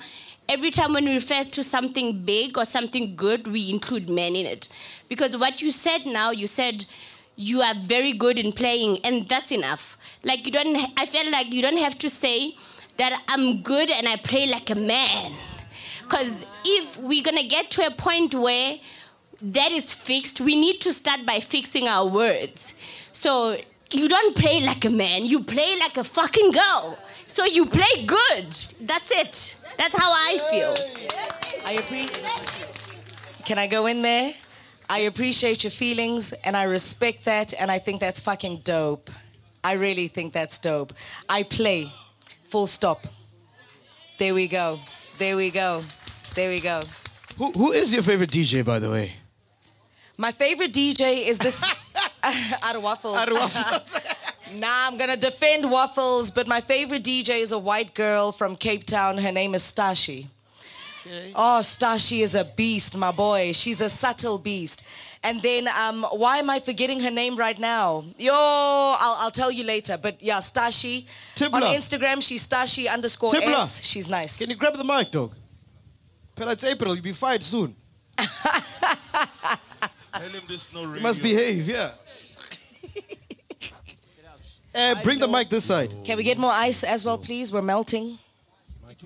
[0.48, 4.46] every time when we refer to something big or something good, we include men in
[4.46, 4.70] it.
[5.10, 6.86] Because what you said now, you said
[7.36, 9.98] you are very good in playing, and that's enough.
[10.26, 12.56] Like you don't, I feel like you don't have to say
[12.98, 15.32] that I'm good and I play like a man.
[16.02, 18.78] Because if we're gonna get to a point where
[19.42, 22.78] that is fixed, we need to start by fixing our words.
[23.12, 23.58] So
[23.92, 26.98] you don't play like a man, you play like a fucking girl.
[27.28, 28.46] So you play good.
[28.82, 29.62] That's it.
[29.78, 30.76] That's how I feel.
[31.66, 31.76] I.
[33.46, 34.34] Can I go in there?
[34.90, 39.10] I appreciate your feelings and I respect that and I think that's fucking dope.
[39.66, 40.94] I really think that's dope.
[41.28, 41.92] I play.
[42.44, 43.08] Full stop.
[44.20, 44.80] There we go.
[45.18, 45.84] There we go.
[46.36, 46.82] There we go.
[47.40, 49.14] Who, who is your favorite DJ, by the way?
[50.18, 51.64] My favorite DJ is this
[52.64, 53.18] out of waffles.
[53.18, 54.00] Out of waffles.
[54.54, 58.86] Nah, I'm gonna defend waffles, but my favorite DJ is a white girl from Cape
[58.86, 59.18] Town.
[59.18, 60.28] Her name is Stashi.
[61.34, 63.54] Oh, Stashi is a beast, my boy.
[63.54, 64.86] She's a subtle beast.
[65.26, 68.06] And then, um, why am I forgetting her name right now?
[68.20, 69.98] Yo, I'll, I'll tell you later.
[70.00, 71.08] But yeah, Stashi.
[71.52, 73.64] On Instagram, she's Stashi underscore Tibla.
[73.64, 73.84] S.
[73.84, 74.38] She's nice.
[74.38, 75.34] Can you grab the mic, dog?
[76.36, 76.94] Pella, it's April.
[76.94, 77.76] You'll be fired soon.
[78.18, 78.30] Tell
[80.30, 81.92] him there's no You must behave, yeah.
[84.76, 85.90] Uh, bring the mic this side.
[86.04, 87.52] Can we get more ice as well, please?
[87.52, 88.20] We're melting.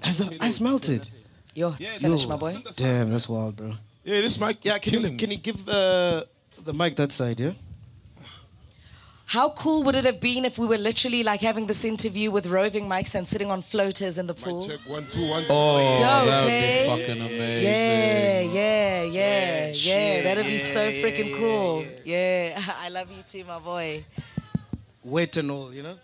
[0.04, 1.08] Has the ice melted?
[1.56, 2.58] Yo, it's finished, my boy.
[2.76, 3.74] Damn, that's wild, bro.
[4.10, 6.24] Yeah, this mic Yeah, is can killing you, can you give uh,
[6.66, 7.52] the mic that side, yeah?
[9.28, 12.48] How cool would it have been if we were literally like having this interview with
[12.48, 14.68] roving mics and sitting on floaters in the pool?
[14.68, 15.50] Check one, two, one, two.
[15.52, 16.82] Oh, Dope, that would eh?
[16.82, 17.66] be fucking amazing.
[17.66, 20.24] Yeah, yeah, yeah, yeah.
[20.24, 21.86] That'd be so freaking cool.
[22.04, 24.04] Yeah, I love you too, my boy.
[25.04, 25.98] Wet and all, you know?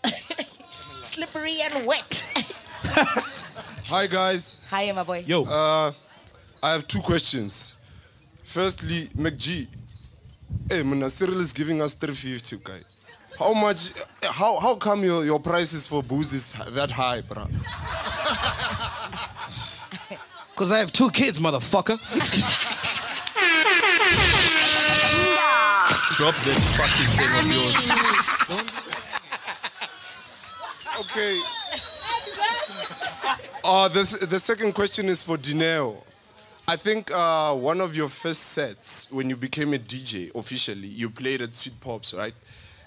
[1.00, 2.24] Slippery and wet.
[3.90, 4.62] Hi guys.
[4.70, 5.24] Hi, my boy.
[5.26, 5.92] Yo, Uh,
[6.62, 7.78] I have two questions.
[8.56, 9.68] Firstly, MacG.
[10.70, 12.80] Hey, man, Cyril is giving us 350, guy.
[13.38, 13.92] How much?
[14.24, 17.48] How how come your, your prices for booze is that high, bro?
[20.54, 22.00] Because I have two kids, motherfucker.
[26.16, 27.92] Drop that fucking thing of yours.
[31.02, 31.42] Okay.
[33.66, 36.02] Uh, the, the second question is for Dineo.
[36.68, 41.10] I think uh, one of your first sets when you became a DJ officially, you
[41.12, 42.34] played at Sweet Pops, right?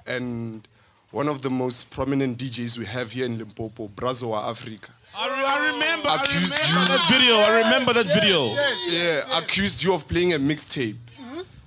[0.06, 0.66] And
[1.12, 4.90] one of the most prominent DJs we have here in Limpopo, Brazoa Africa.
[5.16, 6.08] I, re- I remember.
[6.08, 6.98] Accused I remember you.
[6.98, 7.34] that video.
[7.36, 8.46] I remember that video.
[8.88, 10.96] Yeah, accused you of playing a mixtape.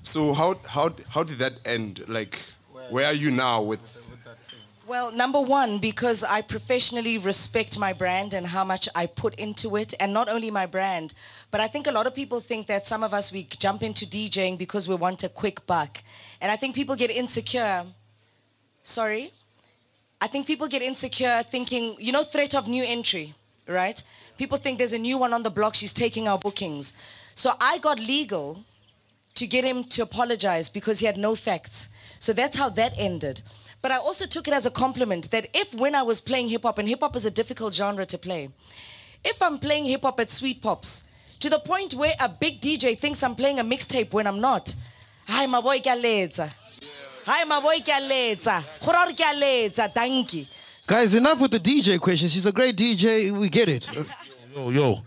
[0.03, 2.03] So how how how did that end?
[2.09, 2.39] Like,
[2.89, 3.97] where are you now with?
[4.87, 9.77] Well, number one, because I professionally respect my brand and how much I put into
[9.77, 11.13] it, and not only my brand,
[11.51, 14.05] but I think a lot of people think that some of us we jump into
[14.05, 16.01] DJing because we want a quick buck,
[16.39, 17.83] and I think people get insecure.
[18.83, 19.31] Sorry,
[20.19, 23.33] I think people get insecure thinking, you know, threat of new entry,
[23.67, 24.01] right?
[24.37, 25.75] People think there's a new one on the block.
[25.75, 26.97] She's taking our bookings,
[27.35, 28.63] so I got legal
[29.35, 31.89] to get him to apologize because he had no facts.
[32.19, 33.41] So that's how that ended.
[33.81, 36.63] But I also took it as a compliment that if when I was playing hip
[36.63, 38.49] hop, and hip hop is a difficult genre to play,
[39.23, 41.09] if I'm playing hip hop at Sweet Pops,
[41.41, 44.73] to the point where a big DJ thinks I'm playing a mixtape when I'm not,
[45.27, 46.51] hi my boy Kaletsa.
[47.25, 48.61] Hi my boy Kaletsa.
[48.81, 50.45] Horor Kaletsa, thank you.
[50.87, 52.33] Guys, enough with the DJ questions.
[52.33, 53.31] He's a great DJ.
[53.39, 53.87] We get it.
[54.55, 55.01] Yo, yo.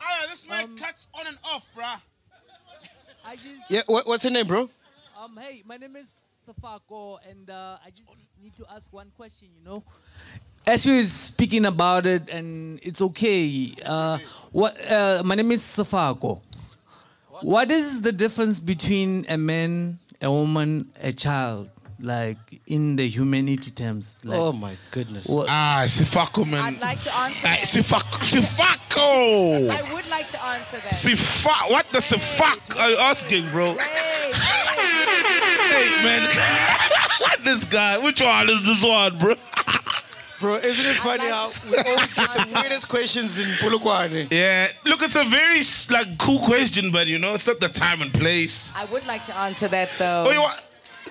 [0.00, 2.00] Ah, this mic cuts on and off, bruh.
[3.24, 4.68] I just Yeah, what, what's your name, bro?
[5.22, 6.10] um hey, my name is
[6.46, 8.10] Safako, and uh, I just
[8.42, 9.48] need to ask one question.
[9.58, 9.82] You know,
[10.66, 13.74] as we were speaking about it, and it's okay.
[13.84, 14.18] Uh,
[14.52, 14.76] what?
[14.90, 16.40] Uh, my name is Safako.
[17.42, 21.70] what is the difference between a man, a woman, a child?
[22.00, 22.38] Like
[22.68, 24.20] in the humanity terms.
[24.24, 25.26] Like, Oh my goodness.
[25.26, 26.60] what- Ah, Sifako, man.
[26.62, 27.58] I'd like to answer that.
[27.62, 28.18] Sifako.
[28.40, 29.68] Sifako.
[29.68, 30.92] I would like to answer that.
[30.94, 31.68] Sifa.
[31.68, 33.74] What the Sifak are you asking, bro?
[33.74, 36.28] Hey, Hey, man.
[37.44, 37.98] this guy.
[37.98, 39.34] Which one is this one, bro?
[40.40, 44.28] Bro, isn't it funny like how we always get the weirdest questions in Polokwane?
[44.30, 44.68] Yeah.
[44.84, 45.60] Look, it's a very
[45.90, 48.72] like cool question, but you know, it's not the time and place.
[48.76, 50.24] I would like to answer that though.
[50.28, 50.62] Oh, you want?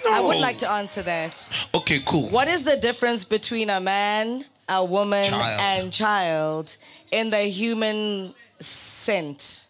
[0.10, 1.68] I would like to answer that.
[1.74, 2.30] Okay, cool.
[2.30, 5.62] What is the difference between a man, a woman, Child.
[5.62, 6.78] and child
[7.12, 9.67] in the human scent?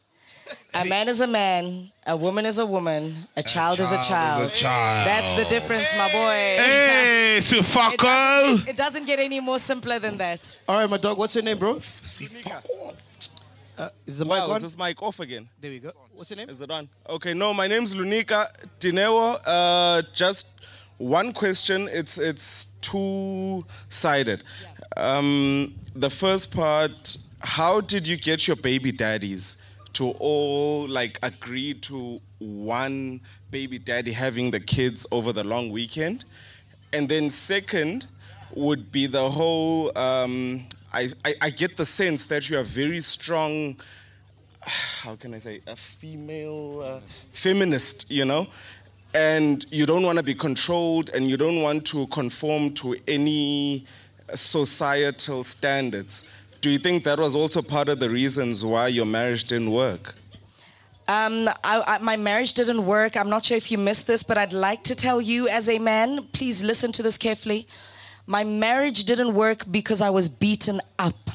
[0.74, 4.52] A man is a man, a woman is a woman, a child, is a child.
[4.54, 5.08] child.
[5.08, 6.64] That's the difference, my boy.
[6.64, 7.98] Hey, It Sifako.
[7.98, 10.62] doesn't, it doesn't get any more simpler than that.
[10.68, 11.82] All right, my dog, what's your name, bro?
[13.78, 14.58] Uh, is the mic Wow, on?
[14.58, 15.48] is this mic off again?
[15.62, 15.92] There we go.
[16.14, 16.50] What's your name?
[16.50, 16.90] Is it on?
[17.08, 18.48] Okay, no, my name's Lunika
[18.80, 19.40] Dinewo.
[19.46, 20.52] Uh, just
[20.98, 21.88] one question.
[21.92, 24.44] It's it's two sided.
[24.96, 29.62] Um, the first part: How did you get your baby daddies
[29.98, 33.22] to all like agree to one
[33.52, 36.26] baby daddy having the kids over the long weekend?
[36.94, 38.08] And then second
[38.54, 39.98] would be the whole.
[39.98, 43.78] Um, I, I I get the sense that you are very strong
[45.02, 47.00] how can I say, a female uh,
[47.32, 48.48] feminist, you know?
[49.14, 53.86] And you don't want to be controlled and you don't want to conform to any
[54.34, 56.30] societal standards.
[56.68, 60.16] Do you think that was also part of the reasons why your marriage didn't work?
[61.08, 63.16] Um, I, I, my marriage didn't work.
[63.16, 65.80] I'm not sure if you missed this, but I'd like to tell you as a
[65.80, 67.70] man, please listen to this carefully.
[68.26, 71.32] My marriage didn't work because I was beaten up.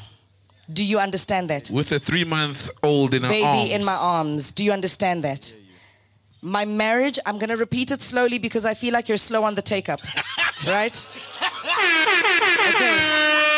[0.71, 1.71] Do you understand that?
[1.71, 3.71] With a three-month-old in her Baby arms.
[3.71, 4.51] in my arms.
[4.51, 5.51] Do you understand that?
[6.43, 9.55] My marriage, I'm going to repeat it slowly because I feel like you're slow on
[9.55, 9.99] the take up.
[10.67, 11.07] right?
[12.69, 13.52] Okay.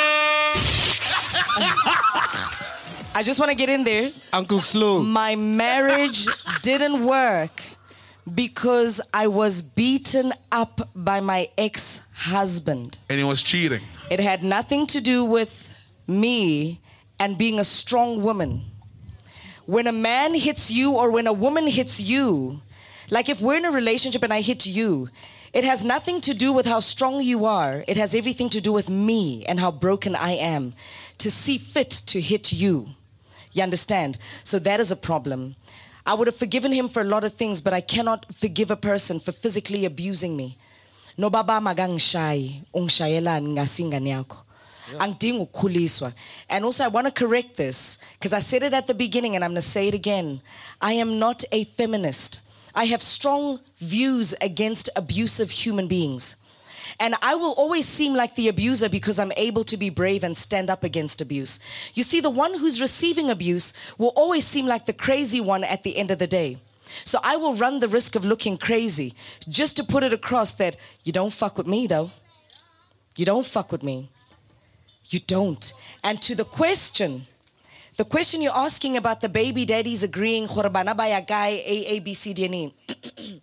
[1.58, 4.12] I just want to get in there.
[4.34, 5.02] Uncle Slow.
[5.02, 6.28] My marriage
[6.62, 7.64] didn't work
[8.34, 12.98] because I was beaten up by my ex husband.
[13.10, 13.82] And he was cheating.
[14.12, 15.72] It had nothing to do with
[16.08, 16.82] me
[17.20, 18.62] and being a strong woman.
[19.66, 22.62] When a man hits you or when a woman hits you,
[23.10, 25.10] like if we're in a relationship and I hit you,
[25.54, 27.86] it has nothing to do with how strong you are.
[27.88, 30.74] It has everything to do with me and how broken I am
[31.18, 32.90] to see fit to hit you.
[33.52, 34.18] You understand?
[34.44, 35.56] So that is a problem.
[36.06, 38.76] I would have forgiven him for a lot of things, but I cannot forgive a
[38.76, 40.58] person for physically abusing me.
[41.18, 44.38] No baba magangishayi, ungishayelani ngasingane yakho.
[44.94, 46.14] Ukukhuliswa.
[46.50, 49.44] And also I want to correct this because I said it at the beginning and
[49.44, 50.42] I'm going to say it again.
[50.82, 52.42] I am not a feminist.
[52.76, 56.36] I have strong views against abusive human beings.
[57.00, 60.38] And I will always seem like the abuser because I'm able to be brave and
[60.38, 61.60] stand up against abuse.
[61.94, 65.84] You see, the one who's receiving abuse will always seem like the crazy one at
[65.84, 66.58] the end of the day.
[67.04, 69.14] So I will run the risk of looking crazy
[69.50, 72.12] just to put it across that you don't fuck with me though.
[73.16, 74.10] You don't fuck with me.
[75.10, 75.74] You don't.
[76.04, 77.28] And to the question,
[77.98, 81.86] the question you're asking about the baby daddies agreeing, "Gore bana ba ya kae, A,
[81.96, 82.74] A, B, C, D, and E."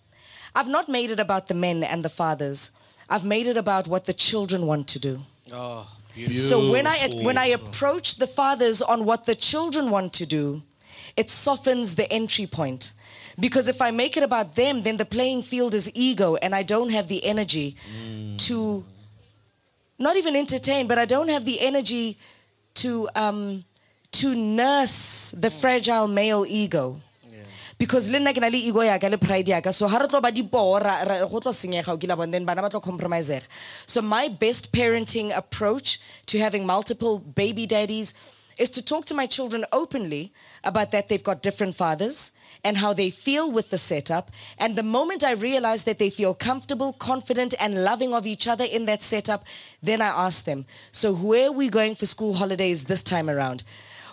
[0.54, 2.72] I've not made it about the men and the fathers.
[3.12, 5.20] I've made it about what the children want to do.
[5.52, 6.40] Oh, beautiful.
[6.40, 6.96] So when I
[7.28, 10.62] when I approach the fathers on what the children want to do,
[11.20, 12.92] it softens the entry point.
[13.38, 16.62] Because if I make it about them, then the playing field is ego, and I
[16.62, 17.76] don't have the energy
[18.46, 18.84] to
[19.98, 22.16] not even entertain, but I don't have the energy
[22.82, 23.64] to um,
[24.12, 27.00] to nurse the fragile male ego.
[27.82, 30.06] Because le nna ke na le ego ya ka le pride yaka so ha re
[30.06, 30.66] tlo ba dipoo
[31.30, 33.42] go tlo senyega o kila bone then bana ba tlo compromisega
[33.86, 38.14] so my best parenting approach to having multiple baby daddies
[38.56, 40.32] is to talk to my children openly
[40.62, 42.30] about that they've got different fathers
[42.62, 44.30] and how they feel with the setup.
[44.56, 48.64] And the moment I realize that they feel comfortable, confident, and loving of each other
[48.64, 49.44] in that setup,
[49.82, 53.64] then I ask them, So, where are we going for school holidays this time around?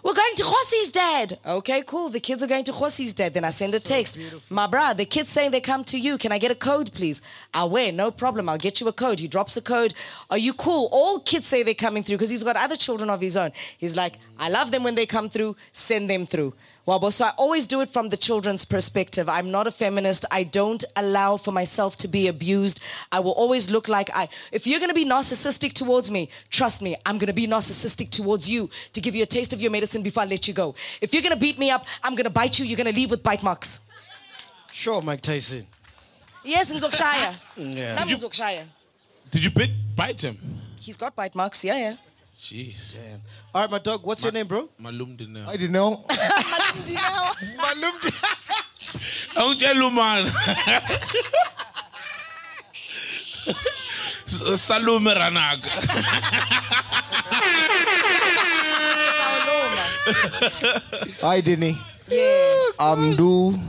[0.04, 1.38] We're going to Khossi's dad.
[1.46, 2.10] Okay, cool.
[2.10, 3.34] The kids are going to Khossi's dad.
[3.34, 4.18] Then I send a text.
[4.50, 6.18] My bra, the kids saying they come to you.
[6.18, 7.22] Can I get a code, please?
[7.54, 8.48] I'll wear, no problem.
[8.48, 9.20] I'll get you a code.
[9.20, 9.94] He drops a code.
[10.30, 10.90] Are you cool?
[10.92, 13.52] All kids say they're coming through because he's got other children of his own.
[13.78, 15.56] He's like, I love them when they come through.
[15.74, 16.54] Send them through.
[16.88, 17.12] Wabo.
[17.12, 19.30] So I always do it from the children's perspective.
[19.30, 20.26] I'm not a feminist.
[20.32, 22.82] I don't allow for myself to be abused.
[23.12, 24.28] I will always look like I.
[24.52, 28.10] If you're going to be narcissistic towards me, trust me, I'm going to be narcissistic
[28.10, 30.74] towards you to give you a taste of your medicine before I let you go.
[31.02, 32.66] If you're going to beat me up, I'm going to bite you.
[32.66, 33.88] You're going to leave with bite marks.
[34.72, 35.66] Sure, Mike Tyson.
[36.44, 37.36] Yes, Nzokushaya.
[37.58, 37.96] Yeah.
[37.96, 38.64] Nam Did you- Nzokushaya.
[39.32, 40.38] Did you bit, bite him?
[40.82, 41.64] He's got bite marks.
[41.64, 41.96] Yeah, yeah.
[42.40, 42.96] Jeez.
[42.96, 43.20] Damn.
[43.54, 44.06] All right, my dog.
[44.06, 44.70] What's your name, bro?
[44.80, 45.44] Malum didn't know.
[45.46, 46.06] I didn't know.
[49.36, 50.26] Don't tell you, man.
[54.56, 55.60] Salume Ranag.
[61.22, 61.78] Hi, Denny.
[62.08, 62.56] Yeah.
[62.80, 63.60] I'm Lou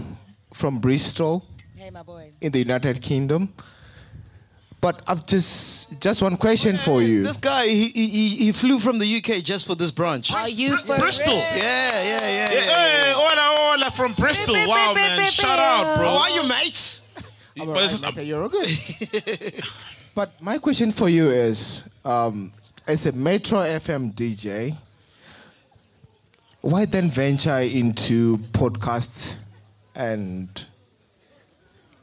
[0.55, 1.45] from Bristol
[1.77, 2.31] Hey, my boy.
[2.41, 3.53] in the United Kingdom.
[4.81, 7.23] But I've just just one question for you.
[7.25, 10.33] This guy, he, he, he he flew from the UK just for this branch.
[10.33, 11.35] Are you for Bristol.
[11.35, 11.43] real?
[11.43, 12.49] Yeah, yeah, yeah.
[12.49, 14.55] Hey, hola, hola from Bristol.
[14.55, 15.19] Beep, beep, Wow, beep, man.
[15.19, 16.07] beep, Shout out, bro.
[16.09, 17.07] How are you, mates?
[17.57, 19.63] But it's just, You're good.
[20.15, 22.51] but my question for you is, um,
[22.87, 24.77] as a Metro FM DJ,
[26.63, 29.37] why then venture into podcasts
[29.95, 30.49] and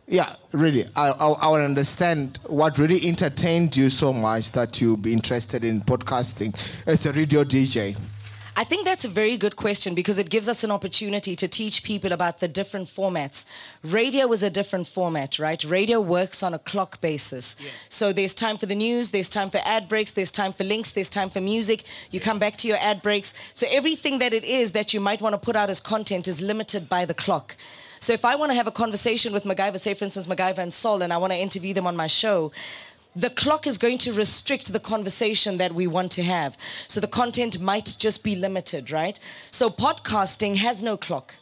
[0.08, 5.02] yeah, really, I, I, I want understand what really entertained you so much that you'd
[5.02, 6.54] be interested in podcasting
[6.88, 7.98] as a radio DJ.
[8.60, 11.84] I think that's a very good question because it gives us an opportunity to teach
[11.84, 13.46] people about the different formats.
[13.84, 15.64] Radio is a different format, right?
[15.64, 17.56] Radio works on a clock basis.
[17.90, 20.90] So there's time for the news, there's time for ad breaks, there's time for links,
[20.92, 21.84] there's time for music.
[22.10, 23.36] You come back to your ad breaks.
[23.54, 26.42] So everything that it is that you might want to put out as content is
[26.42, 27.58] limited by the clock.
[28.00, 30.74] So if I want to have a conversation with MacGyver, say for instance MacGyver and
[30.74, 32.52] Sol, and I want to interview them on my show,
[33.16, 36.56] the clock is going to restrict the conversation that we want to have.
[36.88, 39.20] So the content might just be limited, right?
[39.50, 41.34] So podcasting has no clock.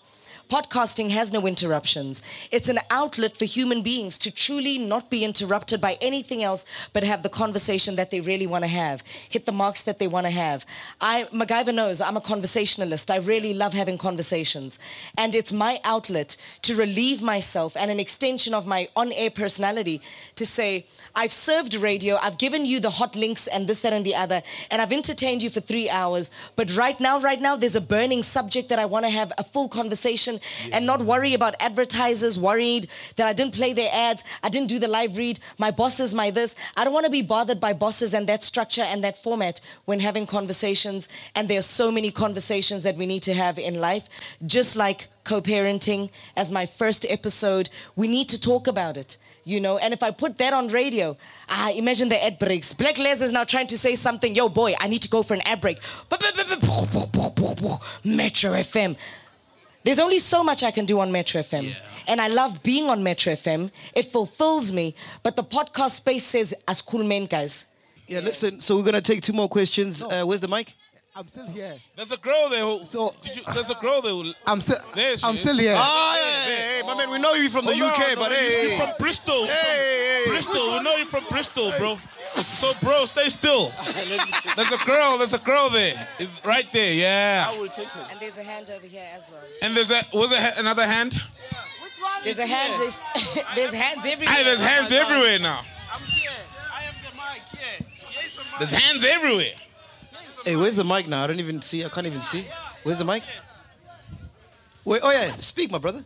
[0.50, 2.22] Podcasting has no interruptions.
[2.52, 7.04] It's an outlet for human beings to truly not be interrupted by anything else but
[7.04, 10.28] have the conversation that they really want to have, hit the marks that they want
[10.28, 10.66] to have.
[11.02, 13.10] I MacGyver knows I'm a conversationalist.
[13.10, 14.78] I really love having conversations.
[15.18, 20.02] And it's my outlet to relieve myself and an extension of my on-air personality
[20.36, 20.86] to say,
[21.16, 24.42] I've served radio, I've given you the hot links and this, that, and the other,
[24.70, 26.30] and I've entertained you for three hours.
[26.56, 29.44] But right now, right now, there's a burning subject that I want to have a
[29.44, 30.40] full conversation
[30.74, 34.80] and not worry about advertisers worried that I didn't play their ads, I didn't do
[34.80, 36.56] the live read, my bosses, my this.
[36.76, 40.02] I don't want to be bothered by bosses and that structure and that format when
[40.02, 41.08] having conversations.
[41.36, 44.10] And there are so many conversations that we need to have in life,
[44.46, 49.78] just like co-parenting as my first episode we need to talk about it you know
[49.78, 51.16] and if i put that on radio
[51.50, 54.74] ah imagine the ad breaks black les is now trying to say something yo boy
[54.80, 55.80] i need to go for an ad break
[58.04, 58.96] metro fm
[59.86, 61.72] there's only so much I can do on Metro FM.
[62.08, 63.70] And I love being on Metro FM.
[63.94, 64.96] It fulfills me.
[65.22, 67.68] But the podcast space says, as cool men, guys.
[68.08, 68.60] Yeah, listen.
[68.60, 70.02] So we're gonna take two more questions.
[70.02, 70.74] Uh, where's the mic?
[71.18, 71.76] I'm still here.
[71.96, 72.66] there's a girl there.
[72.66, 74.12] Who, So- did you, there's a girl there.
[74.12, 74.76] Who, I'm still.
[74.94, 75.40] There she I'm is.
[75.40, 75.74] still here.
[75.78, 77.10] Ah, yeah, yeah, yeah, my man.
[77.10, 79.46] We know you from the Hold UK, on, but no, hey, you from Bristol.
[79.46, 80.32] Hey, hey, hey.
[80.32, 80.72] Bristol.
[80.74, 81.98] We know you from Bristol, bro.
[82.56, 83.72] So, bro, stay still.
[84.58, 85.18] There's a girl.
[85.18, 85.96] There's a girl there,
[86.44, 86.94] right there.
[86.94, 87.46] Yeah.
[87.48, 88.08] I will take her.
[88.12, 89.42] And there's a hand over here as well.
[89.62, 91.14] And there's a was a another hand.
[92.26, 93.02] There's a hand, there's,
[93.56, 94.36] there's hands everywhere.
[94.36, 95.62] Hey, there's hands everywhere now.
[95.94, 96.32] I'm here.
[96.74, 97.42] I have the mic.
[97.54, 97.86] Yeah.
[98.10, 99.54] Here's the There's hands everywhere.
[100.46, 101.24] Hey, where's the mic now?
[101.24, 101.84] I don't even see.
[101.84, 102.48] I can't even see.
[102.84, 103.24] Where's the mic?
[104.84, 105.02] Wait.
[105.04, 105.32] Oh yeah.
[105.40, 106.06] Speak, my brother.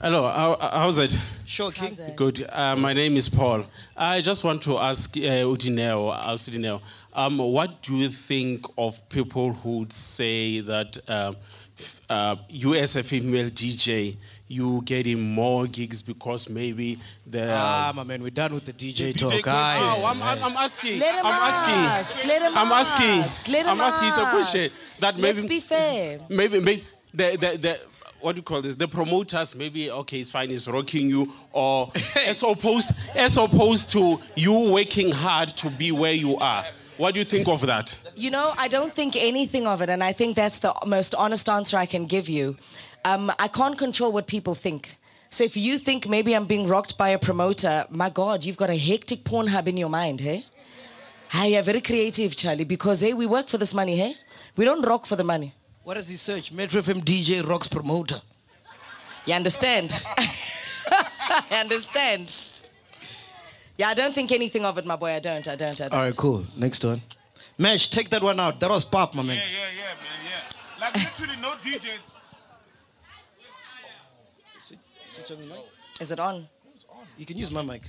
[0.00, 1.18] Hello, how, how's it?
[1.44, 1.90] Sure, King.
[1.98, 2.14] It?
[2.14, 2.46] Good.
[2.48, 3.64] Uh, my name is Paul.
[3.96, 6.80] I just want to ask uh, Udineo, uh, Udineo,
[7.14, 11.32] um, what do you think of people who would say that uh,
[12.08, 14.14] uh, you as a female DJ,
[14.48, 19.12] you getting more gigs because maybe the Ah, my man, we're done with the DJ,
[19.12, 19.28] DJ talk.
[19.30, 19.98] question- guys.
[20.02, 20.98] Oh, I'm, I'm, I'm asking.
[20.98, 22.28] Let him I'm asking.
[22.28, 22.94] Let him I'm ask.
[23.00, 23.52] asking.
[23.52, 24.08] Let him I'm asking.
[24.08, 26.20] It's a question that maybe Let's be fair.
[26.28, 27.80] maybe maybe the the, the
[28.20, 28.74] what do you call this?
[28.74, 31.92] The promoters maybe okay, it's fine, it's rocking you, or
[32.26, 36.64] as opposed as opposed to you working hard to be where you are.
[36.96, 37.94] What do you think of that?
[38.16, 41.48] You know, I don't think anything of it, and I think that's the most honest
[41.48, 42.56] answer I can give you.
[43.08, 44.96] Um, I can't control what people think.
[45.30, 48.68] So if you think maybe I'm being rocked by a promoter, my God, you've got
[48.68, 50.44] a hectic porn hub in your mind, hey?
[51.30, 54.14] Hey, you're very creative, Charlie, because hey, we work for this money, hey?
[54.56, 55.54] We don't rock for the money.
[55.84, 56.52] What does he search?
[56.52, 58.20] Metro FM DJ Rocks promoter.
[59.24, 59.90] You understand?
[61.50, 62.34] I understand.
[63.78, 65.12] Yeah, I don't think anything of it, my boy.
[65.12, 65.48] I don't.
[65.48, 65.80] I don't.
[65.80, 65.94] I don't.
[65.94, 66.44] All right, cool.
[66.56, 67.00] Next one.
[67.56, 68.60] Mesh, take that one out.
[68.60, 69.36] That was pop, my man.
[69.36, 70.80] Yeah, yeah, yeah, man, yeah.
[70.80, 72.17] Like literally no DJs.
[76.00, 76.46] Is it on?
[77.16, 77.82] You can use my mic.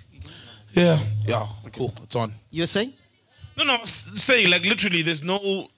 [0.73, 0.97] Yeah.
[1.25, 1.45] Yeah.
[1.71, 1.93] Cool.
[2.03, 2.33] It's on.
[2.49, 2.93] You're saying?
[3.57, 3.75] No, no.
[3.75, 5.69] I'm saying like literally, there's no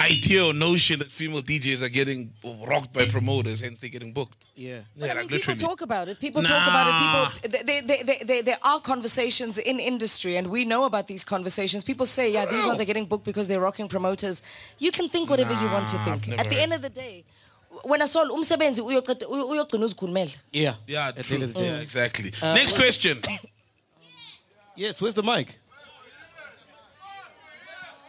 [0.00, 2.32] idea or notion that female DJs are getting
[2.66, 4.44] rocked by promoters, hence they're getting booked.
[4.54, 4.80] Yeah.
[4.96, 6.18] Yeah, I mean, like people talk about it.
[6.18, 7.42] People talk about it.
[7.50, 11.24] People, they, they, they, they, there are conversations in industry, and we know about these
[11.24, 11.84] conversations.
[11.84, 14.42] People say, yeah, these ones are getting booked because they're rocking promoters.
[14.78, 16.28] You can think whatever you want to think.
[16.38, 16.62] At the heard.
[16.62, 17.24] end of the day,
[17.84, 20.30] when I saw umsebenzi uyoqeda- uy- uyogcina uzikhulumela.
[20.52, 20.74] Yeah.
[20.86, 21.44] Yeah, At the true.
[21.44, 21.66] of the day.
[21.68, 22.32] Yeah, exactly.
[22.42, 23.20] Next question.
[24.76, 25.58] Yes, where's the mic?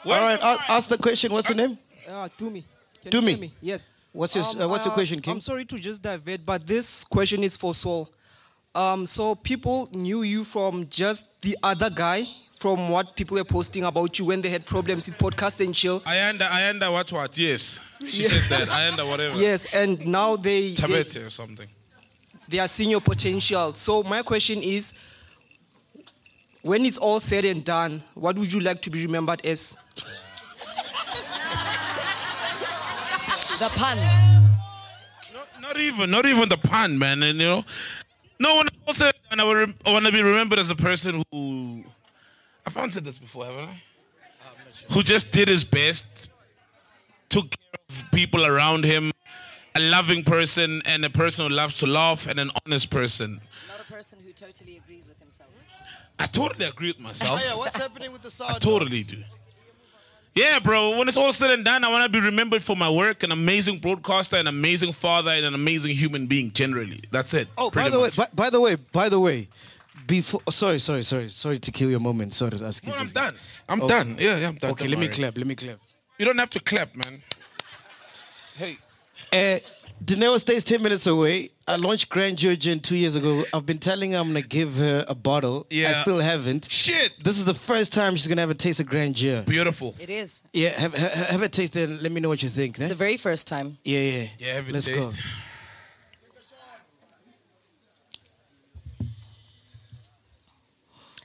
[0.04, 0.70] Where's All right, the a- mic?
[0.70, 1.32] ask the question.
[1.32, 1.78] What's your name?
[2.10, 2.66] Uh, to me.
[3.02, 3.32] Can To you me.
[3.32, 3.54] hear me?
[3.62, 3.86] Yes.
[4.14, 5.34] What's your uh, What's your uh, question, King?
[5.36, 8.10] I'm sorry to just divert, but this question is for Sol.
[8.74, 12.26] Um, so people knew you from just the other guy,
[12.62, 16.00] from what people were posting about you when they had problems with podcast and chill.
[16.06, 17.36] I under, I under what what?
[17.36, 17.80] Yes.
[18.06, 18.70] She said that.
[18.70, 19.36] I under whatever.
[19.36, 21.68] Yes, and now they, they or something.
[22.48, 23.74] they are seeing your potential.
[23.74, 24.94] So my question is,
[26.62, 29.82] when it's all said and done, what would you like to be remembered as?
[33.58, 33.98] The pun.
[35.34, 37.24] Not, not even, not even the pun, man.
[37.24, 37.66] And you know,
[38.40, 41.86] no one also, and I want to be remembered as a person who,
[42.66, 43.82] I've answered this before, haven't I?
[44.92, 46.32] Who just did his best,
[47.30, 49.12] took care of people around him,
[49.76, 53.42] a loving person, and a person who loves to laugh, and an honest person.
[53.70, 55.50] Not a person who totally agrees with himself.
[56.20, 57.42] I totally agree with myself.
[57.42, 58.56] Oh, yeah, what's happening with the sound?
[58.56, 59.24] I totally do.
[60.34, 60.98] Yeah, bro.
[60.98, 63.32] When it's all said and done, I want to be remembered for my work, an
[63.32, 66.52] amazing broadcaster, an amazing father, and an amazing human being.
[66.52, 67.50] Generally, that's it.
[67.58, 69.50] Oh, by pretty the way, by, by the way, by the way,
[70.08, 70.42] before.
[70.50, 72.34] sorry, sorry, sorry, sorry to kill your moment.
[72.34, 72.92] Sorry to ask you.
[72.92, 73.36] No, I'm done.
[73.70, 73.88] I'm Okay.
[73.96, 74.18] done.
[74.20, 74.72] Yeah, yeah, I'm done.
[74.72, 75.38] Okay, Don't let me clap.
[75.38, 75.80] Let me clap.
[76.18, 77.22] You don't have to clap, man.
[78.58, 78.78] Hey,
[79.34, 79.60] Uh,
[80.04, 81.52] Danelle stays 10 minutes away.
[81.68, 83.44] I launched Grand Georgian two years ago.
[83.54, 85.68] I've been telling her I'm going to give her a bottle.
[85.70, 85.90] Yeah.
[85.90, 86.68] I still haven't.
[86.72, 87.14] shit.
[87.24, 89.44] This is the first time she's going to have a taste of Grand Gear.
[89.44, 89.96] Beautiful.
[90.00, 90.42] It is.
[90.54, 92.76] Yeah, have, have, have a taste and let me know what you think.
[92.78, 92.88] It's eh?
[92.90, 93.78] the very first time.
[93.84, 94.28] Yeah, yeah.
[94.40, 95.12] Yeah, have a Let's taste.
[95.12, 95.18] go.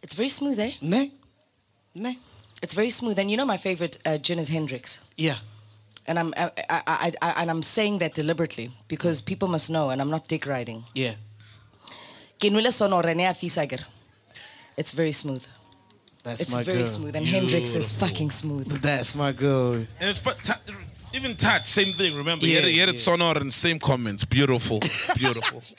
[0.07, 0.71] It's very smooth, eh?
[0.81, 1.11] Ne?
[1.97, 2.17] Ne?
[2.63, 3.19] It's very smooth.
[3.19, 5.05] And you know my favorite uh, gin is Hendrick's.
[5.17, 5.39] Yeah.
[6.07, 9.91] And I'm I, I, I, I, and I'm saying that deliberately because people must know,
[9.91, 10.85] and I'm not dick riding.
[10.95, 11.15] Yeah.
[12.39, 13.85] Ke nwele sonore ne a fisa ke re.
[14.77, 15.45] It's very smooth.
[16.23, 16.41] That's my girl.
[16.43, 16.87] it's my very girl.
[16.87, 18.69] smooth, and Hendrick's is fucking smooth.
[18.81, 19.73] That's my girl.
[19.75, 20.61] And it's fu- ta-
[21.13, 22.15] even touch, same thing.
[22.15, 24.25] Remember, Yeah, yeah, he had it sonor and same comments.
[24.25, 24.79] Beautiful,
[25.17, 25.65] beautiful.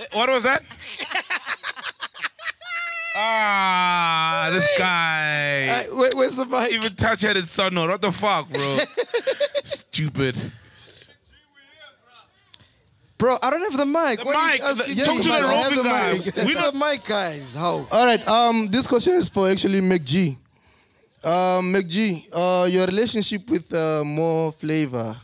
[0.00, 0.62] Eh, what was that?
[3.18, 5.86] ah, this guy.
[5.92, 6.72] where, where's the mic?
[6.72, 7.88] Even touch had it sonor.
[7.88, 8.78] What the fuck, bro?
[9.64, 10.52] Stupid.
[13.18, 14.20] Bro, I don't have the mic.
[14.20, 15.04] The What are you mic, asking the- me?
[15.06, 16.12] talk to the I have roving guy.
[16.12, 16.36] mic.
[16.46, 17.54] We to the mic, guys.
[17.56, 17.86] How?
[17.90, 18.28] All right.
[18.28, 20.36] Um, this question is for actually MacG.
[21.24, 25.16] Um, MacG, uh, your relationship with uh, Mo Flava.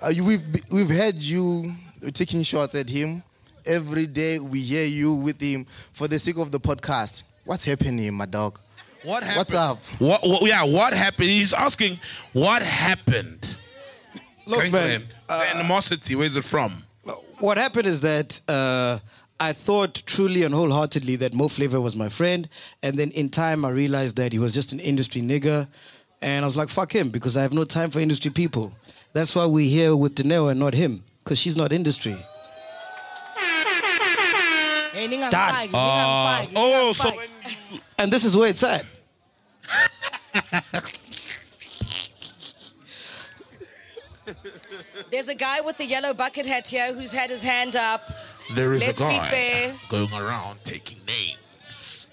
[0.00, 1.72] Uh, you, we've we've had you
[2.12, 3.22] taking shots at him
[3.66, 4.38] every day.
[4.38, 7.24] We hear you with him for the sake of the podcast.
[7.44, 8.58] What's happening, my dog?
[9.02, 9.38] What happened?
[9.38, 9.78] What's up?
[9.98, 10.42] What, what?
[10.42, 11.28] Yeah, what happened?
[11.28, 11.98] He's asking,
[12.32, 13.56] what happened?
[14.46, 14.72] Look, man.
[14.72, 15.14] Gangland.
[15.28, 16.14] the animosity.
[16.14, 16.84] Where's it from?
[17.38, 19.00] What happened is that uh,
[19.40, 22.48] I thought truly and wholeheartedly that Mo Flava was my friend,
[22.82, 25.66] and then in time I realized that he was just an industry nigger,
[26.20, 28.72] and I was like, fuck him, because I have no time for industry people.
[29.12, 32.16] That's why we're here with Dineo and not him, because she's not industry.
[35.02, 35.68] Eh, hey, ningangifaki, Done.
[35.68, 36.56] ningangifaki, ah.
[36.56, 37.12] oh, so.
[37.98, 38.84] And this is where it's at.
[45.10, 48.00] There's a guy with the yellow bucket hat here who's had his hand up.
[48.54, 49.74] there is Let's a be guy fair.
[49.88, 52.08] going around taking names.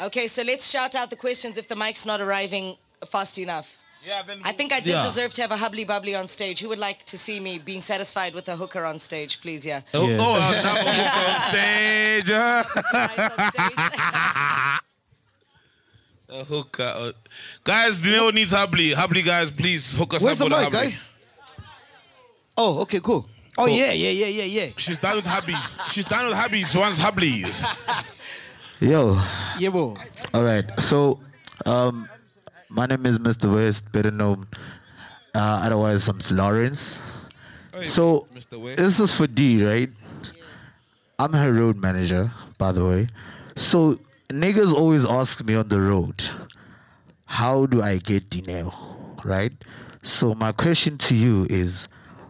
[0.00, 2.76] Okay, so let's shout out the questions if the mic's not arriving
[3.06, 3.78] fast enough.
[4.06, 5.02] Yeah, then I think I did Yeah.
[5.02, 6.60] deserve to have a hubbly bubbly on stage.
[6.60, 9.66] Who would like to see me being satisfied with a hooker on stage, please?
[9.66, 9.80] Yeah.
[9.92, 10.18] Oh, Yeah.
[10.20, 12.30] oh I'll have a hook on stage.
[16.28, 16.82] a hooker.
[16.84, 17.12] uh,
[17.64, 18.92] Guys, Dineo needs Hubly.
[18.92, 21.08] Hubly, guys, please hook us Where's up the mic, guys?
[22.56, 23.28] Oh, okay, cool.
[23.58, 23.76] Oh Cool.
[23.76, 24.66] yeah, yeah, yeah, yeah, yeah.
[24.76, 25.78] She's done with hubbies.
[25.90, 26.70] She's done with hubbies.
[26.70, 27.60] She wants hubblies.
[28.80, 29.18] Yo,
[29.58, 29.96] Yeah, bro.
[30.34, 30.64] all right.
[30.82, 31.18] So,
[31.64, 32.06] um,
[32.68, 33.52] my name is Mr.
[33.52, 34.46] West, better known
[35.36, 36.98] uh, otherwise I'm Lawrence.
[37.84, 38.58] So, Mr.
[38.58, 38.78] West.
[38.78, 39.90] this is for D, right?
[41.18, 43.08] I'm her road manager, by the way.
[43.54, 43.98] So,
[44.30, 46.22] niggas always ask me on the road,
[47.26, 48.72] how do I get Dineo,
[49.24, 49.52] right?
[50.02, 51.86] So, my question to you is,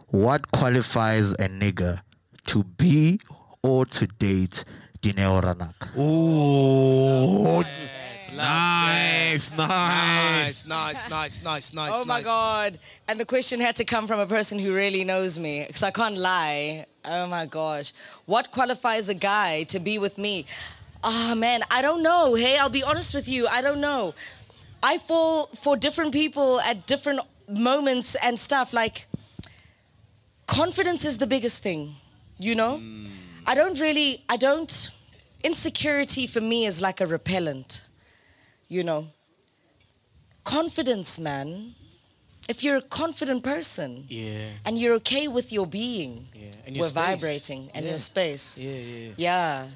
[0.08, 2.02] what qualifies a nigga
[2.46, 3.20] to be
[3.62, 4.64] or to date
[5.00, 5.90] Dineo Ranaka?
[5.96, 7.25] Oh,
[9.36, 10.66] Nice, nice.
[10.66, 11.90] nice, nice, nice, nice, nice.
[11.94, 12.24] Oh my nice.
[12.24, 12.78] God.
[13.08, 15.90] And the question had to come from a person who really knows me because I
[15.90, 16.86] can't lie.
[17.04, 17.92] Oh my gosh.
[18.24, 20.46] What qualifies a guy to be with me?
[21.04, 22.34] Ah, man, I don't know.
[22.34, 23.46] Hey, I'll be honest with you.
[23.46, 24.14] I don't know.
[24.82, 28.72] I fall for different people at different moments and stuff.
[28.72, 29.06] Like,
[30.46, 31.94] confidence is the biggest thing,
[32.38, 32.80] you know?
[33.46, 34.90] I don't really, I don't,
[35.44, 37.84] insecurity for me is like a repellent,
[38.68, 39.06] you know?
[40.46, 41.74] Confidence, man.
[42.48, 46.46] If you're a confident person Yeah, and you're okay with your being, yeah.
[46.64, 47.06] And your we're space.
[47.06, 47.90] vibrating and yeah.
[47.90, 48.56] your space.
[48.56, 49.12] Yeah, yeah, yeah.
[49.16, 49.66] Yeah.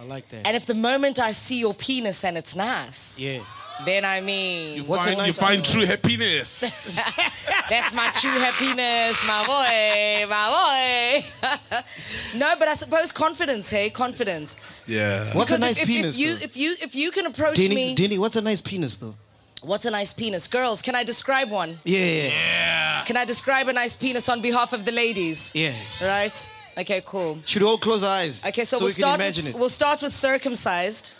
[0.00, 0.44] I like that.
[0.46, 3.44] And if the moment I see your penis and it's nice, yeah.
[3.84, 6.60] then I mean, You What's a find, you find true happiness.
[7.70, 11.78] That's my true happiness, my boy, my boy.
[12.36, 14.56] no, but I suppose confidence, hey, confidence.
[14.88, 15.36] yeah.
[15.36, 16.16] What's Because a nice if, penis?
[16.16, 16.44] If you, though?
[16.44, 19.14] if you, if you can approach Denny, me, Denny, what's a nice penis though?
[19.62, 20.46] What's a nice penis?
[20.48, 21.78] Girls, can I describe one?
[21.84, 25.52] Yeah, yeah, Can I describe a nice penis on behalf of the ladies?
[25.54, 25.72] yeah.
[26.02, 26.52] Right?
[26.78, 27.38] Okay, cool.
[27.44, 28.44] Should we all close our eyes?
[28.46, 29.20] Okay, so, so we'll we start.
[29.20, 29.58] imagine With, it.
[29.58, 31.14] we'll start with circumcised.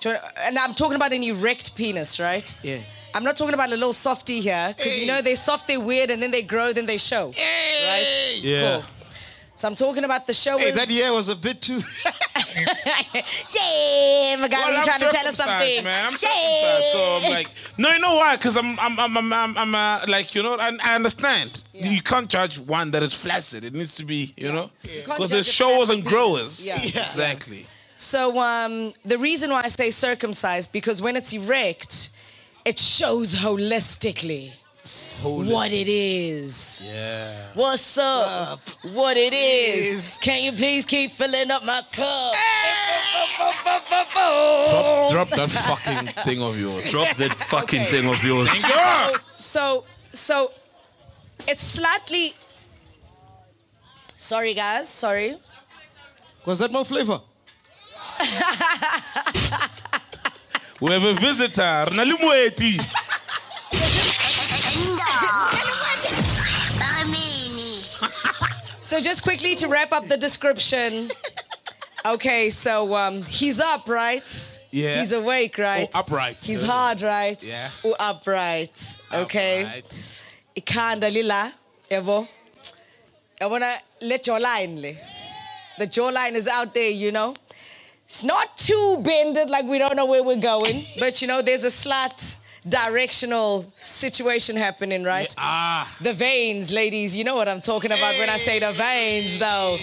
[0.00, 2.48] Do you wanna- And I'm talking about an erect penis, right?
[2.62, 2.78] Yeah.
[3.14, 6.10] I'm not talking about a little softy here, because you know they're soft, they're weird,
[6.10, 7.26] and then they grow, then they show.
[7.36, 8.38] Right?
[8.40, 8.60] Yeah.
[8.80, 8.84] Cool.
[9.60, 10.56] So I'm talking about the show.
[10.56, 11.74] Hey, that yeah was a bit too.
[11.82, 11.82] yeah,
[14.40, 15.84] my guy, Well, you trying to tell us something?
[15.84, 16.06] man.
[16.06, 16.80] I'm yeah.
[16.92, 18.36] so I'm like, no, you know why?
[18.36, 21.62] Because I'm, I'm, I'm, I'm, I'm, I'm uh, like, you know, I, I understand.
[21.74, 23.64] You can't judge one that is flaccid.
[23.64, 26.66] It needs to be, you know, can't because there's judge a showers and growers.
[26.66, 26.78] Yeah.
[26.80, 27.04] Yeah.
[27.04, 27.66] exactly.
[27.98, 32.16] So um, the reason why I say circumcised because when it's erect,
[32.64, 34.52] it shows holistically
[35.22, 36.82] what it is.
[36.84, 37.34] Yeah.
[37.54, 38.60] What's up?
[38.92, 40.18] What it is?
[40.20, 42.34] Can you please keep filling up my cup?
[45.10, 46.90] Drop, drop that fucking thing of yours.
[46.90, 47.90] Drop that fucking Okay.
[47.90, 48.48] thing of yours.
[48.50, 49.18] Thank you.
[49.38, 50.52] So, so
[51.48, 52.34] it's slightly.
[54.16, 54.88] Sorry, guys.
[54.88, 55.34] Sorry.
[56.46, 57.20] Was that Mo Flava?
[60.80, 61.84] We have a visitor.
[61.92, 62.80] Nalimueti.
[68.82, 71.10] So just quickly to wrap up the description.
[72.06, 74.58] Okay, so um, he's up, right?
[74.70, 74.96] Yeah.
[74.96, 75.86] He's awake, right?
[75.94, 76.38] Oh, upright.
[76.42, 77.36] He's hard, right?
[77.46, 77.68] Yeah.
[77.84, 78.96] Oh, upright.
[79.12, 79.64] Okay.
[79.64, 80.24] Alright.
[80.56, 81.52] Ikhanda lila,
[81.90, 82.26] yabo.
[83.40, 84.94] I wanna let your line le.
[85.78, 87.36] The jawline is out there, you know.
[88.06, 91.64] It's not too bended, like we don't know where we're going, but you know, there's
[91.64, 92.38] a slight
[92.68, 95.34] directional situation happening, right?
[95.38, 95.96] Ah.
[96.00, 99.78] The veins, ladies, you know what I'm talking about when I say the veins, though.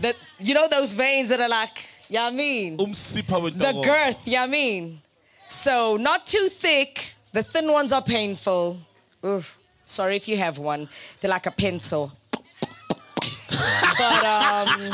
[0.00, 4.44] That you know those veins that are like, yeah, I mean, Umsipa the girth, yeah,
[4.44, 5.00] I mean.
[5.48, 7.14] So not too thick.
[7.32, 8.78] The thin ones are painful.
[9.24, 9.58] Oof.
[9.84, 10.88] Sorry if you have one.
[11.20, 12.12] They're like a pencil.
[13.50, 14.90] But um,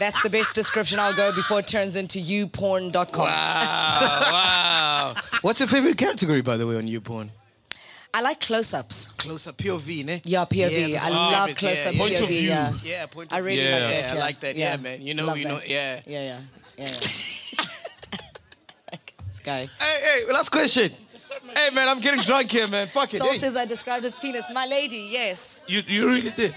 [0.00, 3.24] that's the best description I'll go before it turns into youporn.com.
[3.24, 4.20] wow.
[4.30, 5.14] wow.
[5.42, 7.30] What's your favorite category, by the way, on YouPorn?
[8.12, 9.12] I like close-ups.
[9.12, 10.20] Close up POV, ne?
[10.24, 10.88] Yeah, POV.
[10.88, 12.00] Yeah, I those love favorites, close-up yeah, POV.
[12.00, 12.08] yeah.
[12.08, 12.48] Point of view.
[12.48, 13.70] Yeah, Yeah, point I really view.
[13.70, 14.12] like Yeah, that.
[14.12, 14.56] I like that.
[14.56, 15.02] Yeah, man.
[15.02, 15.68] You know- Love you know- that.
[15.68, 16.00] yeah.
[16.06, 16.40] Yeah, yeah,
[16.78, 16.84] yeah.
[16.86, 16.90] yeah.
[19.26, 19.68] this guy.
[19.80, 20.90] Hey, hey, last question.
[21.56, 22.86] Hey, man, I'm getting drunk here, man.
[22.86, 23.18] Fuck it.
[23.18, 23.38] Sol Hey.
[23.38, 24.48] says I described his penis.
[24.52, 25.64] My lady, yes.
[25.66, 26.54] You, you really did.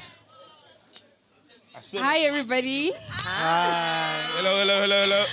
[1.80, 2.91] Hi, everybody.
[3.08, 4.20] Hi.
[4.38, 5.26] Hello, hello, hello, hello.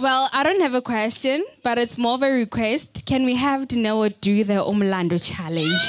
[0.00, 3.06] Well, I don't have a question, but it's more of a request.
[3.06, 5.80] Can we have Dineo do the Umlando challenge?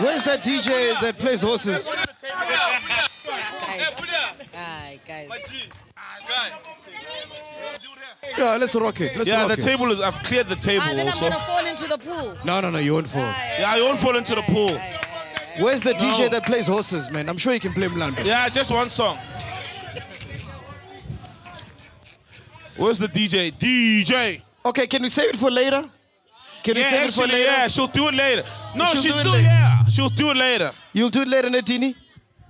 [0.00, 1.86] Where's that DJ that plays horses?
[1.86, 1.98] Guys.
[4.54, 5.28] Aye, guys.
[8.38, 9.16] Yeah, let's rock it.
[9.16, 9.64] Let's yeah, rock the it.
[9.64, 10.00] table is.
[10.00, 11.28] I've cleared the table Ah, then I'm also.
[11.28, 12.38] gonna fall into the pool.
[12.44, 13.20] No, no, no, you won't fall.
[13.58, 14.78] Yeah, you won't fall into the pool.
[15.58, 16.28] Where's the DJ No.
[16.28, 17.28] that plays horses, man?
[17.28, 18.24] I'm sure you can play Mlando.
[18.24, 19.18] Yeah, just one song.
[22.76, 23.52] Where's the DJ?
[23.52, 24.40] DJ.
[24.64, 25.84] Okay, can we save it for later?
[26.62, 27.38] Can we yeah, save it for later?
[27.38, 28.44] Yeah, she'll do it later.
[28.76, 29.42] No, She'll she's do it later.
[29.42, 30.70] Yeah, she'll do it later.
[30.92, 31.94] You'll do it later, Netini?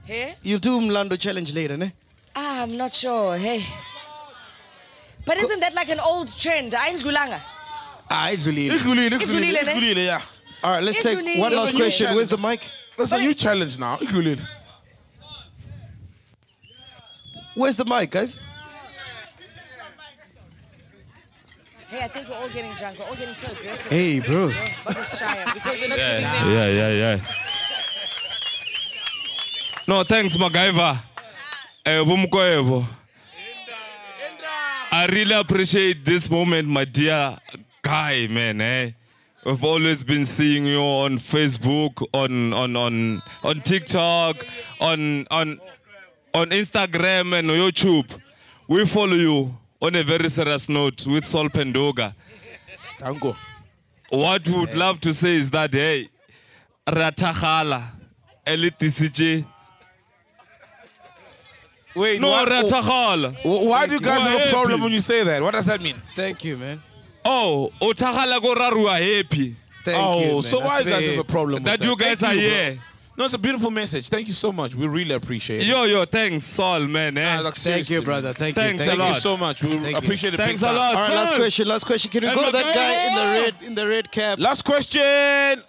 [0.04, 0.34] Hey?
[0.42, 1.92] You'll do Mlando challenge later, ne?
[2.36, 3.36] Ah, I'm not sure.
[3.38, 3.62] Hey.
[5.24, 6.74] But isn't that like an old trend?
[6.74, 7.40] I'm Gulanga.
[8.10, 8.68] Ah, it's really.
[8.68, 9.72] Ikhulile, It's ikhulile, Ikhulile, ne?
[9.94, 10.20] ikhulile, yeah.
[10.64, 12.14] All right, let's take really- one last question.
[12.14, 12.60] Where's the mic?
[12.98, 13.96] That's a new challenge now.
[13.98, 14.40] Ikhulile.
[17.54, 18.40] Where's the mic, guys?
[21.88, 22.98] Hey, I think we're all getting drunk.
[22.98, 23.92] We're all getting so aggressive.
[23.92, 24.46] Hey, bro.
[24.46, 24.52] We're
[24.94, 25.20] just
[25.54, 26.50] because we're not giving them.
[26.50, 27.20] Yeah, yeah, yeah.
[29.86, 31.02] No, thanks, MacGyver.
[31.84, 32.86] Eh, Bumkoevo.
[35.02, 37.36] I really appreciate this moment, my dear
[37.82, 38.60] guy, man.
[38.60, 38.92] Eh?
[39.44, 44.46] We've always been seeing you on Facebook, on on on on TikTok,
[44.80, 45.58] on on
[46.32, 48.16] on Instagram and YouTube.
[48.68, 52.14] We follow you on a very serious note with Sol Phenduka.
[53.00, 53.36] Tango.
[54.10, 56.10] What we would love to say is that hey,
[56.86, 57.88] Ratagala,
[58.46, 59.44] elitisije.
[61.94, 63.34] Wait, no what- Ratagala.
[63.42, 64.50] Wh- Why do you guys have a happy.
[64.50, 65.42] problem when you say that?
[65.42, 65.96] What does that mean?
[66.16, 66.82] Thank you, man.
[67.24, 69.54] Oh, Otagala go rarua happy.
[69.84, 70.42] Thank oh, you, man.
[70.42, 72.48] so why do you guys have a problem That with you guys Thank are you,
[72.48, 72.56] bro.
[72.56, 72.78] here.
[73.14, 74.08] No, it's a beautiful message.
[74.08, 74.74] Thank you so much.
[74.74, 75.66] We really appreciate it.
[75.66, 77.18] Yo, yo, thanks, Sol, man.
[77.18, 77.36] Eh?
[77.36, 78.28] Ah, like, Thank you, brother.
[78.28, 78.34] man.
[78.34, 78.62] Thank you.
[78.62, 79.62] Thanks Thank Thank you so much.
[79.62, 79.96] We Thank you.
[79.98, 80.38] appreciate it.
[80.38, 80.94] Thanks a lot.
[80.94, 81.68] All right, last question.
[81.68, 82.10] Last question.
[82.10, 84.38] Can we And go to that guy in the red in the red cap?
[84.38, 85.62] Last question.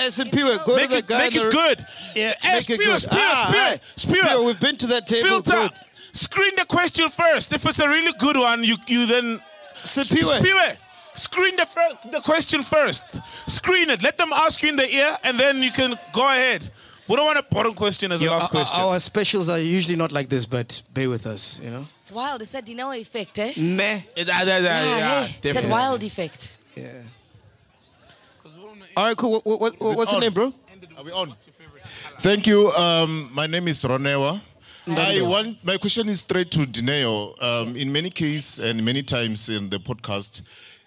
[0.00, 1.86] S&P, we go Make to the it, guy make it good.
[2.14, 3.00] Yeah, Hey, make it good.
[3.00, 4.22] Spear, Ah, Spear, ah, Spear.
[4.24, 5.28] Spear, We've been to that table.
[5.28, 5.52] Filter.
[5.52, 5.72] Good.
[6.12, 7.52] Screen the question first.
[7.52, 9.40] If it's a really good one, you you then
[9.76, 10.40] Sipiwe.
[10.40, 10.76] Spiwe,
[11.14, 13.20] Screen the fir- the question first.
[13.50, 14.02] Screen it.
[14.02, 16.68] Let them ask you in the ear, and then you can go ahead.
[17.08, 18.80] We don't want a bottom question as a last our- question.
[18.80, 21.86] Our specials are usually not like this, but bear with us, you know.
[22.02, 22.40] It's wild.
[22.42, 23.52] It's that Dineo effect, eh?
[23.56, 24.00] Meh.
[24.16, 25.70] It- uh, uh, yeah, yeah, hey, it's that definitely.
[25.70, 26.52] wild effect.
[26.76, 26.86] Yeah.
[28.96, 29.32] All right, cool.
[29.32, 30.52] What, what, what, what's your name, bro?
[30.96, 31.34] Are we on?
[32.20, 32.70] Thank you.
[32.72, 34.40] Um, my name is Ronewa.
[34.86, 37.40] I want my question is straight to Dineo.
[37.42, 40.42] Um, in many cases and many times in the podcast,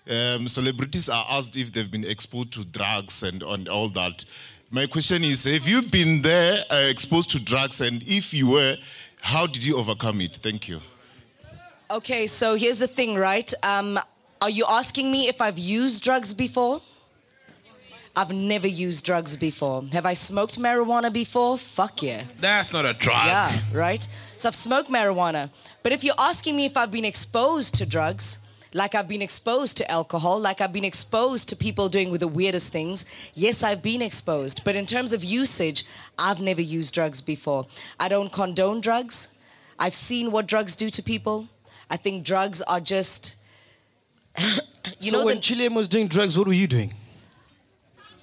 [0.10, 4.26] um, celebrities are asked if they've been exposed to drugs and, and all that.
[4.72, 8.76] My question is: Have you been there uh, exposed to drugs, and if you were,
[9.22, 10.36] how did you overcome it?
[10.36, 10.82] Thank you.
[11.90, 13.54] Okay, so here's the thing, right?
[13.64, 13.98] Um,
[14.42, 16.82] are you asking me if I've used drugs before?
[18.16, 19.84] I've never used drugs before.
[19.92, 21.58] Have I smoked marijuana before?
[21.58, 22.24] Fuck yeah.
[22.40, 23.26] That's not a drug.
[23.26, 24.08] Yeah, right?
[24.38, 25.50] So I've smoked marijuana.
[25.82, 28.40] But if you're asking me if I've been exposed to drugs,
[28.76, 32.28] like I've been exposed to alcohol, like I've been exposed to people doing with the
[32.28, 34.64] weirdest things, yes, I've been exposed.
[34.64, 35.84] But in terms of usage,
[36.20, 37.66] I've never used drugs before.
[38.00, 39.36] I don't condone drugs.
[39.80, 41.48] I've seen what drugs do to people.
[41.90, 43.36] I think drugs are just.
[44.38, 46.94] you so know, when the- Chilean was doing drugs, what were you doing?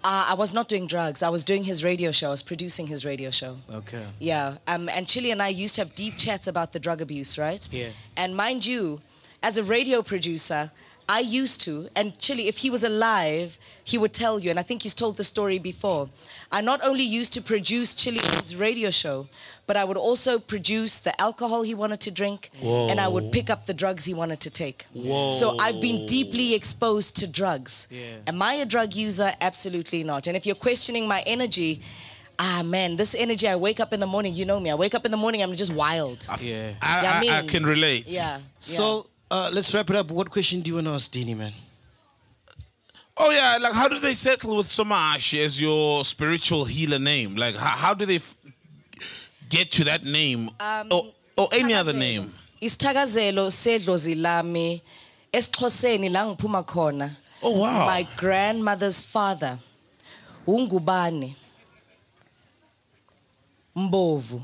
[0.03, 1.23] Uh, I was not doing drugs.
[1.23, 2.29] I was doing his radio show.
[2.29, 3.59] I was producing his radio show.
[3.73, 4.05] Okay.
[4.19, 7.37] Yeah, um, and Chili and I used to have deep chats about the drug abuse,
[7.37, 7.69] right?
[7.71, 7.91] Yeah.
[8.17, 9.01] And mind you,
[9.43, 10.71] as a radio producer,
[11.09, 14.63] I used to, and Chili, if he was alive, he would tell you, and I
[14.63, 16.09] think he's told the story before.
[16.53, 19.27] I not only used to produce Chili's radio show,
[19.71, 23.49] but I would also produce the alcohol he wanted to drink, and I would pick
[23.51, 24.85] up the drugs he wanted to take.
[24.93, 25.31] Whoa.
[25.31, 27.87] So I've been deeply exposed to drugs.
[27.89, 28.17] Yeah.
[28.27, 29.31] Am I a drug user?
[29.41, 30.27] Absolutely not.
[30.27, 31.83] And if you're questioning my energy,
[32.41, 34.97] ah man, this energy, I wake up in the morning, you know me, I wake
[34.97, 36.27] up in the morning, I'm just wild.
[36.41, 36.73] Yeah.
[36.83, 38.09] I, Yeah, I, I mean, can relate.
[38.09, 38.41] Yeah.
[38.59, 40.11] So uh, let's wrap it up.
[40.11, 41.53] What question do you want to ask Dini, man?
[43.23, 47.37] Oh yeah, like how do they settle with Somash as your spiritual healer name?
[47.37, 48.35] Like how, how do they f-
[49.51, 51.05] get to that name Um, or,
[51.37, 52.33] or any other name?
[52.63, 54.81] Isithakazelo sedlozi lami
[55.33, 57.87] esixhoseni la ngiphuma khona Oh, wow.
[57.87, 59.59] my grandmother's father
[60.47, 61.35] ungubane
[63.77, 64.43] mbovu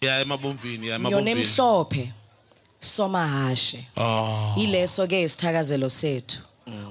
[0.00, 1.30] Yeah, emabomvini, yeah, emabomvini.
[1.30, 2.12] emhlophe
[2.80, 4.54] somahashe Oh.
[4.56, 6.40] ileso ke isithakazelo sethu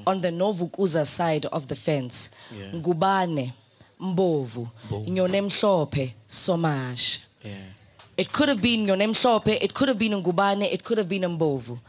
[0.06, 2.74] on the novukuza side of the fence Yeah.
[2.76, 3.54] ngubane
[4.04, 4.68] mbovu
[5.08, 7.20] nyona emhlophe somahashe
[8.16, 11.80] It could have been Yonemhlope, it could have been Ngubane, it could have been Mbovu.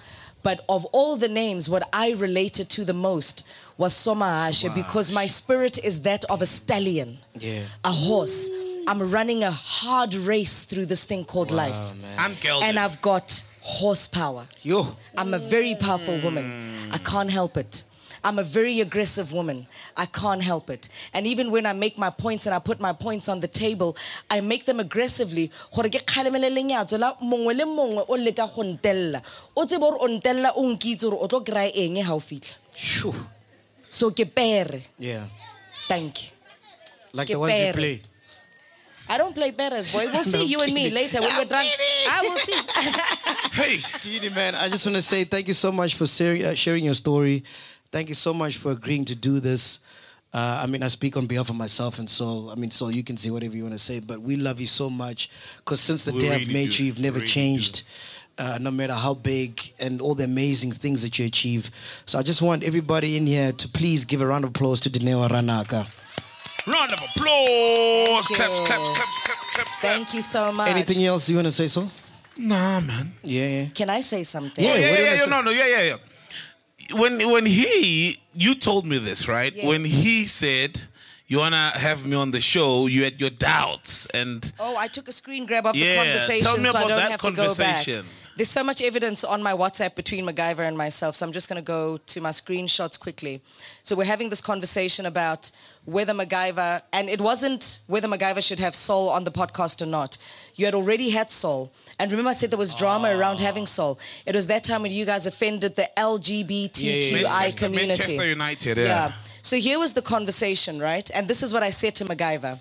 [0.42, 3.46] But of all the names, what I related to the most
[3.76, 7.62] was Somahashe because my spirit is that of a stallion, Yeah.
[7.84, 8.48] a horse.
[8.88, 11.76] I'm running a hard race through this thing called life.
[12.18, 12.68] I'm gelded.
[12.68, 14.46] And I've got horsepower.
[14.62, 14.86] Yo.
[15.18, 16.44] I'm a very powerful woman.
[16.90, 17.82] I can't help it.
[18.24, 19.66] I'm a very aggressive woman.
[19.96, 20.88] I can't help it.
[21.12, 23.96] And even when I make my points and I put my points on the table,
[24.30, 25.50] I make them aggressively.
[25.74, 29.22] Gore ke kgalemele lenyatso la mongwe le mongwe o leka go ntella.
[29.54, 32.56] O tsebe gore o ntella o nkitse gore o tlo kry-a eng ha o fitlha.
[33.90, 34.82] So ke pere.
[34.98, 35.26] Yeah.
[35.86, 36.30] Thank you.
[37.12, 38.00] Like Ke the ones you play.
[39.06, 40.06] I don't play betters, boy.
[40.12, 41.68] We'll see No, you and me later when I'm we're drunk.
[42.08, 42.60] I will see.
[43.54, 46.84] Hey, Didi, man, I just want to say thank you so much for uh, sharing
[46.84, 47.44] your story.
[47.94, 49.78] Thank you so much for agreeing to do this.
[50.32, 52.50] Uh, I mean, I speak on behalf of myself and Sol.
[52.50, 54.66] I mean, Sol, you can say whatever you want to say, but we love you
[54.66, 56.82] so much because since the We day I've met do.
[56.82, 57.84] you, you've never really changed.
[58.36, 61.70] Uh, no matter how big and all the amazing things that you achieve.
[62.04, 64.90] So I just want everybody in here to please give a round of applause to
[64.90, 65.86] Dineo Ranaka.
[66.66, 68.26] round of applause.
[68.26, 68.64] Thank Clap, you.
[68.66, 69.68] clap, clap, clap, clap.
[69.80, 70.68] Thank you so much.
[70.68, 71.88] Anything else you want to say, Sol?
[72.36, 73.12] Nah, man.
[73.22, 73.66] Yeah, yeah.
[73.72, 74.64] Can I say something?
[74.64, 75.96] Yeah, what yeah, do yeah, yeah, no, no, yeah, yeah, yeah.
[76.92, 79.54] When when he you told me this, right?
[79.54, 79.64] Yes.
[79.66, 80.82] When he said
[81.26, 85.08] you wanna have me on the show, you had your doubts and Oh, I took
[85.08, 87.32] a screen grab of Yeah, the conversation tell me so I don't that have to
[87.32, 87.86] go back.
[88.36, 91.62] There's so much evidence on my WhatsApp between MacGyver and myself, so I'm just going
[91.62, 93.40] to go to my screenshots quickly.
[93.84, 95.52] So we're having this conversation about
[95.84, 100.18] whether MacGyver, and it wasn't whether MacGyver should have Sol on the podcast or not.
[100.56, 101.70] You had already had Sol.
[101.98, 103.98] And remember, I said there was drama around having Sol.
[104.26, 107.88] It was that time when you guys offended the LGBTQI Manchester, community.
[107.88, 109.12] Manchester United, yeah.
[109.42, 111.08] So here was the conversation, right?
[111.14, 112.60] And this is what I said to MacGyver.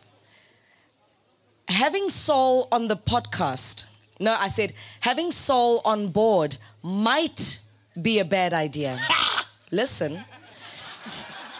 [1.69, 3.85] Having Sol on the podcast,
[4.19, 7.59] no, I said having Sol on board might
[7.99, 8.99] be a bad idea.
[9.71, 10.19] listen.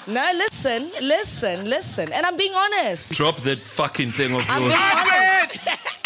[0.05, 2.11] No, listen, listen, listen.
[2.11, 3.13] And I'm being honest.
[3.13, 4.73] Drop that fucking thing of I'm yours.
[4.73, 5.69] being honest.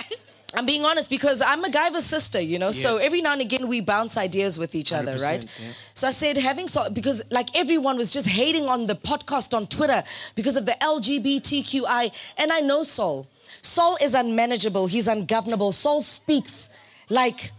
[0.56, 2.72] I'm being honest because I'm MacGyver's sister, you know.
[2.72, 5.44] So every now and again we bounce ideas with each other, right?
[5.60, 5.72] yeah.
[5.94, 9.68] So I said having so because like everyone was just hating on the podcast on
[9.68, 10.04] Twitter
[10.36, 13.28] because of the LGBTQI, and I know Sol.
[13.62, 14.88] Sol is unmanageable.
[14.88, 15.72] He's ungovernable.
[15.74, 16.70] Sol speaks
[17.10, 17.52] like.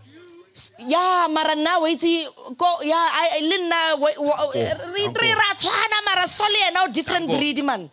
[0.81, 3.95] Yeah, mara na waitsi go yeah I linna
[4.93, 7.89] re re ra tshwana mara Sol now different breed man.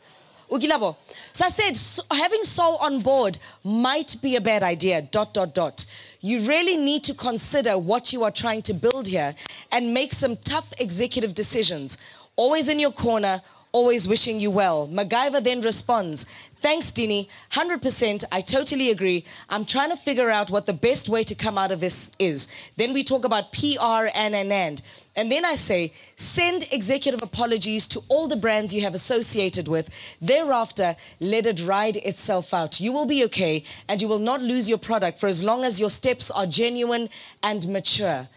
[0.50, 0.96] Ukilabo.
[1.36, 5.54] So I said, so having Sol on board might be a bad idea, dot, dot,
[5.54, 5.86] dot.
[6.22, 9.36] You really need to consider what you are trying to build here
[9.70, 11.98] and make some tough executive decisions.
[12.38, 13.42] Always in your corner,
[13.74, 14.88] always wishing you well.
[14.88, 16.24] MacGyver then responds,
[16.62, 17.28] Thanks, Dini.
[17.52, 18.24] 100%.
[18.32, 19.26] I totally agree.
[19.50, 22.48] I'm trying to figure out what the best way to come out of this is.
[22.78, 24.82] Then we talk about PR and and and.
[25.16, 29.90] And then I say, send executive apologies to all the brands you have associated with.
[30.22, 32.82] Thereafter, let it ride itself out.
[32.82, 35.80] You will be okay and you will not lose your product for as long as
[35.80, 37.10] your steps are genuine
[37.42, 38.28] and mature.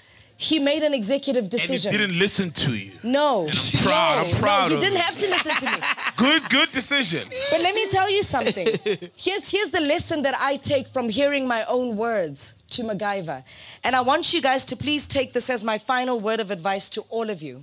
[0.41, 1.91] He made an executive and he decision.
[1.91, 2.93] didn't listen to you.
[3.03, 3.49] no.
[3.49, 5.83] I'm proud, no, I'm proud No, you didn't have to listen to me.
[6.17, 7.25] Good, good decision.
[7.51, 8.69] But let me tell you something.
[9.17, 13.43] Here's, here's the lesson that I take from hearing my own words to MacGyver.
[13.83, 16.89] And I want you guys to please take this as my final word of advice
[16.91, 17.63] to all of you.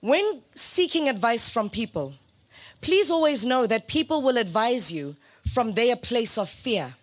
[0.00, 2.14] When seeking advice from people,
[2.82, 5.16] please always know that people will advise you
[5.52, 6.94] from their place of fear.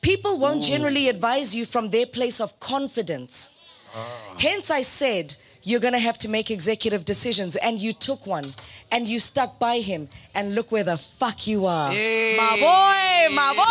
[0.00, 0.66] People won't mm.
[0.68, 3.54] generally advise you from their place of confidence.
[3.94, 4.36] Ah.
[4.38, 7.56] Hence, I said, you're going to have to make executive decisions.
[7.56, 8.46] And you took one
[8.90, 10.08] and you stuck by him.
[10.34, 11.90] And look where the fuck you are.
[11.90, 13.64] My boy, my boy.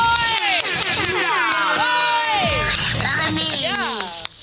[1.17, 2.16] My boy.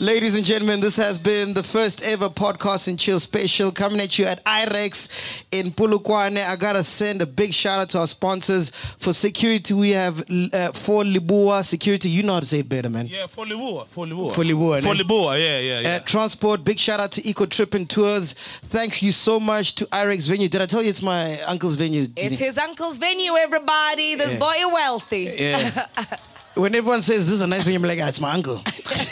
[0.01, 4.19] Ladies and gentlemen, this has been the first ever podcast and chill special coming at
[4.19, 6.37] you at IREX in Polokwane.
[6.45, 8.71] I gotta send a big shout out to our sponsors.
[8.71, 10.19] For security, we have
[10.53, 12.09] uh, for Libua Security.
[12.09, 13.07] You know how to say it better, man.
[13.07, 14.35] Yeah, for Libua, for Libua.
[14.35, 15.05] For Libua, For ne?
[15.05, 15.89] Libua, yeah, yeah, yeah.
[15.97, 18.33] Uh, transport, big shout out to Eco Trip and Tours.
[18.33, 20.49] Thank you so much to IREX Venue.
[20.49, 22.05] Did I tell you it's my uncle's venue?
[22.16, 24.16] It's his uncle's venue, everybody.
[24.16, 24.41] This Yeah.
[24.41, 25.35] boy is wealthy.
[25.39, 25.87] Yeah.
[26.55, 28.62] when everyone says this is a nice venue, I'm like, ah, it's my uncle.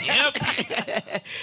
[0.05, 0.35] yep.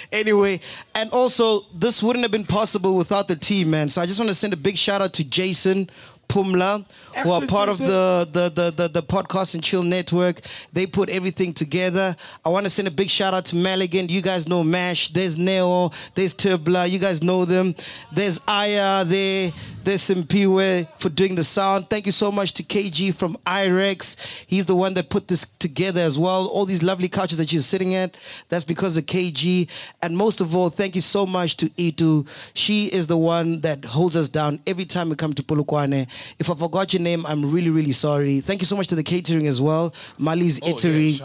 [0.11, 0.59] anyway,
[0.95, 3.89] and also this wouldn't have been possible without the team, man.
[3.89, 5.89] So I just want to send a big shout out to Jason.
[6.31, 6.85] Pumla,
[7.23, 10.39] who are part of the, the, the, the, the podcast and chill network.
[10.71, 12.15] They put everything together.
[12.45, 14.07] I want to send a big shout out to Maligan.
[14.07, 15.09] You guys know Mash.
[15.09, 15.91] There's Neo.
[16.15, 16.89] There's Turbla.
[16.89, 17.75] You guys know them.
[18.13, 19.51] There's Aya there.
[19.83, 21.89] There's Simpiwe for doing the sound.
[21.89, 24.45] Thank you so much to KG from IREX.
[24.45, 26.45] He's the one that put this together as well.
[26.47, 28.15] All these lovely couches that you're sitting at,
[28.49, 29.67] that's because of KG.
[30.03, 32.25] And most of all, thank you so much to Itu.
[32.53, 36.07] She is the one that holds us down every time we come to Polokwane.
[36.37, 38.39] If I forgot your name, I'm really, really sorry.
[38.39, 39.95] Thank you so much to the catering as well.
[40.19, 41.19] Mali's oh, Eatery.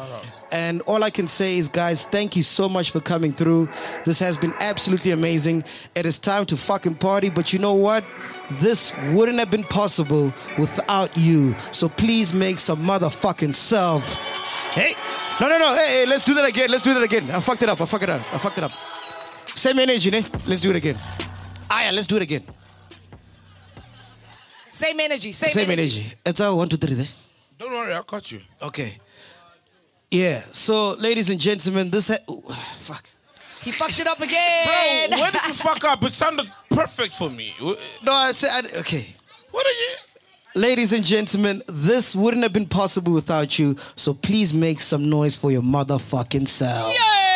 [0.52, 3.68] And all I can say is, guys, thank you so much for coming through.
[4.04, 5.64] This has been absolutely amazing.
[5.94, 8.04] It is time to fucking party, but you know what?
[8.52, 11.54] This wouldn't have been possible without you.
[11.72, 14.14] So please make some motherfucking self.
[14.72, 14.92] Hey,
[15.40, 15.74] no, no, no.
[15.74, 16.70] Hey, hey, let's do that again.
[16.70, 17.30] Let's do that again.
[17.30, 17.80] I fucked it up.
[17.80, 18.22] I fucked it up.
[18.32, 18.72] I fucked it up.
[19.46, 20.24] Same energy, ne?
[20.46, 20.96] Let's do it again.
[21.70, 22.44] Ah, yeah, let's do it again.
[24.70, 25.32] Same energy.
[25.32, 26.00] Same, Same energy.
[26.00, 26.16] energy.
[26.24, 27.06] It's our one, two, three there.
[27.58, 28.40] Don't worry, I caught you.
[28.62, 28.98] Okay.
[30.10, 30.42] Yeah.
[30.52, 32.42] So, ladies and gentlemen, this ha- ooh,
[32.78, 33.04] fuck.
[33.62, 35.10] He fucked it up again.
[35.10, 36.02] Bro, where did you fuck up?
[36.04, 37.52] It sounded perfect for me.
[37.60, 39.08] No, I said I, okay.
[39.50, 39.96] What are you?
[40.54, 43.76] Ladies and gentlemen, this wouldn't have been possible without you.
[43.96, 46.94] So please make some noise for your motherfucking self.
[46.94, 47.35] Yeah!